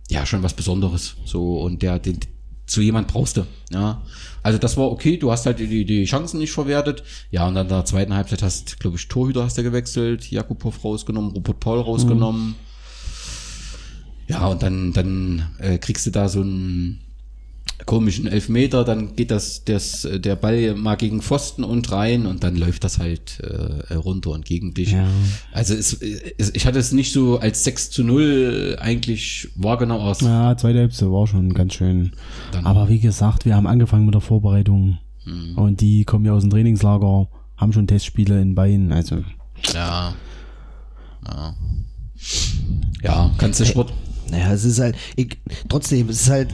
ja, 0.08 0.26
schon 0.26 0.42
was 0.42 0.54
Besonderes. 0.54 1.14
So, 1.24 1.60
und 1.60 1.82
der, 1.82 1.98
den, 1.98 2.18
zu 2.66 2.80
jemand 2.80 3.08
brauchst 3.08 3.36
du, 3.36 3.46
ja. 3.72 4.02
Also 4.42 4.58
das 4.58 4.76
war 4.76 4.90
okay, 4.90 5.16
du 5.16 5.30
hast 5.30 5.46
halt 5.46 5.58
die, 5.58 5.84
die 5.84 6.04
Chancen 6.04 6.38
nicht 6.38 6.52
verwertet. 6.52 7.02
Ja, 7.30 7.46
und 7.46 7.54
dann 7.54 7.66
in 7.66 7.70
der 7.70 7.84
zweiten 7.84 8.14
Halbzeit 8.14 8.42
hast, 8.42 8.80
glaube 8.80 8.96
ich, 8.96 9.08
Torhüter 9.08 9.44
hast 9.44 9.58
du 9.58 9.62
gewechselt, 9.62 10.30
Jakubow 10.30 10.72
rausgenommen, 10.82 11.32
Robert 11.32 11.60
Paul 11.60 11.80
rausgenommen. 11.80 12.54
Ja, 14.28 14.46
und 14.46 14.62
dann, 14.62 14.92
dann 14.92 15.50
äh, 15.58 15.78
kriegst 15.78 16.06
du 16.06 16.10
da 16.10 16.28
so 16.28 16.40
einen 16.40 17.00
komischen 17.86 18.26
Elfmeter, 18.26 18.84
dann 18.84 19.16
geht 19.16 19.30
das, 19.30 19.64
das, 19.64 20.06
der 20.12 20.36
Ball 20.36 20.74
mal 20.74 20.96
gegen 20.96 21.22
Pfosten 21.22 21.64
und 21.64 21.90
rein 21.90 22.26
und 22.26 22.44
dann 22.44 22.54
läuft 22.56 22.84
das 22.84 22.98
halt 22.98 23.40
äh, 23.40 23.94
runter 23.94 24.30
und 24.30 24.44
gegen 24.44 24.74
dich. 24.74 24.92
Ja. 24.92 25.08
Also 25.52 25.74
es, 25.74 25.94
es, 25.94 26.54
ich 26.54 26.66
hatte 26.66 26.78
es 26.78 26.92
nicht 26.92 27.12
so 27.12 27.38
als 27.38 27.64
6 27.64 27.90
zu 27.90 28.04
0 28.04 28.76
eigentlich 28.80 29.48
wahrgenommen 29.56 30.02
aus. 30.02 30.20
Ja, 30.20 30.56
zweite 30.56 30.78
Hälfte 30.80 31.10
war 31.10 31.26
schon 31.26 31.54
ganz 31.54 31.74
schön. 31.74 32.12
Dann- 32.52 32.66
Aber 32.66 32.88
wie 32.90 33.00
gesagt, 33.00 33.44
wir 33.46 33.56
haben 33.56 33.66
angefangen 33.66 34.04
mit 34.04 34.14
der 34.14 34.20
Vorbereitung. 34.20 34.98
Und 35.54 35.80
die 35.80 36.04
kommen 36.04 36.24
ja 36.24 36.32
aus 36.32 36.42
dem 36.42 36.50
Trainingslager, 36.50 37.28
haben 37.56 37.72
schon 37.72 37.86
Testspiele 37.86 38.40
in 38.42 38.54
Beinen. 38.56 38.90
Also, 38.92 39.22
Ja. 39.72 40.14
Ja. 41.26 41.54
Ja, 43.02 43.30
kannst 43.38 43.60
du 43.60 43.66
Sport. 43.66 43.92
Naja, 44.30 44.52
es 44.52 44.64
ist 44.64 44.80
halt, 44.80 44.96
ich, 45.16 45.38
trotzdem, 45.68 46.08
es 46.08 46.22
ist 46.22 46.30
halt, 46.30 46.48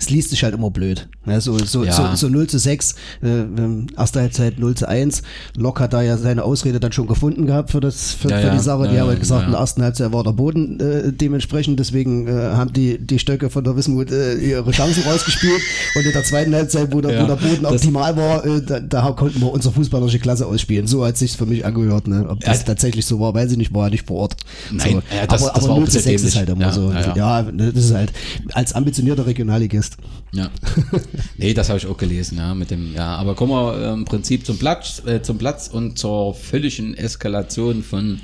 es 0.00 0.08
liest 0.10 0.30
sich 0.30 0.42
halt 0.42 0.54
immer 0.54 0.70
blöd. 0.70 1.08
Ja, 1.26 1.40
so, 1.40 1.58
so, 1.58 1.84
Ja. 1.84 1.92
so, 1.92 2.26
so 2.26 2.28
0 2.32 2.46
zu 2.46 2.58
6, 2.58 2.94
äh, 3.22 3.26
ähm, 3.28 3.86
erste 3.96 4.20
Halbzeit 4.20 4.58
0 4.58 4.74
zu 4.74 4.88
1. 4.88 5.22
Lok 5.56 5.78
hat 5.80 5.92
da 5.92 6.00
ja 6.02 6.16
seine 6.16 6.42
Ausrede 6.42 6.80
dann 6.80 6.92
schon 6.92 7.06
gefunden 7.06 7.46
gehabt 7.46 7.70
für, 7.70 7.80
das, 7.80 8.12
für, 8.12 8.30
Ja, 8.30 8.40
für 8.40 8.50
die 8.50 8.58
Sache. 8.58 8.88
Die 8.88 8.94
Ja, 8.94 9.02
haben 9.02 9.08
halt 9.08 9.20
gesagt, 9.20 9.44
in 9.44 9.50
der 9.52 9.60
ersten 9.60 9.82
Halbzeit 9.82 10.12
war 10.12 10.24
der 10.24 10.32
Boden 10.32 10.80
äh, 10.80 11.12
dementsprechend, 11.12 11.78
deswegen 11.78 12.26
äh, 12.26 12.30
haben 12.32 12.72
die, 12.72 12.98
die 12.98 13.18
Stöcke 13.18 13.50
von 13.50 13.62
der 13.62 13.76
Wismut 13.76 14.10
äh, 14.10 14.34
ihre 14.36 14.70
Chancen 14.70 15.02
rausgespielt. 15.06 15.60
Und 15.94 16.06
in 16.06 16.12
der 16.12 16.24
zweiten 16.24 16.54
Halbzeit, 16.54 16.92
wo 16.92 17.00
der, 17.02 17.22
wo 17.22 17.26
der 17.26 17.36
Boden 17.36 17.66
optimal 17.66 18.16
war, 18.16 18.44
äh, 18.46 18.62
da, 18.62 18.80
da 18.80 19.10
konnten 19.12 19.40
wir 19.40 19.52
unsere 19.52 19.74
fußballerische 19.74 20.18
Klasse 20.18 20.46
ausspielen. 20.46 20.86
So 20.86 21.04
hat 21.04 21.18
sich 21.18 21.36
für 21.36 21.46
mich 21.46 21.66
angehört. 21.66 22.08
Ne? 22.08 22.26
Ob 22.28 22.40
das 22.40 22.64
tatsächlich 22.64 23.04
so 23.04 23.20
war, 23.20 23.34
weiß 23.34 23.52
ich 23.52 23.58
nicht, 23.58 23.74
war 23.74 23.84
ja 23.84 23.90
nicht 23.90 24.06
vor 24.06 24.16
Ort. 24.20 24.36
Nein, 24.70 24.92
so. 24.94 25.02
das- 25.28 25.42
aber 25.42 25.52
das 25.52 25.54
aber 25.54 25.68
war 25.68 25.70
auch 25.74 25.78
0 25.80 25.88
zu 25.88 25.98
ein 25.98 26.04
bisschen 26.04 26.18
6 26.18 26.22
ist 26.22 26.36
halt 26.36 26.48
immer 26.48 26.72
so. 26.72 26.90
Ja, 27.14 27.42
das 27.42 27.84
ist 27.84 27.92
halt 27.94 28.12
als 28.54 28.72
ambitionierter 28.72 29.26
Regionalligist. 29.26 29.89
Ja. 30.32 30.50
nee, 31.36 31.54
das 31.54 31.68
habe 31.68 31.78
ich 31.78 31.86
auch 31.86 31.96
gelesen, 31.96 32.38
ja, 32.38 32.54
mit 32.54 32.70
dem, 32.70 32.94
ja. 32.94 33.16
Aber 33.16 33.34
kommen 33.34 33.52
wir 33.52 33.76
äh, 33.76 33.92
im 33.92 34.04
Prinzip 34.04 34.46
zum 34.46 34.58
Platz, 34.58 35.02
äh, 35.06 35.22
zum 35.22 35.38
Platz 35.38 35.68
und 35.68 35.98
zur 35.98 36.34
völligen 36.34 36.94
Eskalation 36.94 37.82
von 37.82 38.20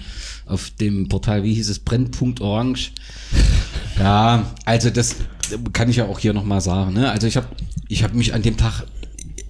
auf 0.46 0.70
dem 0.70 1.08
Portal, 1.08 1.42
wie 1.42 1.54
hieß 1.54 1.68
es, 1.68 1.78
Brennpunkt 1.78 2.40
Orange. 2.40 2.92
Ja, 3.98 4.52
also 4.66 4.90
das 4.90 5.16
kann 5.72 5.88
ich 5.88 5.96
ja 5.96 6.04
auch 6.04 6.18
hier 6.18 6.34
nochmal 6.34 6.60
sagen. 6.60 6.92
Ne? 6.92 7.10
Also 7.10 7.26
ich 7.26 7.38
habe 7.38 7.46
ich 7.88 8.04
hab 8.04 8.12
mich 8.12 8.34
an 8.34 8.42
dem 8.42 8.58
Tag 8.58 8.84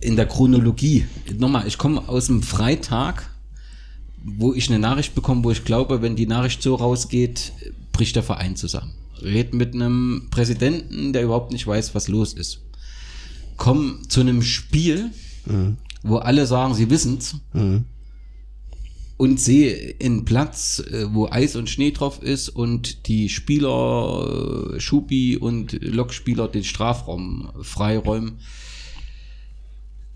in 0.00 0.14
der 0.14 0.26
Chronologie, 0.26 1.04
nochmal, 1.36 1.66
ich 1.66 1.78
komme 1.78 2.08
aus 2.08 2.26
dem 2.26 2.44
Freitag, 2.44 3.28
wo 4.22 4.54
ich 4.54 4.68
eine 4.68 4.78
Nachricht 4.78 5.16
bekomme, 5.16 5.42
wo 5.42 5.50
ich 5.50 5.64
glaube, 5.64 6.00
wenn 6.00 6.14
die 6.14 6.26
Nachricht 6.26 6.62
so 6.62 6.76
rausgeht, 6.76 7.52
bricht 7.90 8.14
der 8.14 8.22
Verein 8.22 8.54
zusammen. 8.54 8.92
Red 9.22 9.54
mit 9.54 9.74
einem 9.74 10.28
Präsidenten, 10.30 11.12
der 11.12 11.24
überhaupt 11.24 11.52
nicht 11.52 11.66
weiß, 11.66 11.94
was 11.94 12.08
los 12.08 12.32
ist. 12.32 12.62
Komm 13.56 14.00
zu 14.08 14.20
einem 14.20 14.42
Spiel, 14.42 15.10
wo 16.02 16.16
alle 16.16 16.46
sagen, 16.46 16.74
sie 16.74 16.90
wissen's. 16.90 17.36
Und 19.18 19.40
sehe 19.40 19.94
einen 20.02 20.26
Platz, 20.26 20.78
äh, 20.90 21.06
wo 21.10 21.26
Eis 21.30 21.56
und 21.56 21.70
Schnee 21.70 21.90
drauf 21.90 22.22
ist 22.22 22.50
und 22.50 23.08
die 23.08 23.30
Spieler, 23.30 24.74
äh, 24.74 24.78
Schubi 24.80 25.38
und 25.38 25.72
Lokspieler 25.82 26.48
den 26.48 26.64
Strafraum 26.64 27.50
freiräumen 27.62 28.40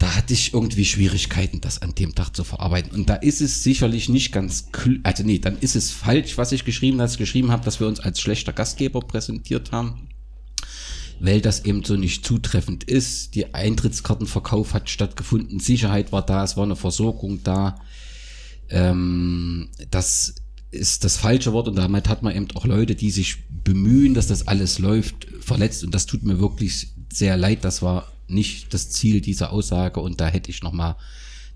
da 0.00 0.16
hatte 0.16 0.32
ich 0.32 0.54
irgendwie 0.54 0.86
Schwierigkeiten, 0.86 1.60
das 1.60 1.82
an 1.82 1.94
dem 1.94 2.14
Tag 2.14 2.34
zu 2.34 2.42
verarbeiten. 2.42 2.92
Und 2.92 3.10
da 3.10 3.16
ist 3.16 3.42
es 3.42 3.62
sicherlich 3.62 4.08
nicht 4.08 4.32
ganz, 4.32 4.68
also 5.02 5.22
nee, 5.22 5.38
dann 5.38 5.58
ist 5.58 5.76
es 5.76 5.90
falsch, 5.90 6.38
was 6.38 6.52
ich 6.52 6.64
geschrieben 6.64 7.02
habe, 7.02 7.16
geschrieben 7.18 7.52
habe, 7.52 7.66
dass 7.66 7.80
wir 7.80 7.86
uns 7.86 8.00
als 8.00 8.18
schlechter 8.18 8.54
Gastgeber 8.54 9.00
präsentiert 9.00 9.72
haben, 9.72 10.08
weil 11.20 11.42
das 11.42 11.66
eben 11.66 11.84
so 11.84 11.96
nicht 11.96 12.24
zutreffend 12.24 12.84
ist. 12.84 13.34
Die 13.34 13.52
Eintrittskartenverkauf 13.52 14.72
hat 14.72 14.88
stattgefunden, 14.88 15.60
Sicherheit 15.60 16.12
war 16.12 16.24
da, 16.24 16.44
es 16.44 16.56
war 16.56 16.64
eine 16.64 16.76
Versorgung 16.76 17.42
da. 17.44 17.78
Ähm, 18.70 19.68
das 19.90 20.36
ist 20.70 21.04
das 21.04 21.18
falsche 21.18 21.52
Wort 21.52 21.68
und 21.68 21.76
damit 21.76 22.08
hat 22.08 22.22
man 22.22 22.34
eben 22.34 22.48
auch 22.54 22.64
Leute, 22.64 22.94
die 22.94 23.10
sich 23.10 23.36
bemühen, 23.50 24.14
dass 24.14 24.28
das 24.28 24.48
alles 24.48 24.78
läuft, 24.78 25.26
verletzt 25.40 25.84
und 25.84 25.94
das 25.94 26.06
tut 26.06 26.22
mir 26.22 26.40
wirklich 26.40 26.88
sehr 27.12 27.36
leid. 27.36 27.66
Das 27.66 27.82
war 27.82 28.10
nicht 28.30 28.72
das 28.72 28.90
Ziel 28.90 29.20
dieser 29.20 29.52
Aussage 29.52 30.00
und 30.00 30.20
da 30.20 30.28
hätte 30.28 30.50
ich 30.50 30.62
noch 30.62 30.72
mal 30.72 30.96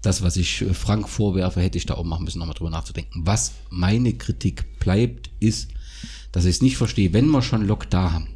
das, 0.03 0.23
was 0.23 0.37
ich 0.37 0.63
äh, 0.63 0.75
Frank 0.75 1.09
vorwerfe, 1.09 1.61
hätte 1.61 1.79
ich 1.79 1.87
da 1.87 1.95
auch 1.95 2.05
machen 2.05 2.25
müssen, 2.25 2.39
nochmal 2.39 2.55
drüber 2.55 2.71
nachzudenken. 2.71 3.23
Was 3.25 3.53
meine 3.71 4.13
Kritik 4.13 4.79
bleibt, 4.79 5.31
ist, 5.41 5.69
dass 6.33 6.45
ich 6.45 6.57
es 6.57 6.63
nicht 6.63 6.77
verstehe, 6.77 7.13
wenn 7.13 7.29
wir 7.29 7.43
schon 7.43 7.67
Lok 7.67 7.89
da 7.91 8.13
haben. 8.13 8.29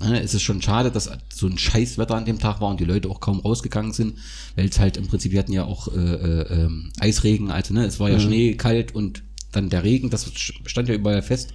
Ne, 0.00 0.22
es 0.22 0.32
ist 0.32 0.42
schon 0.42 0.62
schade, 0.62 0.92
dass 0.92 1.10
so 1.34 1.48
ein 1.48 1.58
Scheißwetter 1.58 2.14
an 2.14 2.24
dem 2.24 2.38
Tag 2.38 2.60
war 2.60 2.68
und 2.68 2.78
die 2.78 2.84
Leute 2.84 3.08
auch 3.08 3.18
kaum 3.18 3.40
rausgegangen 3.40 3.92
sind, 3.92 4.18
weil 4.54 4.66
es 4.68 4.78
halt 4.78 4.96
im 4.96 5.08
Prinzip, 5.08 5.32
wir 5.32 5.40
hatten 5.40 5.52
ja 5.52 5.64
auch 5.64 5.88
äh, 5.88 5.98
äh, 5.98 6.62
ähm, 6.62 6.92
Eisregen, 7.00 7.50
also 7.50 7.74
ne, 7.74 7.84
es 7.84 7.98
war 7.98 8.08
ja 8.08 8.20
Schnee, 8.20 8.54
kalt 8.54 8.94
und 8.94 9.24
dann 9.50 9.70
der 9.70 9.82
Regen, 9.82 10.08
das 10.08 10.30
stand 10.66 10.88
ja 10.88 10.94
überall 10.94 11.22
fest, 11.22 11.52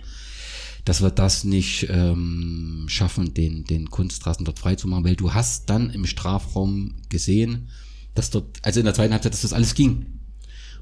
dass 0.85 1.01
wir 1.01 1.11
das 1.11 1.43
nicht 1.43 1.87
ähm, 1.89 2.85
schaffen, 2.87 3.33
den, 3.33 3.63
den 3.65 3.89
Kunstrasen 3.89 4.45
dort 4.45 4.59
freizumachen, 4.59 5.05
weil 5.05 5.15
du 5.15 5.33
hast 5.33 5.69
dann 5.69 5.89
im 5.89 6.05
Strafraum 6.05 6.95
gesehen, 7.09 7.69
dass 8.15 8.29
dort, 8.29 8.59
also 8.63 8.79
in 8.79 8.85
der 8.85 8.93
zweiten 8.93 9.13
Halbzeit, 9.13 9.33
dass 9.33 9.41
das 9.41 9.53
alles 9.53 9.75
ging. 9.75 10.19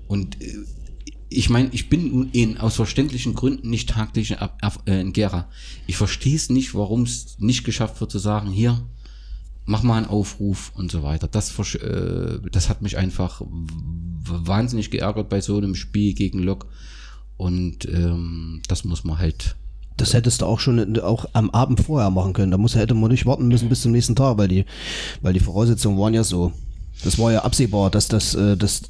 Und 0.07 0.41
äh, 0.41 0.57
ich 1.29 1.49
meine, 1.49 1.69
ich 1.71 1.87
bin 1.87 2.29
in, 2.33 2.57
aus 2.57 2.75
verständlichen 2.75 3.35
Gründen 3.35 3.69
nicht 3.69 3.89
tagtäglich 3.89 4.37
in, 4.85 5.07
äh, 5.07 5.11
Gera. 5.11 5.47
Ich 5.87 5.95
verstehe 5.95 6.35
es 6.35 6.49
nicht, 6.49 6.75
warum 6.75 7.03
es 7.03 7.37
nicht 7.39 7.63
geschafft 7.63 8.01
wird 8.01 8.11
zu 8.11 8.19
sagen, 8.19 8.51
hier, 8.51 8.85
mach 9.65 9.83
mal 9.83 9.97
einen 9.97 10.08
Aufruf 10.08 10.73
und 10.75 10.91
so 10.91 11.04
weiter. 11.04 11.27
Das, 11.27 11.58
äh, 11.75 12.39
das 12.52 12.67
hat 12.67 12.81
mich 12.81 12.97
einfach 12.97 13.41
wahnsinnig 13.45 14.91
geärgert 14.91 15.29
bei 15.29 15.39
so 15.39 15.58
einem 15.58 15.75
Spiel 15.75 16.13
gegen 16.13 16.39
Lok. 16.39 16.67
Und 17.37 17.85
ähm, 17.85 18.62
das 18.67 18.83
muss 18.83 19.04
man 19.04 19.17
halt. 19.17 19.56
Das 20.02 20.15
hättest 20.15 20.41
du 20.41 20.47
auch 20.47 20.60
schon 20.60 20.99
auch 20.99 21.25
am 21.33 21.52
Abend 21.52 21.79
vorher 21.79 22.10
machen 22.10 22.33
können. 22.33 22.49
Da 22.49 22.58
muss, 22.58 22.73
hätte 22.73 22.95
man 22.95 23.12
nicht 23.12 23.27
warten 23.27 23.47
müssen 23.47 23.69
bis 23.69 23.83
zum 23.83 23.91
nächsten 23.91 24.15
Tag, 24.15 24.39
weil 24.39 24.47
die, 24.47 24.65
weil 25.21 25.33
die 25.33 25.39
Voraussetzungen 25.39 25.99
waren 25.99 26.15
ja 26.15 26.23
so. 26.23 26.52
Das 27.04 27.19
war 27.19 27.31
ja 27.31 27.43
absehbar, 27.43 27.91
dass 27.91 28.08
das, 28.08 28.33
äh, 28.33 28.58
dass, 28.58 28.81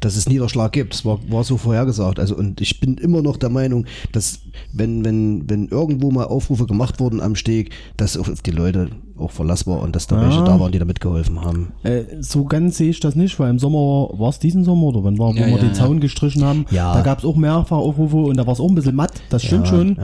dass 0.00 0.16
es 0.16 0.28
Niederschlag 0.28 0.72
gibt. 0.72 0.94
Das 0.94 1.04
war, 1.04 1.18
war 1.30 1.44
so 1.44 1.56
vorhergesagt. 1.56 2.18
Also, 2.18 2.36
und 2.36 2.60
ich 2.60 2.80
bin 2.80 2.96
immer 2.96 3.22
noch 3.22 3.36
der 3.36 3.48
Meinung, 3.50 3.86
dass 4.12 4.40
wenn, 4.72 5.04
wenn, 5.04 5.48
wenn 5.48 5.68
irgendwo 5.68 6.10
mal 6.10 6.24
Aufrufe 6.24 6.66
gemacht 6.66 7.00
wurden 7.00 7.20
am 7.20 7.34
Steg, 7.36 7.70
dass 7.96 8.16
auf 8.16 8.30
die 8.42 8.50
Leute 8.50 8.88
auch 9.18 9.30
Verlass 9.30 9.66
war 9.66 9.80
und 9.80 9.96
dass 9.96 10.06
da 10.06 10.16
Ja. 10.16 10.22
welche 10.28 10.44
da 10.44 10.60
waren, 10.60 10.72
die 10.72 10.78
da 10.78 10.84
mitgeholfen 10.84 11.40
haben. 11.40 11.72
Äh, 11.84 12.02
so 12.20 12.44
ganz 12.44 12.76
sehe 12.76 12.90
ich 12.90 13.00
das 13.00 13.14
nicht, 13.14 13.38
weil 13.40 13.48
im 13.50 13.58
Sommer, 13.58 14.10
war 14.18 14.28
es 14.28 14.38
diesen 14.38 14.62
Sommer 14.64 14.84
oder 14.88 15.04
wann 15.04 15.18
war, 15.18 15.30
wo 15.34 15.38
Ja, 15.38 15.46
wir 15.46 15.52
ja, 15.52 15.58
den 15.58 15.68
ja. 15.68 15.72
Zaun 15.74 16.00
gestrichen 16.00 16.44
haben, 16.44 16.66
Ja. 16.70 16.92
da 16.92 17.00
gab 17.00 17.20
es 17.20 17.24
auch 17.24 17.36
mehrfach 17.36 17.78
Aufrufe 17.78 18.16
und 18.16 18.36
da 18.36 18.46
war 18.46 18.52
es 18.52 18.60
auch 18.60 18.68
ein 18.68 18.74
bisschen 18.74 18.94
matt, 18.94 19.12
das 19.30 19.42
stimmt 19.42 19.64
Ja, 19.68 19.72
schon. 19.72 19.96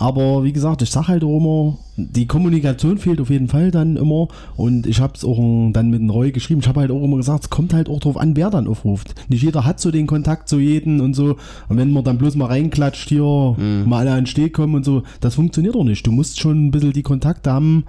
Aber 0.00 0.44
wie 0.44 0.52
gesagt, 0.54 0.80
ich 0.80 0.90
sag 0.90 1.08
halt 1.08 1.22
auch 1.24 1.36
immer, 1.36 1.76
die 1.98 2.26
Kommunikation 2.26 2.96
fehlt 2.96 3.20
auf 3.20 3.28
jeden 3.28 3.48
Fall 3.48 3.70
dann 3.70 3.98
immer. 3.98 4.28
Und 4.56 4.86
ich 4.86 4.98
habe 4.98 5.12
es 5.14 5.26
auch 5.26 5.38
ähm, 5.38 5.74
dann 5.74 5.90
mit 5.90 6.00
dem 6.00 6.08
Roy 6.08 6.32
geschrieben. 6.32 6.62
Ich 6.62 6.68
habe 6.68 6.80
halt 6.80 6.90
auch 6.90 7.04
immer 7.04 7.18
gesagt, 7.18 7.44
es 7.44 7.50
kommt 7.50 7.74
halt 7.74 7.90
auch 7.90 8.00
drauf 8.00 8.16
an, 8.16 8.34
wer 8.34 8.48
dann 8.48 8.66
aufruft. 8.66 9.14
Nicht 9.28 9.42
jeder 9.42 9.66
hat 9.66 9.78
so 9.78 9.90
den 9.90 10.06
Kontakt 10.06 10.48
zu 10.48 10.58
jedem 10.58 11.00
und 11.00 11.12
so. 11.12 11.36
Und 11.68 11.76
wenn 11.76 11.92
man 11.92 12.02
dann 12.02 12.16
bloß 12.16 12.34
mal 12.36 12.46
reinklatscht, 12.46 13.10
hier 13.10 13.22
mal 13.84 13.98
alle 13.98 14.12
an 14.12 14.20
den 14.20 14.26
Steg 14.26 14.54
kommen 14.54 14.74
und 14.74 14.86
so, 14.86 15.02
das 15.20 15.34
funktioniert 15.34 15.74
doch 15.74 15.84
nicht. 15.84 16.06
Du 16.06 16.12
musst 16.12 16.40
schon 16.40 16.68
ein 16.68 16.70
bisschen 16.70 16.94
die 16.94 17.02
Kontakte 17.02 17.52
haben. 17.52 17.84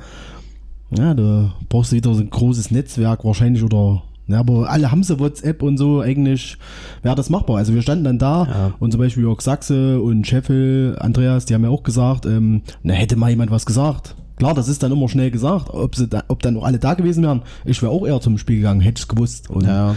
Ja, 0.89 1.13
da 1.13 1.53
brauchst 1.69 1.93
du 1.93 1.95
wieder 1.95 2.13
so 2.13 2.19
ein 2.19 2.29
großes 2.29 2.71
Netzwerk 2.71 3.23
wahrscheinlich 3.23 3.63
oder. 3.63 4.03
Ja, 4.31 4.39
aber 4.39 4.69
alle 4.69 4.91
haben 4.91 5.03
so 5.03 5.19
WhatsApp 5.19 5.61
und 5.63 5.77
so, 5.77 6.01
eigentlich 6.01 6.57
wäre 7.03 7.15
das 7.15 7.29
machbar. 7.29 7.57
Also 7.57 7.73
wir 7.73 7.81
standen 7.81 8.03
dann 8.03 8.19
da 8.19 8.73
und 8.79 8.91
zum 8.91 8.99
Beispiel 8.99 9.23
Jörg 9.23 9.41
Sachse 9.41 10.01
und 10.01 10.25
Scheffel, 10.25 10.97
Andreas, 10.99 11.45
die 11.45 11.53
haben 11.53 11.63
ja 11.63 11.69
auch 11.69 11.83
gesagt, 11.83 12.25
ähm, 12.25 12.61
na 12.83 12.93
hätte 12.93 13.15
mal 13.15 13.29
jemand 13.29 13.51
was 13.51 13.65
gesagt. 13.65 14.15
Klar, 14.41 14.55
das 14.55 14.67
ist 14.67 14.81
dann 14.81 14.91
immer 14.91 15.07
schnell 15.07 15.29
gesagt, 15.29 15.69
ob, 15.69 15.95
sie 15.95 16.07
da, 16.07 16.23
ob 16.27 16.41
dann 16.41 16.57
auch 16.57 16.63
alle 16.63 16.79
da 16.79 16.95
gewesen 16.95 17.21
wären. 17.23 17.43
Ich 17.63 17.79
wäre 17.83 17.91
auch 17.91 18.07
eher 18.07 18.19
zum 18.21 18.39
Spiel 18.39 18.55
gegangen, 18.55 18.81
hätte 18.81 18.97
ich 18.97 19.03
es 19.03 19.07
gewusst. 19.07 19.51
Und, 19.51 19.67
Ja. 19.67 19.95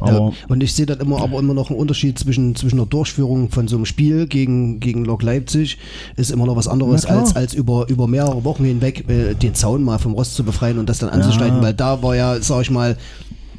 Aber 0.00 0.12
ja. 0.12 0.32
Und 0.48 0.62
ich 0.62 0.74
sehe 0.74 0.84
dann 0.84 1.00
immer, 1.00 1.22
aber 1.22 1.38
immer 1.38 1.54
noch 1.54 1.70
einen 1.70 1.78
Unterschied 1.78 2.18
zwischen, 2.18 2.54
zwischen 2.54 2.76
der 2.76 2.84
Durchführung 2.84 3.48
von 3.48 3.66
so 3.66 3.76
einem 3.76 3.86
Spiel 3.86 4.26
gegen, 4.26 4.78
gegen 4.78 5.06
Lok 5.06 5.22
Leipzig 5.22 5.78
ist 6.16 6.30
immer 6.30 6.44
noch 6.44 6.54
was 6.54 6.68
anderes, 6.68 7.06
als, 7.06 7.34
als 7.34 7.54
über, 7.54 7.88
über 7.88 8.06
mehrere 8.08 8.44
Wochen 8.44 8.64
hinweg 8.64 9.08
äh, 9.08 9.32
den 9.32 9.54
Zaun 9.54 9.82
mal 9.84 9.98
vom 9.98 10.12
Rost 10.12 10.34
zu 10.34 10.44
befreien 10.44 10.78
und 10.78 10.86
das 10.90 10.98
dann 10.98 11.08
anzuschneiden, 11.08 11.62
weil 11.62 11.72
da 11.72 12.02
war 12.02 12.14
ja, 12.14 12.42
sag 12.42 12.60
ich 12.60 12.70
mal, 12.70 12.98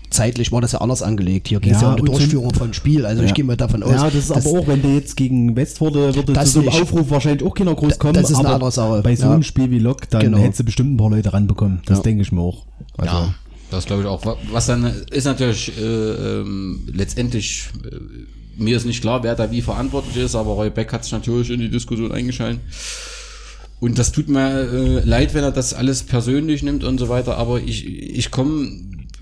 zeitlich 0.10 0.51
war 0.51 0.62
das 0.62 0.72
ja 0.74 0.82
anders 0.82 1.01
angelegt. 1.01 1.47
Hier 1.47 1.60
geht 1.60 1.74
es 1.76 1.82
Ja, 1.82 1.89
ja, 1.89 1.93
um 1.95 2.05
die 2.05 2.12
Durchführung 2.12 2.53
von 2.53 2.74
Spiel. 2.74 3.05
Also 3.05 3.22
ich 3.24 3.30
Ja. 3.30 3.36
gehe 3.36 3.45
mal 3.45 3.55
davon 3.57 3.84
aus. 3.84 3.91
ja, 3.91 4.05
das 4.05 4.16
ist 4.16 4.32
aber 4.32 4.49
auch, 4.60 4.68
wenn 4.68 4.82
der 4.82 4.95
jetzt 4.95 5.16
gegen 5.18 5.55
Westforde 5.55 6.16
würde 6.16 6.34
Das 6.34 6.53
zu 6.53 6.62
so 6.62 6.70
einem. 6.70 6.82
Aufruf 6.82 7.10
wahrscheinlich 7.10 7.43
auch 7.47 7.53
keiner 7.53 7.76
groß 7.76 7.99
kommen. 7.99 8.14
das 8.14 8.30
ist 8.30 8.38
eine 8.38 8.47
aber 8.47 8.55
andere 8.55 8.72
Sache. 8.72 9.01
Bei 9.03 9.16
so 9.16 9.26
Ja. 9.26 9.34
einem 9.34 9.43
Spiel 9.43 9.70
wie 9.72 9.80
Lok, 9.80 10.10
dann 10.10 10.22
Genau. 10.22 10.38
hättest 10.39 10.60
du 10.62 10.64
bestimmt 10.66 10.93
ein 10.93 10.97
paar 10.97 11.10
Leute 11.10 11.32
ranbekommen. 11.34 11.82
Das 11.86 11.99
Ja. 11.99 12.03
denke 12.03 12.22
ich 12.24 12.32
mir 12.32 12.41
auch. 12.41 12.66
Also, 12.97 13.14
Ja, 13.16 13.34
das 13.72 13.86
glaube 13.86 14.01
ich 14.03 14.07
auch. 14.07 14.26
Wa- 14.26 14.38
Was 14.51 14.66
dann 14.68 14.91
ist 15.12 15.26
natürlich 15.26 15.72
äh, 15.80 15.82
ähm, 15.84 16.88
letztendlich, 16.91 17.70
äh, 17.86 17.95
mir 18.62 18.76
ist 18.78 18.86
nicht 18.86 19.01
klar, 19.01 19.24
wer 19.24 19.36
da 19.36 19.51
wie 19.51 19.62
verantwortlich 19.62 20.18
ist, 20.18 20.36
aber 20.36 20.51
Roy 20.53 20.70
Beck 20.70 20.91
hat 20.91 21.03
sich 21.03 21.14
natürlich 21.14 21.49
in 21.49 21.60
die 21.60 21.70
Diskussion 21.70 22.12
eingeschaltet. 22.12 22.60
Und 23.80 23.97
das 23.97 24.12
tut 24.12 24.28
mir 24.28 24.49
äh, 24.49 24.99
leid, 25.07 25.34
wenn 25.34 25.43
er 25.43 25.51
das 25.51 25.74
alles 25.74 26.03
persönlich 26.03 26.64
nimmt 26.64 26.84
und 26.84 26.97
so 26.99 27.07
weiter, 27.07 27.38
aber 27.38 27.62
ich, 27.62 27.86
ich 27.88 28.30
komme 28.30 28.70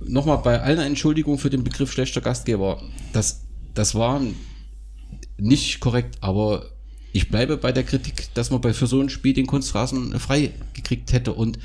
nochmal 0.05 0.37
bei 0.39 0.61
allen 0.61 0.79
Entschuldigungen 0.79 1.39
für 1.39 1.49
den 1.49 1.63
Begriff 1.63 1.91
schlechter 1.91 2.21
Gastgeber. 2.21 2.81
Das, 3.13 3.41
das 3.73 3.95
war 3.95 4.21
nicht 5.37 5.79
korrekt, 5.79 6.17
aber 6.21 6.71
ich 7.13 7.29
bleibe 7.29 7.57
bei 7.57 7.71
der 7.71 7.83
Kritik, 7.83 8.33
dass 8.33 8.51
man 8.51 8.61
bei 8.61 8.73
für 8.73 8.87
so 8.87 9.01
ein 9.01 9.09
Spiel 9.09 9.33
den 9.33 9.47
Kunstrasen 9.47 10.19
frei 10.19 10.51
gekriegt 10.73 11.13
hätte. 11.13 11.33
Und 11.33 11.57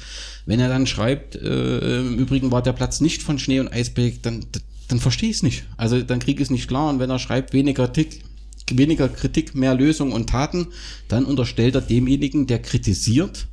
wenn 0.46 0.60
er 0.60 0.68
dann 0.68 0.86
schreibt, 0.86 1.36
äh, 1.36 2.00
im 2.00 2.18
Übrigen 2.18 2.50
war 2.50 2.62
der 2.62 2.72
Platz 2.72 3.00
nicht 3.00 3.22
von 3.22 3.38
Schnee 3.38 3.60
und 3.60 3.72
Eis 3.72 3.90
belegt, 3.90 4.24
dann, 4.24 4.46
dann 4.88 4.98
verstehe 4.98 5.30
ich 5.30 5.36
es 5.36 5.42
nicht. 5.42 5.64
Also 5.76 6.00
dann 6.00 6.20
kriege 6.20 6.42
ich 6.42 6.46
es 6.46 6.50
nicht 6.50 6.68
klar. 6.68 6.88
Und 6.88 7.00
wenn 7.00 7.10
er 7.10 7.18
schreibt, 7.18 7.52
weniger 7.52 7.88
Kritik, 7.88 8.22
weniger 8.70 9.08
Kritik, 9.08 9.54
mehr 9.54 9.74
Lösung 9.74 10.12
und 10.12 10.30
Taten, 10.30 10.68
dann 11.08 11.24
unterstellt 11.24 11.74
er 11.74 11.80
demjenigen, 11.80 12.46
der 12.46 12.60
kritisiert, 12.60 13.48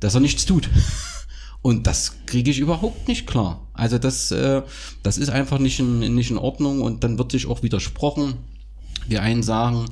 dass 0.00 0.14
er 0.14 0.20
nichts 0.20 0.46
tut. 0.46 0.68
Und 1.62 1.86
das 1.86 2.24
kriege 2.26 2.50
ich 2.50 2.58
überhaupt 2.60 3.08
nicht 3.08 3.26
klar. 3.26 3.66
Also 3.72 3.98
das, 3.98 4.30
äh, 4.30 4.62
das 5.02 5.18
ist 5.18 5.30
einfach 5.30 5.58
nicht 5.58 5.80
in, 5.80 6.14
nicht 6.14 6.30
in 6.30 6.38
Ordnung 6.38 6.80
und 6.80 7.04
dann 7.04 7.18
wird 7.18 7.32
sich 7.32 7.46
auch 7.46 7.62
widersprochen. 7.62 8.34
Die 9.10 9.18
einen 9.18 9.42
sagen, 9.42 9.86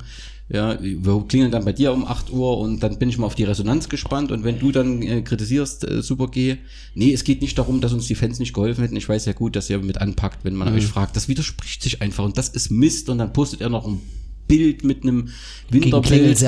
ja, 0.48 0.78
wir 0.80 1.24
klingeln 1.26 1.50
dann 1.50 1.64
bei 1.64 1.72
dir 1.72 1.92
um 1.92 2.06
8 2.06 2.30
Uhr 2.30 2.58
und 2.58 2.80
dann 2.80 2.98
bin 2.98 3.08
ich 3.08 3.18
mal 3.18 3.26
auf 3.26 3.34
die 3.34 3.42
Resonanz 3.42 3.88
gespannt 3.88 4.30
und 4.30 4.44
wenn 4.44 4.60
du 4.60 4.70
dann 4.70 5.02
äh, 5.02 5.22
kritisierst, 5.22 5.88
äh, 5.88 6.02
super 6.02 6.28
G, 6.28 6.58
nee, 6.94 7.12
es 7.12 7.24
geht 7.24 7.40
nicht 7.40 7.58
darum, 7.58 7.80
dass 7.80 7.92
uns 7.92 8.06
die 8.06 8.14
Fans 8.14 8.38
nicht 8.38 8.52
geholfen 8.52 8.82
hätten. 8.82 8.94
Ich 8.94 9.08
weiß 9.08 9.24
ja 9.24 9.32
gut, 9.32 9.56
dass 9.56 9.68
ihr 9.68 9.78
mit 9.78 10.00
anpackt, 10.00 10.44
wenn 10.44 10.54
man 10.54 10.72
euch 10.72 10.86
fragt. 10.86 11.16
Das 11.16 11.26
widerspricht 11.26 11.82
sich 11.82 12.00
einfach 12.00 12.24
und 12.24 12.38
das 12.38 12.48
ist 12.48 12.70
Mist 12.70 13.08
und 13.08 13.18
dann 13.18 13.32
postet 13.32 13.60
er 13.60 13.70
noch 13.70 13.86
ein 13.86 14.00
Bild 14.46 14.84
mit 14.84 15.02
einem 15.02 15.30
gegen 15.70 16.00
Klingel 16.02 16.30
Winterbild. 16.30 16.38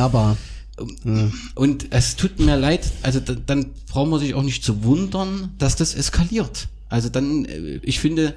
Serba. 0.78 1.32
Und 1.54 1.86
es 1.90 2.16
tut 2.16 2.38
mir 2.38 2.56
leid, 2.56 2.90
also 3.02 3.20
da, 3.20 3.34
dann 3.34 3.66
braucht 3.88 4.10
man 4.10 4.20
sich 4.20 4.34
auch 4.34 4.42
nicht 4.42 4.64
zu 4.64 4.82
wundern, 4.84 5.52
dass 5.58 5.76
das 5.76 5.94
eskaliert. 5.94 6.68
Also 6.88 7.08
dann, 7.08 7.44
äh, 7.44 7.80
ich 7.82 8.00
finde, 8.00 8.34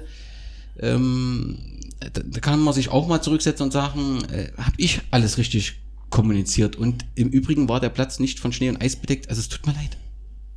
ähm, 0.78 1.58
da, 2.00 2.22
da 2.24 2.40
kann 2.40 2.60
man 2.60 2.74
sich 2.74 2.90
auch 2.90 3.08
mal 3.08 3.22
zurücksetzen 3.22 3.64
und 3.64 3.72
sagen, 3.72 4.22
äh, 4.30 4.48
habe 4.56 4.74
ich 4.76 5.00
alles 5.10 5.38
richtig 5.38 5.76
kommuniziert. 6.10 6.76
Und 6.76 7.04
im 7.14 7.28
Übrigen 7.28 7.68
war 7.68 7.80
der 7.80 7.88
Platz 7.88 8.18
nicht 8.18 8.38
von 8.38 8.52
Schnee 8.52 8.68
und 8.68 8.80
Eis 8.80 8.96
bedeckt. 8.96 9.28
Also 9.28 9.40
es 9.40 9.48
tut 9.48 9.66
mir 9.66 9.72
leid. 9.72 9.96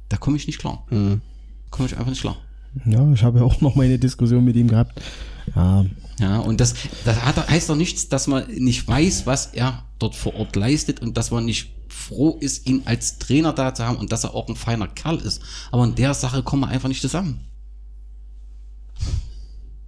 Da 0.10 0.18
komme 0.18 0.38
ich 0.38 0.48
nicht 0.48 0.60
klar. 0.60 0.86
Komme 0.90 1.88
ich 1.88 1.98
einfach 1.98 2.10
nicht 2.10 2.22
klar. 2.22 2.38
ja, 2.86 3.12
ich 3.14 3.24
habe 3.24 3.40
ja 3.40 3.46
auch 3.46 3.62
noch 3.62 3.76
meine 3.76 3.98
Diskussion 3.98 4.44
mit 4.44 4.56
ihm 4.56 4.68
gehabt. 4.68 5.02
Ja, 5.56 5.86
Ja, 6.20 6.40
und 6.40 6.62
das, 6.62 6.76
das 7.04 7.22
hat, 7.24 7.50
heißt 7.50 7.70
doch 7.70 7.76
nichts, 7.76 8.08
dass 8.08 8.28
man 8.28 8.48
nicht 8.50 8.88
weiß, 8.88 9.26
was 9.26 9.48
er 9.48 9.85
dort 10.00 10.16
vor 10.16 10.36
Ort 10.36 10.56
leistet 10.56 11.02
und 11.02 11.16
dass 11.18 11.32
man 11.32 11.46
nicht 11.46 11.72
froh 11.88 12.38
ist, 12.40 12.68
ihn 12.68 12.82
als 12.86 13.18
Trainer 13.20 13.54
da 13.54 13.74
zu 13.74 13.86
haben 13.86 13.98
und 13.98 14.12
dass 14.12 14.24
er 14.26 14.36
auch 14.36 14.48
ein 14.50 14.56
feiner 14.56 14.88
Kerl 14.88 15.18
ist. 15.18 15.42
Aber 15.72 15.84
in 15.86 15.96
der 15.96 16.14
Sache 16.14 16.44
kommen 16.44 16.64
wir 16.64 16.68
einfach 16.68 16.90
nicht 16.90 17.02
zusammen. 17.02 17.40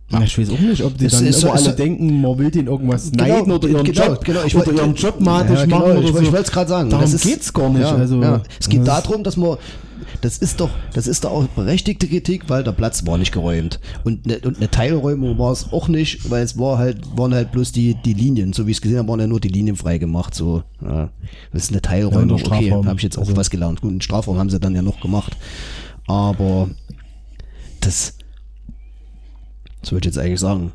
Ja, 0.10 0.22
ich 0.22 0.38
weiß 0.40 0.50
auch 0.52 0.60
nicht, 0.60 0.82
ob 0.84 0.98
die 0.98 1.04
Das 1.04 1.16
dann 1.20 1.28
ist 1.28 1.36
immer 1.36 1.42
so- 1.42 1.52
alle 1.52 1.60
ist 1.60 1.66
so- 1.66 1.72
denken, 1.84 2.22
man 2.22 2.38
will 2.38 2.50
den 2.50 2.68
irgendwas 2.68 3.12
neiden 3.12 3.52
oder 3.52 3.68
ihren 3.68 3.84
genau, 3.84 4.06
Job, 4.06 4.24
genau, 4.24 4.44
ich 4.46 4.56
oder 4.56 4.66
wollte- 4.68 4.80
ihren 4.80 4.96
Job 4.96 5.20
matig 5.20 5.56
Ja, 5.58 5.66
genau, 5.66 5.80
machen 5.80 5.92
oder 5.98 6.00
ich, 6.02 6.12
so. 6.14 6.20
Ich 6.22 6.32
wollte 6.32 6.46
es 6.46 6.52
gerade 6.52 6.70
sagen. 6.70 6.90
Darum 6.90 7.04
das 7.04 7.14
ist, 7.14 7.24
geht's 7.24 7.52
gar 7.52 7.70
nicht. 7.70 7.82
Ja, 7.82 7.94
also, 7.94 8.22
ja. 8.22 8.42
Es 8.58 8.70
geht 8.70 8.88
darum, 8.88 9.22
dass 9.26 9.36
man, 9.36 9.58
das 10.22 10.38
ist 10.38 10.60
doch, 10.60 10.70
das 10.94 11.08
ist 11.08 11.24
doch 11.24 11.32
auch 11.32 11.48
berechtigte 11.48 12.08
Kritik, 12.08 12.50
weil 12.50 12.64
der 12.64 12.72
Platz 12.72 13.06
war 13.06 13.18
nicht 13.18 13.32
geräumt. 13.32 13.80
Und 14.04 14.26
eine, 14.26 14.40
und 14.40 14.58
eine 14.58 14.70
Teilräumung 14.70 15.38
war 15.38 15.52
es 15.52 15.72
auch 15.72 15.88
nicht, 15.88 16.30
weil 16.30 16.44
es 16.44 16.58
war 16.58 16.78
halt, 16.78 17.00
waren 17.18 17.34
halt 17.34 17.52
bloß 17.52 17.72
die, 17.72 17.96
die 18.06 18.14
Linien, 18.14 18.54
so 18.54 18.68
wie 18.68 18.72
ich 18.72 18.78
es 18.78 18.82
gesehen 18.82 18.98
habe, 19.00 19.08
waren 19.10 19.20
ja 19.20 19.28
nur 19.28 19.40
die 19.40 19.48
Linien 19.50 19.76
frei 19.76 19.98
gemacht, 19.98 20.34
so, 20.34 20.64
ja. 20.82 21.10
Das 21.52 21.64
ist 21.64 21.72
eine 21.72 21.82
Teilräumung, 21.82 22.38
Ja, 22.38 22.46
okay, 22.46 22.72
habe 22.72 22.96
ich 22.98 23.04
jetzt 23.04 23.18
auch 23.18 23.22
Also- 23.22 23.36
was 23.38 23.50
gelernt. 23.50 23.82
Gut, 23.82 23.92
einen 23.92 24.02
Strafraum 24.02 24.38
haben 24.38 24.50
sie 24.50 24.60
dann 24.60 24.76
ja 24.76 24.82
noch 24.82 25.00
gemacht. 25.02 25.36
Aber, 26.08 26.70
das, 27.82 28.18
das 29.82 29.92
würde 29.92 30.08
ich 30.10 30.16
jetzt 30.16 30.24
eigentlich 30.24 30.40
sagen. 30.40 30.72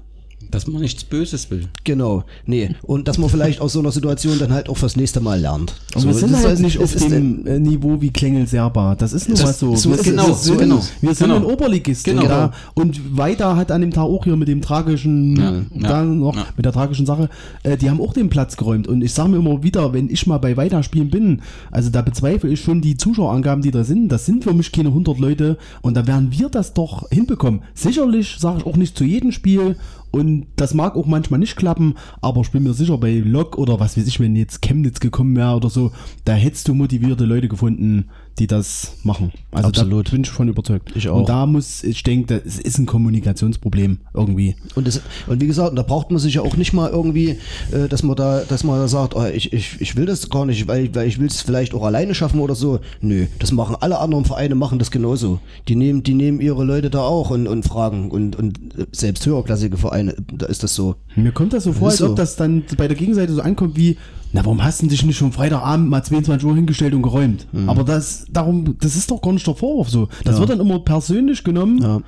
Dass 0.53 0.67
man 0.69 0.81
nichts 0.83 1.03
Böses 1.03 1.51
will. 1.51 1.67
Genau, 1.83 2.23
nee. 2.47 2.71
Und 2.83 3.09
dass 3.09 3.19
man 3.19 3.29
vielleicht 3.29 3.61
aus 3.61 3.73
so 3.73 3.81
einer 3.81 3.91
Situation 3.91 4.39
dann 4.39 4.53
halt 4.53 4.69
auch 4.69 4.77
fürs 4.77 4.95
nächste 4.97 5.21
Mal 5.21 5.41
lernt. 5.41 5.75
Und 5.95 6.05
wir 6.05 6.13
So, 6.15 6.21
sind 6.21 6.33
das 6.33 6.45
halt 6.45 6.61
nicht 6.61 6.79
auf 6.79 6.95
dem 6.95 7.47
äh, 7.47 7.59
Niveau 7.59 8.01
wie 8.01 8.11
Klengel 8.11 8.47
Serba. 8.47 8.95
Das 8.95 9.13
ist 9.13 9.29
nur 9.29 9.39
Das- 9.39 9.49
was 9.49 9.59
so. 9.59 9.75
so 9.75 9.91
wir, 9.91 9.97
ist 9.97 10.05
genau, 10.05 10.27
wir 10.29 10.35
so 10.35 10.43
sind, 10.45 10.59
genau. 10.59 10.81
wir 11.01 11.15
sind 11.15 11.27
Genau. 11.29 11.37
ein 11.41 11.45
Oberligist. 11.45 12.05
Genau. 12.05 12.23
Und, 12.23 12.29
da, 12.29 12.53
und 12.75 13.17
weiter 13.19 13.57
hat 13.57 13.73
an 13.73 13.81
dem 13.81 13.91
Tag 13.91 14.05
auch 14.05 14.25
hier 14.25 14.37
mit 14.37 14.47
dem 14.49 14.61
tragischen, 14.63 15.37
Ja, 15.37 15.53
ja, 15.53 15.89
dann 15.89 16.19
noch 16.21 16.37
ja. 16.37 16.47
mit 16.57 16.65
der 16.65 16.73
tragischen 16.73 17.07
Sache, 17.07 17.29
äh, 17.63 17.77
die 17.77 17.89
haben 17.91 18.01
auch 18.01 18.13
den 18.13 18.29
Platz 18.29 18.57
geräumt. 18.57 18.87
Und 18.87 19.03
ich 19.03 19.13
sage 19.15 19.31
mir 19.31 19.39
immer 19.39 19.63
wieder, 19.63 19.93
wenn 19.95 20.11
ich 20.11 20.27
mal 20.27 20.39
bei 20.39 20.57
Weiterspielen 20.57 21.09
bin, 21.11 21.41
also 21.71 21.89
da 21.91 22.03
bezweifle 22.03 22.51
ich 22.51 22.61
schon 22.61 22.81
die 22.83 22.97
Zuschauerangaben, 22.97 23.63
die 23.63 23.71
da 23.71 23.85
sind. 23.85 24.09
Das 24.11 24.27
sind 24.27 24.45
für 24.45 24.53
mich 24.53 24.71
keine 24.71 24.91
100 24.91 25.19
Leute. 25.19 25.57
Und 25.81 25.95
da 25.97 26.07
werden 26.07 26.29
wir 26.31 26.51
das 26.51 26.75
doch 26.75 27.09
hinbekommen. 27.11 27.63
Sicherlich 27.75 28.37
sage 28.39 28.59
ich 28.61 28.67
auch 28.67 28.77
nicht 28.77 28.99
zu 28.99 29.05
jedem 29.05 29.33
Spiel. 29.33 29.77
Und 30.13 30.47
das 30.57 30.75
mag 30.75 30.95
auch 30.95 31.07
manchmal 31.07 31.41
nicht 31.41 31.57
klappen, 31.57 31.95
aber 32.21 32.43
ich 32.43 32.51
bin 32.51 32.63
mir 32.63 32.75
sicher, 32.75 32.99
bei 32.99 33.15
Lok 33.15 33.57
oder 33.57 33.81
was 33.81 33.97
weiß 33.97 34.07
ich, 34.07 34.21
wenn 34.21 34.37
jetzt 34.37 34.61
Chemnitz 34.61 35.01
gekommen 35.01 35.35
wäre 35.35 35.57
oder 35.57 35.71
so, 35.71 35.91
da 36.27 36.35
hättest 36.35 36.69
du 36.69 36.75
motivierte 36.75 37.25
Leute 37.25 37.49
gefunden, 37.49 38.11
die 38.39 38.47
das 38.47 38.95
machen. 39.03 39.33
Also 39.51 39.69
Absolut. 39.69 40.09
da 40.09 40.13
bin 40.13 40.23
ich 40.23 40.31
von 40.31 40.49
überzeugt. 40.49 40.93
Ich 40.95 41.09
auch. 41.09 41.19
Und 41.19 41.29
da 41.29 41.47
muss, 41.47 41.85
ich 41.85 42.03
denke, 42.03 42.43
es 42.45 42.59
ist 42.59 42.79
ein 42.79 42.87
Kommunikationsproblem 42.87 43.99
irgendwie. 44.15 44.57
Und, 44.75 44.87
das, 44.87 45.03
und 45.27 45.41
wie 45.41 45.47
gesagt, 45.47 45.77
da 45.77 45.83
braucht 45.83 46.11
man 46.11 46.19
sich 46.19 46.35
ja 46.35 46.43
auch 46.43 46.57
nicht 46.57 46.73
mal 46.73 46.91
irgendwie, 46.91 47.39
äh, 47.71 47.89
dass 47.89 48.03
man 48.03 48.17
da, 48.17 48.43
dass 48.49 48.65
man 48.65 48.79
da 48.79 48.89
sagt, 48.89 49.15
oh, 49.15 49.25
ich, 49.25 49.53
ich, 49.53 49.81
ich 49.81 49.97
will 49.97 50.07
das 50.07 50.31
gar 50.31 50.47
nicht, 50.47 50.67
weil, 50.67 50.95
weil 50.95 51.09
ich 51.09 51.19
will 51.19 51.27
es 51.27 51.43
vielleicht 51.43 51.75
auch 51.75 51.85
alleine 51.85 52.15
schaffen 52.15 52.41
oder 52.41 52.55
so. 52.55 52.81
Nö, 53.01 53.27
das 53.39 53.53
machen 53.53 53.77
alle 53.81 53.99
anderen 53.99 54.25
Vereine 54.25 54.55
machen 54.55 54.79
das 54.79 54.91
genauso. 54.91 55.41
Die 55.69 55.77
nehmen, 55.77 56.03
die 56.03 56.15
nehmen 56.15 56.41
ihre 56.41 56.65
Leute 56.65 56.91
da 56.91 57.03
auch 57.03 57.31
und, 57.31 57.47
und 57.47 57.65
fragen 57.65 58.11
und, 58.11 58.37
und 58.37 58.59
äh, 58.79 58.87
selbst 58.93 59.27
höherklassige 59.27 59.77
Vereine, 59.77 60.17
da 60.33 60.47
ist 60.47 60.63
das 60.63 60.75
so. 60.75 60.97
Mir 61.17 61.33
kommt 61.33 61.53
das 61.53 61.65
so 61.65 61.73
vor, 61.73 61.89
als 61.89 61.99
so. 61.99 62.11
ob 62.11 62.17
das 62.17 62.37
dann 62.37 62.65
bei 62.77 62.89
der 62.89 62.97
Gegenseite 62.97 63.33
so 63.35 63.43
ankommt 63.43 63.77
wie, 63.77 63.99
na, 64.33 64.45
warum 64.45 64.63
hast 64.65 64.83
du 64.83 64.87
dich 64.87 65.05
nicht 65.05 65.17
schon 65.19 65.33
Freitagabend 65.33 65.89
mal 65.91 66.03
22 66.03 66.47
Uhr 66.49 66.55
hingestellt 66.55 66.95
und 66.95 67.03
geräumt? 67.03 67.47
Aber 67.67 67.85
das, 67.85 68.25
darum, 68.31 68.77
das 68.81 68.97
ist 68.97 69.11
doch 69.11 69.21
gar 69.21 69.33
nicht 69.33 69.47
der 69.47 69.55
Vorwurf 69.55 69.91
so. 69.91 70.09
Das 70.25 70.39
wird 70.39 70.51
dann 70.51 70.61
immer 70.61 70.79
persönlich 70.81 71.45
genommen, 71.45 71.83
Ja. 71.83 72.01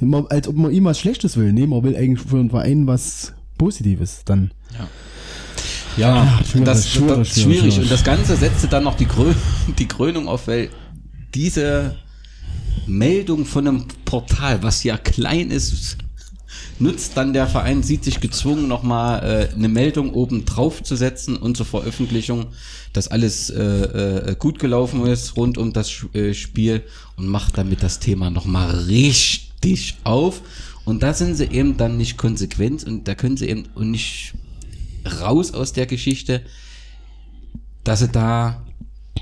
immer, 0.00 0.26
als 0.30 0.46
ob 0.48 0.56
man 0.56 0.70
ihm 0.70 0.84
was 0.84 0.98
Schlechtes 1.00 1.36
will. 1.36 1.52
Nee, 1.52 1.66
man 1.66 1.82
will 1.82 1.96
eigentlich 1.96 2.20
für 2.26 2.38
einen 2.38 2.50
Verein 2.50 2.86
was 2.86 3.32
Positives 3.58 4.22
dann. 4.24 4.52
Ja, 5.96 6.38
schwierig, 6.48 6.64
das, 6.66 6.88
schwierig, 6.88 7.08
das, 7.16 7.28
schwierig, 7.28 7.42
schwierig. 7.42 7.58
schwierig. 7.74 7.78
Und 7.80 7.90
das 7.90 8.04
Ganze 8.04 8.36
setzte 8.36 8.68
dann 8.68 8.84
noch 8.84 8.94
die, 8.96 9.06
Krö 9.06 9.32
die 9.78 9.86
Krönung 9.88 10.28
auf, 10.28 10.46
weil 10.46 10.70
diese 11.34 11.96
Meldung 12.86 13.44
von 13.44 13.66
einem 13.66 13.84
Portal, 14.04 14.62
was 14.62 14.84
ja 14.84 14.96
klein 14.96 15.50
ist, 15.50 15.96
nutzt 16.80 17.16
dann 17.16 17.32
der 17.32 17.46
Verein, 17.46 17.82
sieht 17.82 18.04
sich 18.04 18.20
gezwungen, 18.20 18.66
nochmal 18.66 19.50
äh, 19.52 19.54
eine 19.54 19.68
Meldung 19.68 20.12
oben 20.14 20.44
drauf 20.44 20.82
zu 20.82 20.96
setzen 20.96 21.36
und 21.36 21.56
zur 21.56 21.66
Veröffentlichung, 21.66 22.46
dass 22.92 23.08
alles 23.08 23.50
äh, 23.50 23.62
äh, 23.62 24.36
gut 24.38 24.58
gelaufen 24.58 25.06
ist 25.06 25.36
rund 25.36 25.58
um 25.58 25.72
das 25.72 26.06
äh, 26.14 26.34
Spiel 26.34 26.82
und 27.16 27.28
macht 27.28 27.58
damit 27.58 27.82
das 27.82 28.00
Thema 28.00 28.30
nochmal 28.30 28.70
richtig 28.70 29.98
auf. 30.04 30.42
Und 30.84 31.02
da 31.02 31.12
sind 31.12 31.36
sie 31.36 31.44
eben 31.44 31.76
dann 31.76 31.98
nicht 31.98 32.16
konsequent 32.16 32.84
und 32.84 33.06
da 33.06 33.14
können 33.14 33.36
sie 33.36 33.48
eben 33.48 33.64
nicht 33.76 34.34
raus 35.20 35.52
aus 35.52 35.72
der 35.72 35.86
Geschichte, 35.86 36.42
dass 37.84 38.00
sie 38.00 38.08
da 38.08 38.64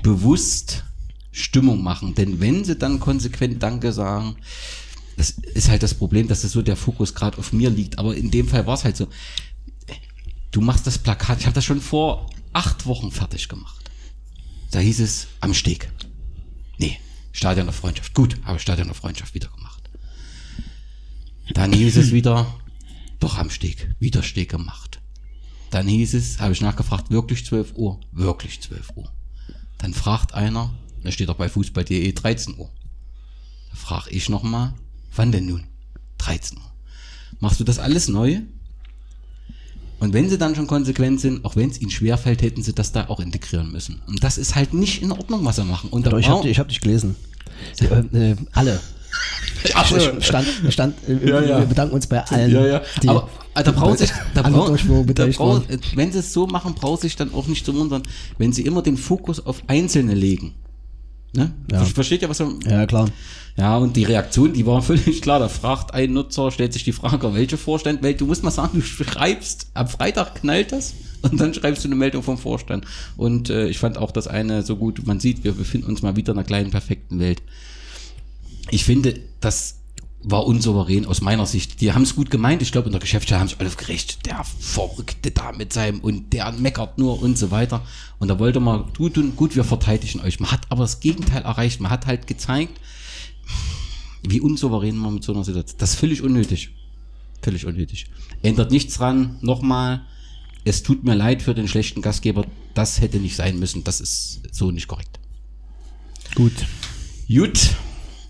bewusst 0.01 0.83
Stimmung 1.31 1.83
machen. 1.83 2.15
Denn 2.15 2.39
wenn 2.39 2.63
sie 2.63 2.75
dann 2.75 2.99
konsequent 2.99 3.61
Danke 3.61 3.91
sagen, 3.91 4.35
das 5.19 5.31
ist 5.31 5.67
halt 5.67 5.83
das 5.83 5.95
Problem, 5.95 6.29
dass 6.29 6.43
das 6.43 6.53
so 6.53 6.61
der 6.61 6.77
Fokus 6.77 7.13
gerade 7.13 7.37
auf 7.39 7.51
mir 7.51 7.69
liegt. 7.69 7.99
Aber 7.99 8.15
in 8.15 8.31
dem 8.31 8.47
Fall 8.47 8.65
war 8.65 8.75
es 8.75 8.85
halt 8.85 8.95
so. 8.95 9.09
Du 10.51 10.61
machst 10.61 10.87
das 10.87 10.97
Plakat, 10.97 11.41
ich 11.41 11.45
habe 11.45 11.53
das 11.53 11.65
schon 11.65 11.81
vor 11.81 12.29
acht 12.53 12.85
Wochen 12.85 13.11
fertig 13.11 13.49
gemacht. 13.49 13.91
Da 14.71 14.79
hieß 14.79 15.01
es 15.01 15.27
am 15.41 15.53
Steg. 15.53 15.91
Nee, 16.77 16.97
Stadion 17.33 17.65
der 17.65 17.73
Freundschaft. 17.73 18.13
Gut, 18.13 18.37
habe 18.45 18.59
Stadion 18.59 18.87
der 18.87 18.95
Freundschaft 18.95 19.33
wieder 19.35 19.49
gemacht. 19.49 19.89
Dann 21.53 21.73
hieß 21.73 21.97
es 21.97 22.13
wieder, 22.13 22.57
doch 23.19 23.37
am 23.37 23.49
Steg, 23.49 23.93
wieder 23.99 24.23
Steg 24.23 24.49
gemacht. 24.49 25.01
Dann 25.69 25.85
hieß 25.85 26.13
es, 26.13 26.39
habe 26.39 26.53
ich 26.53 26.61
nachgefragt, 26.61 27.11
wirklich 27.11 27.45
12 27.45 27.73
Uhr? 27.75 27.99
Wirklich 28.13 28.61
12 28.61 28.91
Uhr. 28.95 29.11
Dann 29.79 29.93
fragt 29.93 30.33
einer, 30.33 30.73
da 31.03 31.11
steht 31.11 31.27
doch 31.27 31.35
bei 31.35 31.49
fußball.de 31.49 32.09
13 32.13 32.57
Uhr. 32.57 32.71
Da 33.71 33.75
frage 33.75 34.11
ich 34.11 34.29
nochmal, 34.29 34.73
wann 35.15 35.31
denn 35.31 35.45
nun? 35.45 35.63
13 36.19 36.57
Uhr. 36.57 36.63
Machst 37.39 37.59
du 37.59 37.63
das 37.63 37.79
alles 37.79 38.07
neu? 38.07 38.41
Und 39.99 40.13
wenn 40.13 40.29
sie 40.29 40.37
dann 40.37 40.55
schon 40.55 40.67
konsequent 40.67 41.19
sind, 41.19 41.43
auch 41.43 41.55
wenn 41.55 41.69
es 41.69 41.81
ihnen 41.81 41.91
schwerfällt, 41.91 42.41
hätten 42.41 42.63
sie 42.63 42.73
das 42.73 42.91
da 42.91 43.09
auch 43.09 43.19
integrieren 43.19 43.71
müssen. 43.71 44.01
Und 44.07 44.23
das 44.23 44.37
ist 44.37 44.55
halt 44.55 44.73
nicht 44.73 45.01
in 45.01 45.11
Ordnung, 45.11 45.43
was 45.43 45.57
sie 45.57 45.65
machen. 45.65 45.89
Und 45.89 46.05
da 46.05 46.11
Doch, 46.11 46.19
ich 46.19 46.29
habe 46.29 46.49
hab 46.49 46.69
dich 46.69 46.79
gelesen. 46.79 47.15
Äh, 47.81 48.31
äh, 48.31 48.35
alle. 48.53 48.79
Ach. 49.73 49.85
Stand, 50.21 50.47
stand, 50.69 50.95
äh, 51.07 51.27
Ja, 51.27 51.41
ja. 51.41 51.59
Wir 51.59 51.65
bedanken 51.65 51.95
uns 51.95 52.07
bei 52.07 52.23
allen. 52.23 52.51
Ja, 52.51 52.65
ja. 52.65 52.81
Aber 53.07 53.29
äh, 53.55 53.63
da 53.63 53.71
braucht 53.71 53.99
sich, 53.99 54.11
da 54.33 54.43
braucht, 54.43 55.19
da 55.19 55.25
äh, 55.25 55.79
wenn 55.95 56.11
sie 56.13 56.19
es 56.19 56.31
so 56.31 56.47
machen, 56.47 56.75
braucht 56.75 57.01
sich 57.01 57.17
dann 57.17 57.33
auch 57.33 57.47
nicht 57.47 57.65
zu 57.65 57.75
wundern, 57.75 58.03
wenn 58.37 58.53
sie 58.53 58.61
immer 58.61 58.81
den 58.81 58.95
Fokus 58.95 59.45
auf 59.45 59.63
Einzelne 59.67 60.13
legen. 60.13 60.53
Ne? 61.33 61.51
Ja. 61.71 61.83
Versteht 61.83 62.21
ihr, 62.21 62.29
was 62.29 62.39
er, 62.39 62.51
Ja, 62.65 62.85
klar. 62.85 63.09
Ja, 63.59 63.75
und 63.75 63.97
die 63.97 64.05
Reaktion, 64.05 64.53
die 64.53 64.65
war 64.65 64.81
völlig 64.81 65.21
klar. 65.21 65.39
Da 65.39 65.49
fragt 65.49 65.93
ein 65.93 66.13
Nutzer, 66.13 66.49
stellt 66.49 66.71
sich 66.71 66.85
die 66.85 66.93
Frage, 66.93 67.33
welche 67.33 67.57
Vorstand, 67.57 68.01
weil 68.01 68.13
du 68.13 68.25
musst 68.25 68.41
mal 68.41 68.51
sagen, 68.51 68.79
du 68.79 68.81
schreibst, 68.81 69.67
am 69.73 69.87
Freitag 69.89 70.35
knallt 70.35 70.71
das 70.71 70.93
und 71.23 71.39
dann 71.41 71.53
schreibst 71.53 71.83
du 71.83 71.89
eine 71.89 71.95
Meldung 71.95 72.23
vom 72.23 72.37
Vorstand. 72.37 72.85
Und 73.17 73.49
äh, 73.49 73.67
ich 73.67 73.77
fand 73.77 73.97
auch 73.97 74.11
das 74.11 74.27
eine 74.27 74.63
so 74.63 74.77
gut, 74.77 75.05
man 75.05 75.19
sieht, 75.19 75.43
wir 75.43 75.51
befinden 75.51 75.87
uns 75.87 76.01
mal 76.01 76.15
wieder 76.15 76.31
in 76.31 76.39
einer 76.39 76.47
kleinen, 76.47 76.71
perfekten 76.71 77.19
Welt. 77.19 77.41
Ich 78.71 78.85
finde, 78.85 79.19
das 79.41 79.75
war 80.21 80.45
unsouverän 80.45 81.05
aus 81.05 81.19
meiner 81.19 81.45
Sicht. 81.45 81.81
Die 81.81 81.91
haben 81.91 82.03
es 82.03 82.15
gut 82.15 82.29
gemeint. 82.29 82.61
Ich 82.61 82.71
glaube, 82.71 82.87
in 82.87 82.91
der 82.93 83.01
Geschäftsstelle 83.01 83.39
haben 83.41 83.47
sich 83.47 83.59
alle 83.59 83.69
gerecht. 83.69 84.25
Der 84.25 84.43
Verrückte 84.43 85.31
da 85.31 85.51
mit 85.51 85.73
seinem 85.73 85.99
und 85.99 86.31
der 86.31 86.51
meckert 86.53 86.97
nur 86.97 87.21
und 87.21 87.37
so 87.37 87.51
weiter. 87.51 87.81
Und 88.19 88.27
da 88.29 88.39
wollte 88.39 88.59
man 88.59 88.93
gut 88.97 89.17
gut, 89.35 89.55
wir 89.55 89.63
verteidigen 89.63 90.21
euch. 90.21 90.39
Man 90.39 90.51
hat 90.51 90.61
aber 90.69 90.83
das 90.83 90.99
Gegenteil 90.99 91.43
erreicht. 91.43 91.79
Man 91.79 91.91
hat 91.91 92.05
halt 92.05 92.27
gezeigt, 92.27 92.79
wie 94.23 94.41
unsouverän 94.41 94.95
man 94.95 95.15
mit 95.15 95.23
so 95.23 95.33
einer 95.33 95.43
Situation. 95.43 95.77
Das 95.79 95.91
ist 95.91 95.99
völlig 95.99 96.21
unnötig. 96.21 96.69
Völlig 97.41 97.65
unnötig. 97.65 98.07
Ändert 98.41 98.71
nichts 98.71 98.95
dran. 98.95 99.37
Nochmal, 99.41 100.01
es 100.65 100.83
tut 100.83 101.03
mir 101.03 101.15
leid 101.15 101.41
für 101.41 101.53
den 101.55 101.67
schlechten 101.67 102.01
Gastgeber. 102.01 102.45
Das 102.73 103.01
hätte 103.01 103.17
nicht 103.17 103.35
sein 103.35 103.59
müssen. 103.59 103.83
Das 103.83 104.01
ist 104.01 104.41
so 104.51 104.71
nicht 104.71 104.87
korrekt. 104.87 105.19
Gut. 106.35 106.53
Gut. 107.27 107.75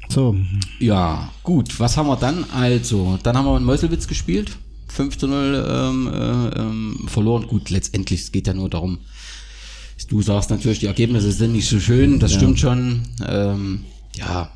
So, 0.10 0.36
Ja, 0.80 1.32
gut. 1.44 1.80
Was 1.80 1.98
haben 1.98 2.08
wir 2.08 2.16
dann? 2.16 2.44
Also, 2.52 3.20
dann 3.22 3.38
haben 3.38 3.46
wir 3.46 3.58
in 3.58 3.64
Meuselwitz 3.64 4.08
gespielt. 4.08 4.58
5 4.88 5.18
zu 5.18 5.28
0 5.28 5.66
ähm, 5.70 6.08
äh, 6.08 6.60
ähm, 6.60 7.06
verloren. 7.08 7.48
Gut, 7.48 7.70
letztendlich, 7.70 8.22
es 8.22 8.32
geht 8.32 8.48
ja 8.48 8.54
nur 8.54 8.70
darum, 8.70 9.00
du 10.10 10.22
sagst 10.22 10.50
natürlich, 10.50 10.80
die 10.80 10.88
Ergebnisse 10.88 11.32
sind 11.32 11.52
nicht 11.52 11.70
so 11.70 11.80
schön, 11.80 12.20
das 12.20 12.34
stimmt 12.34 12.60
schon. 12.60 13.04
Ähm, 13.28 13.86
ja, 14.16 14.52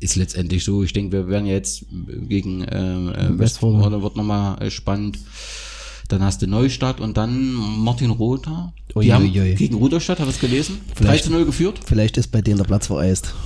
ist 0.00 0.16
letztendlich 0.16 0.64
so. 0.64 0.82
Ich 0.82 0.92
denke, 0.92 1.12
wir 1.12 1.28
werden 1.28 1.46
jetzt 1.46 1.84
gegen 2.28 2.64
ähm, 2.70 3.08
äh, 3.12 3.38
Westfalen. 3.38 3.78
Westfalen, 3.80 4.02
wird 4.02 4.16
nochmal 4.16 4.62
äh, 4.62 4.70
spannend. 4.70 5.18
Dann 6.08 6.22
hast 6.22 6.40
du 6.40 6.46
Neustadt 6.46 7.00
und 7.00 7.16
dann 7.16 7.52
Martin 7.52 8.10
Rother. 8.10 8.72
Die 8.90 8.96
Ui, 8.96 9.06
haben 9.08 9.24
ui, 9.24 9.40
ui. 9.40 9.54
gegen 9.54 9.74
Rudolstadt, 9.74 10.20
habe 10.20 10.30
ich 10.30 10.36
es 10.36 10.40
gelesen, 10.40 10.78
3 10.94 10.94
Vielleicht- 10.94 11.24
zu 11.24 11.30
0 11.32 11.44
geführt. 11.44 11.80
Vielleicht 11.84 12.16
ist 12.16 12.28
bei 12.28 12.40
denen 12.40 12.56
der 12.56 12.64
Platz 12.64 12.86
vereist. 12.86 13.34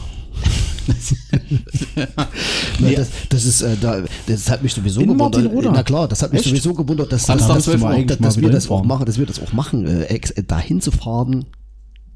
Nee. 2.81 2.97
das, 2.97 3.09
das 3.29 3.45
ist, 3.45 3.63
äh, 3.63 3.77
da, 3.81 4.03
das 4.27 4.51
hat 4.51 4.63
mich 4.63 4.73
sowieso 4.75 5.01
In 5.01 5.09
gewundert. 5.17 5.73
Na 5.73 5.83
klar, 5.83 6.09
das 6.09 6.23
hat 6.23 6.33
mich 6.33 6.41
Echt? 6.41 6.49
sowieso 6.49 6.75
gewundert, 6.75 7.13
dass, 7.13 7.27
Samstag 7.27 7.55
dass, 7.55 7.65
12 7.65 7.81
dass, 8.19 8.41
wir 8.41 8.51
das 8.51 8.69
auch 8.69 8.85
machen, 8.85 9.07
dass 9.07 9.19
wir 9.19 9.27
das 9.27 9.41
auch 9.41 9.53
machen, 9.53 9.87
äh, 9.87 10.05
ex, 10.05 10.31
äh, 10.33 10.43
dahin 10.43 10.81
zu 10.81 10.91
fahren. 10.91 11.45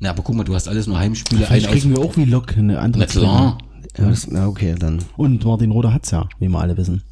Na, 0.00 0.10
aber 0.10 0.22
guck 0.22 0.34
mal, 0.34 0.44
du 0.44 0.54
hast 0.54 0.68
alles 0.68 0.86
nur 0.86 0.98
Heimspiele. 0.98 1.46
vielleicht 1.46 1.70
kriegen 1.70 1.90
wir 1.90 2.00
auch 2.00 2.16
wie 2.16 2.24
Lok 2.24 2.56
eine 2.56 2.80
andere 2.80 3.04
Na 3.04 3.06
klar. 3.06 3.58
Ja, 3.98 4.08
das, 4.08 4.28
na 4.30 4.46
okay, 4.46 4.74
dann. 4.78 4.98
Und 5.16 5.44
Martin 5.44 5.70
Roder 5.70 5.92
hat's 5.92 6.10
ja, 6.10 6.28
wie 6.38 6.48
wir 6.48 6.58
alle 6.60 6.76
wissen. 6.76 7.02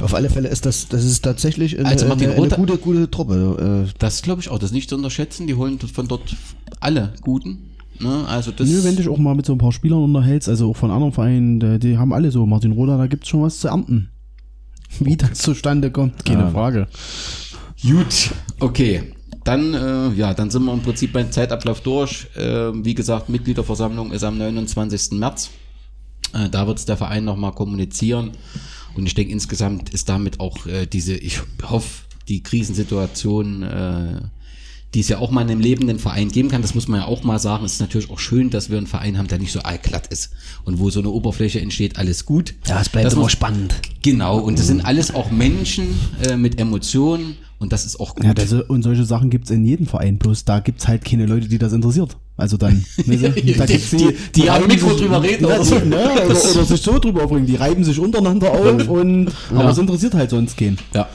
Auf 0.00 0.14
alle 0.14 0.28
Fälle 0.30 0.48
ist 0.48 0.66
das, 0.66 0.88
das 0.88 1.04
ist 1.04 1.22
tatsächlich 1.22 1.78
eine, 1.78 1.88
Also 1.88 2.06
Martin 2.08 2.26
eine, 2.30 2.34
eine 2.36 2.42
Rother- 2.46 2.56
gute, 2.56 2.78
gute 2.78 3.10
Truppe. 3.10 3.86
Äh, 3.88 3.92
Das 3.98 4.22
glaube 4.22 4.40
ich 4.40 4.48
auch. 4.48 4.58
Das 4.58 4.70
ist 4.70 4.74
nicht 4.74 4.88
zu 4.88 4.96
unterschätzen. 4.96 5.46
Die 5.46 5.54
holen 5.54 5.78
von 5.78 6.08
dort 6.08 6.34
alle 6.80 7.12
Guten. 7.22 7.58
Ne? 8.00 8.24
Also 8.26 8.50
das. 8.50 8.68
Nö, 8.68 8.82
wenn 8.82 8.96
du 8.96 9.02
dich 9.02 9.08
auch 9.08 9.18
mal 9.18 9.34
mit 9.36 9.46
so 9.46 9.52
ein 9.52 9.58
paar 9.58 9.70
Spielern 9.72 10.02
unterhältst, 10.02 10.48
also 10.48 10.70
auch 10.70 10.76
von 10.76 10.90
anderen 10.90 11.12
Vereinen, 11.12 11.60
die, 11.60 11.78
die 11.78 11.98
haben 11.98 12.12
alle 12.12 12.30
so, 12.32 12.46
Martin 12.46 12.72
Roder, 12.72 12.98
da 12.98 13.06
gibt's 13.06 13.28
schon 13.28 13.42
was 13.42 13.60
zu 13.60 13.68
ernten. 13.68 14.08
Wie 14.98 15.16
das 15.16 15.34
zustande 15.38 15.92
kommt, 15.92 16.24
keine 16.24 16.42
Ja. 16.44 16.50
Frage. 16.50 16.88
Gut, 17.82 18.30
okay. 18.58 19.02
Dann, 19.44 19.72
äh, 19.74 20.08
ja, 20.14 20.34
dann 20.34 20.50
sind 20.50 20.64
wir 20.64 20.72
im 20.72 20.80
Prinzip 20.82 21.12
beim 21.12 21.30
Zeitablauf 21.30 21.80
durch. 21.80 22.26
Äh, 22.36 22.72
wie 22.84 22.94
gesagt, 22.94 23.28
Mitgliederversammlung 23.28 24.12
ist 24.12 24.22
am 24.24 24.36
29. 24.36 25.12
März. 25.12 25.50
Äh, 26.32 26.48
da 26.50 26.66
wird 26.66 26.78
es 26.78 26.84
der 26.84 26.96
Verein 26.96 27.24
nochmal 27.24 27.52
kommunizieren. 27.52 28.32
Und 28.94 29.06
ich 29.06 29.14
denke, 29.14 29.32
insgesamt 29.32 29.90
ist 29.90 30.08
damit 30.08 30.40
auch 30.40 30.66
äh, 30.66 30.86
diese, 30.86 31.14
ich 31.14 31.40
hoffe, 31.62 32.04
die 32.28 32.42
Krisensituation, 32.42 33.62
äh, 33.62 34.20
die 34.94 35.00
es 35.00 35.08
ja 35.08 35.18
auch 35.18 35.30
mal 35.30 35.42
in 35.42 35.50
einem 35.50 35.60
lebenden 35.60 36.00
Verein 36.00 36.30
geben 36.30 36.48
kann, 36.48 36.62
das 36.62 36.74
muss 36.74 36.88
man 36.88 37.00
ja 37.00 37.06
auch 37.06 37.22
mal 37.22 37.38
sagen, 37.38 37.64
es 37.64 37.74
ist 37.74 37.80
natürlich 37.80 38.10
auch 38.10 38.18
schön, 38.18 38.50
dass 38.50 38.70
wir 38.70 38.78
einen 38.78 38.88
Verein 38.88 39.18
haben, 39.18 39.28
der 39.28 39.38
nicht 39.38 39.52
so 39.52 39.60
allglatt 39.60 40.08
ist. 40.08 40.30
Und 40.64 40.80
wo 40.80 40.90
so 40.90 40.98
eine 40.98 41.10
Oberfläche 41.10 41.60
entsteht, 41.60 41.96
alles 41.96 42.26
gut. 42.26 42.54
ja, 42.66 42.80
es 42.80 42.88
bleibt 42.88 43.06
Das 43.06 43.12
immer 43.14 43.22
muss- 43.22 43.32
spannend. 43.32 43.74
Genau, 44.02 44.38
und 44.38 44.58
das 44.58 44.66
sind 44.66 44.84
alles 44.84 45.14
auch 45.14 45.30
Menschen 45.30 45.86
äh, 46.26 46.36
mit 46.36 46.58
Emotionen 46.58 47.36
und 47.60 47.72
das 47.72 47.84
ist 47.84 48.00
auch 48.00 48.16
gut. 48.16 48.24
Ja, 48.24 48.34
das, 48.34 48.52
und 48.52 48.82
solche 48.82 49.04
Sachen 49.04 49.30
gibt's 49.30 49.50
in 49.50 49.64
jedem 49.64 49.86
Verein, 49.86 50.18
bloß 50.18 50.44
da 50.44 50.58
gibt's 50.60 50.88
halt 50.88 51.04
keine 51.04 51.26
Leute, 51.26 51.46
die 51.48 51.58
das 51.58 51.72
interessiert. 51.72 52.16
Also 52.40 52.56
dann, 52.56 52.84
ne, 53.06 53.16
da 53.18 53.28
Die- 53.28 53.42
gibt's 53.72 53.90
die- 53.90 54.16
die 54.34 54.50
am 54.50 54.66
Mikro 54.66 54.90
sich- 54.90 54.98
drüber 55.02 55.22
reden 55.22 55.46
Ja, 55.46 55.54
oder 55.56 55.64
so. 55.64 55.78
Ne, 55.78 56.10
oder, 56.14 56.24
oder 56.26 56.64
sich 56.64 56.80
so 56.82 56.98
drüber 56.98 57.24
aufregen, 57.24 57.46
die 57.46 57.56
reiben 57.56 57.84
sich 57.84 57.98
untereinander 57.98 58.50
auf 58.52 58.88
und, 58.88 59.30
aber 59.54 59.70
es 59.70 59.78
interessiert 59.78 60.14
halt 60.14 60.30
sonst 60.30 60.56
keinen. 60.56 60.78
Ja. 60.94 61.08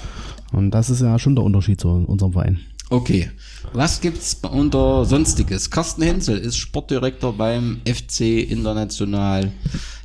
Und 0.51 0.71
das 0.71 0.89
ist 0.89 1.01
ja 1.01 1.17
schon 1.19 1.36
der 1.36 1.43
Unterschied 1.43 1.82
zu 1.82 1.89
unserem 1.89 2.32
Verein. 2.34 2.59
Okay. 2.91 3.32
Was 3.73 3.99
gibt's 3.99 4.38
unter 4.43 5.05
Sonstiges? 5.05 5.71
Carsten 5.71 6.03
Hensel 6.03 6.38
ist 6.38 6.55
Sportdirektor 6.57 7.34
beim 7.34 7.82
FC 7.84 8.43
International 8.47 9.51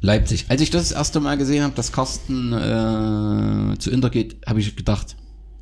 Leipzig. 0.01 0.47
Als 0.49 0.63
ich 0.63 0.71
das 0.71 0.89
das 0.89 0.93
erste 0.97 1.21
Mal 1.21 1.37
gesehen 1.37 1.63
habe, 1.63 1.75
dass 1.75 1.93
Carsten 1.93 2.55
äh, 2.55 3.79
zu 3.79 3.91
Inter 3.91 4.09
geht, 4.09 4.37
habe 4.47 4.61
ich 4.61 4.75
gedacht, 4.75 5.15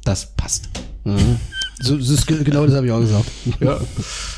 das 0.04 0.36
passt. 0.36 0.68
So, 1.80 1.96
das 1.96 2.26
genau 2.26 2.66
das 2.66 2.74
habe 2.74 2.86
ich 2.86 2.92
auch 2.92 3.00
gesagt. 3.00 3.30
Ja. 3.60 3.80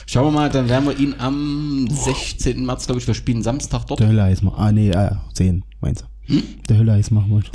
Schauen 0.07 0.27
wir 0.27 0.31
mal, 0.31 0.51
dann 0.51 0.69
werden 0.69 0.87
wir 0.87 0.99
ihn 0.99 1.15
am 1.19 1.89
16. 1.91 2.65
März, 2.65 2.87
glaube 2.87 3.01
ich, 3.01 3.07
wir 3.07 3.15
spielen 3.15 3.43
Samstag 3.43 3.87
dort. 3.87 4.01
Der 4.01 4.09
Hölle 4.09 4.25
heiß 4.25 4.43
machen. 4.43 4.57
Ah, 4.59 4.73
nee, 4.73 4.91
äh, 4.91 5.13
10, 5.35 5.65
meinst 5.81 6.05
du? 6.29 6.43
Der 6.69 6.79
Hölle 6.79 6.93
heiß 6.93 7.11
machen 7.11 7.31
wollte. 7.31 7.51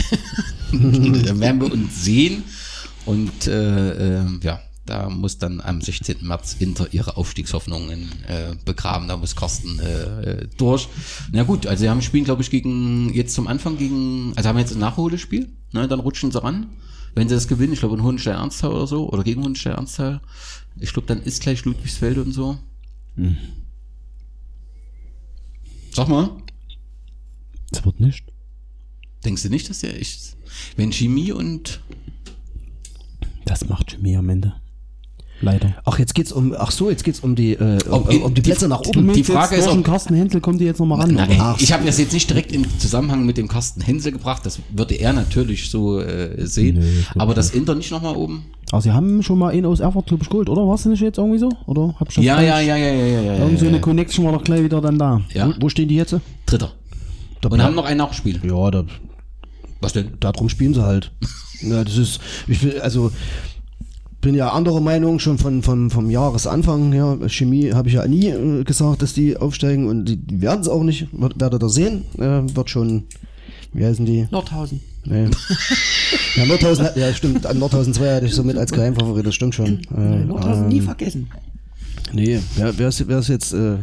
dann 0.71 1.39
werden 1.39 1.61
wir 1.61 1.71
uns 1.71 2.03
sehen. 2.03 2.43
Und 3.05 3.45
äh, 3.47 4.21
äh, 4.21 4.25
ja, 4.41 4.59
da 4.85 5.09
muss 5.09 5.37
dann 5.37 5.61
am 5.61 5.81
16. 5.81 6.17
März 6.21 6.57
Inter 6.59 6.87
ihre 6.91 7.17
Aufstiegshoffnungen 7.17 8.11
äh, 8.27 8.55
begraben. 8.65 9.07
Da 9.07 9.17
muss 9.17 9.35
Carsten 9.35 9.79
äh, 9.79 10.31
äh, 10.31 10.47
durch. 10.57 10.87
Na 11.31 11.43
gut, 11.43 11.67
also 11.67 11.81
sie 11.81 11.89
haben 11.89 12.01
spielen, 12.01 12.23
glaube 12.23 12.41
ich, 12.41 12.49
gegen 12.49 13.13
jetzt 13.13 13.35
zum 13.35 13.47
Anfang 13.47 13.77
gegen, 13.77 14.33
also 14.35 14.49
haben 14.49 14.57
jetzt 14.57 14.73
ein 14.73 14.79
Nachholspiel, 14.79 15.49
ne, 15.71 15.87
dann 15.87 15.99
rutschen 15.99 16.31
sie 16.31 16.41
ran. 16.41 16.67
Wenn 17.15 17.29
sie 17.29 17.35
das 17.35 17.47
gewinnen, 17.47 17.73
ich 17.73 17.79
glaube 17.79 17.95
in 17.95 18.03
Hohenstein 18.03 18.35
Ernsthal 18.35 18.71
oder 18.71 18.87
so, 18.87 19.09
oder 19.09 19.23
gegen 19.23 19.43
Hohenstein 19.43 19.73
Ernsthal, 19.73 20.21
ich 20.79 20.91
glaube, 20.93 21.07
dann 21.07 21.23
ist 21.23 21.41
gleich 21.41 21.63
Ludwigsfelde 21.65 22.21
und 22.21 22.33
so. 22.33 22.57
Sag 25.91 26.09
mal. 26.09 26.29
Das 27.71 27.85
wird 27.85 27.99
nicht. 28.01 28.25
Denkst 29.23 29.43
du 29.43 29.49
nicht, 29.49 29.69
dass 29.69 29.79
der 29.79 29.99
echt, 29.99 30.35
wenn 30.75 30.91
Chemie 30.91 31.31
und 31.31 31.81
Das 33.45 33.67
macht 33.69 33.91
Chemie 33.91 34.17
am 34.17 34.29
Ende. 34.29 34.55
Leider. 35.41 35.75
Ach, 35.83 35.99
jetzt 35.99 36.15
geht's 36.15 36.31
um, 36.31 36.55
ach 36.57 36.71
so, 36.71 36.89
jetzt 36.89 37.03
geht's 37.03 37.19
um 37.19 37.35
die, 37.35 37.53
äh, 37.53 37.77
um, 37.89 37.93
Ob- 38.03 38.23
um 38.23 38.33
die 38.33 38.41
Plätze 38.41 38.67
nach 38.69 38.79
oben. 38.81 39.11
Die 39.13 39.23
Frage 39.23 39.55
ist, 39.55 39.67
ob- 39.67 39.83
Carsten 39.83 40.15
Hänsel 40.15 40.39
kommt 40.41 40.61
die 40.61 40.65
jetzt 40.65 40.79
nochmal 40.79 41.01
ran. 41.01 41.13
Oder? 41.13 41.27
Ach 41.39 41.59
ich 41.59 41.73
habe 41.73 41.85
das 41.85 41.97
jetzt 41.97 42.13
nicht 42.13 42.29
direkt 42.29 42.51
im 42.53 42.65
Zusammenhang 42.79 43.25
mit 43.25 43.37
dem 43.37 43.47
Carsten 43.47 43.81
Hensel 43.81 44.13
gebracht, 44.13 44.45
das 44.45 44.59
würde 44.71 44.95
er 44.95 45.11
natürlich 45.13 45.69
so 45.69 45.99
äh, 45.99 46.45
sehen. 46.47 46.79
Nee, 46.79 47.03
glaub 47.11 47.21
aber 47.23 47.33
das 47.33 47.51
Inter 47.51 47.75
nicht 47.75 47.91
nochmal 47.91 48.15
oben? 48.15 48.45
Aber 48.71 48.81
sie 48.81 48.91
haben 48.91 49.21
schon 49.23 49.37
mal 49.37 49.51
einen 49.51 49.65
aus 49.65 49.79
Erfurt, 49.81 50.07
glaube 50.07 50.23
ich, 50.23 50.29
geholt, 50.29 50.49
oder? 50.49 50.65
War 50.67 50.75
es 50.75 50.85
nicht 50.85 51.01
jetzt 51.01 51.17
irgendwie 51.17 51.37
so? 51.37 51.51
Oder 51.67 51.93
hab 51.99 52.09
ich 52.09 52.15
das 52.15 52.23
Ja, 52.25 52.41
ja, 52.41 52.59
ja, 52.61 52.75
ja, 52.77 52.87
ja, 52.87 53.05
ja, 53.05 53.21
ja. 53.21 53.37
Irgend 53.39 53.59
so 53.59 53.65
ja, 53.65 53.69
eine 53.69 53.77
ja. 53.77 53.83
Connection 53.83 54.25
war 54.25 54.31
doch 54.31 54.43
gleich 54.43 54.63
wieder 54.63 54.81
dann 54.81 54.97
da. 54.97 55.21
ja. 55.33 55.47
Wo, 55.49 55.53
wo 55.65 55.69
stehen 55.69 55.87
die 55.89 55.95
jetzt? 55.95 56.15
Dritter. 56.45 56.71
Da 57.41 57.49
Und 57.49 57.61
haben 57.61 57.75
noch 57.75 57.85
ein 57.85 57.97
Nachspiel. 57.97 58.39
ja, 58.43 58.71
da, 58.71 58.85
Was 59.81 59.93
denn? 59.93 60.13
darum 60.19 60.49
spielen 60.49 60.73
sie 60.73 60.81
halt. 60.83 61.11
ja, 61.61 61.83
das 61.83 61.97
ist, 61.97 62.19
ich 62.47 62.63
will, 62.63 62.79
also, 62.81 63.11
bin 64.25 64.33
ja 64.35 64.49
anderer 64.49 64.81
Meinung 64.81 65.19
schon 65.19 65.37
von, 65.37 65.61
vom, 65.61 65.91
vom 65.91 66.09
Jahresanfang 66.09 66.91
her. 66.91 67.17
Chemie 67.27 67.71
habe 67.73 67.87
ich 67.89 67.93
ja 67.93 68.07
nie 68.07 68.27
äh, 68.29 68.63
gesagt, 68.63 69.01
dass 69.03 69.13
die 69.13 69.37
aufsteigen 69.37 69.87
und 69.87 70.05
die, 70.05 70.17
die 70.17 70.41
werden 70.41 70.61
es 70.61 70.67
auch 70.67 70.81
nicht. 70.83 71.07
Wird, 71.11 71.39
werdet 71.39 71.61
ihr 71.63 71.69
sehen. 71.69 72.05
Äh, 72.17 72.41
wird 72.55 72.69
schon, 72.71 73.03
wie 73.73 73.85
heißen 73.85 74.03
die? 74.05 74.27
Nordhausen. 74.31 74.81
Nee. 75.05 75.27
ja, 76.35 76.45
Nordhausen, 76.47 76.85
hat- 76.85 76.97
ja, 76.97 77.13
stimmt. 77.13 77.45
An 77.45 77.59
Nordhausen 77.59 77.93
2 77.93 78.15
hatte 78.15 78.25
ich 78.25 78.33
so 78.33 78.43
mit 78.43 78.57
als 78.57 78.71
Geheimfavorit, 78.71 79.25
das 79.27 79.35
stimmt 79.35 79.53
schon. 79.53 79.79
Äh, 79.95 80.25
Nordhausen 80.25 80.67
nie 80.69 80.77
ähm, 80.79 80.83
vergessen. 80.83 81.27
Nee, 82.11 82.39
wer, 82.55 82.75
wer, 82.77 82.87
ist, 82.87 83.07
wer 83.07 83.19
ist 83.19 83.27
jetzt, 83.29 83.53
äh, 83.53 83.77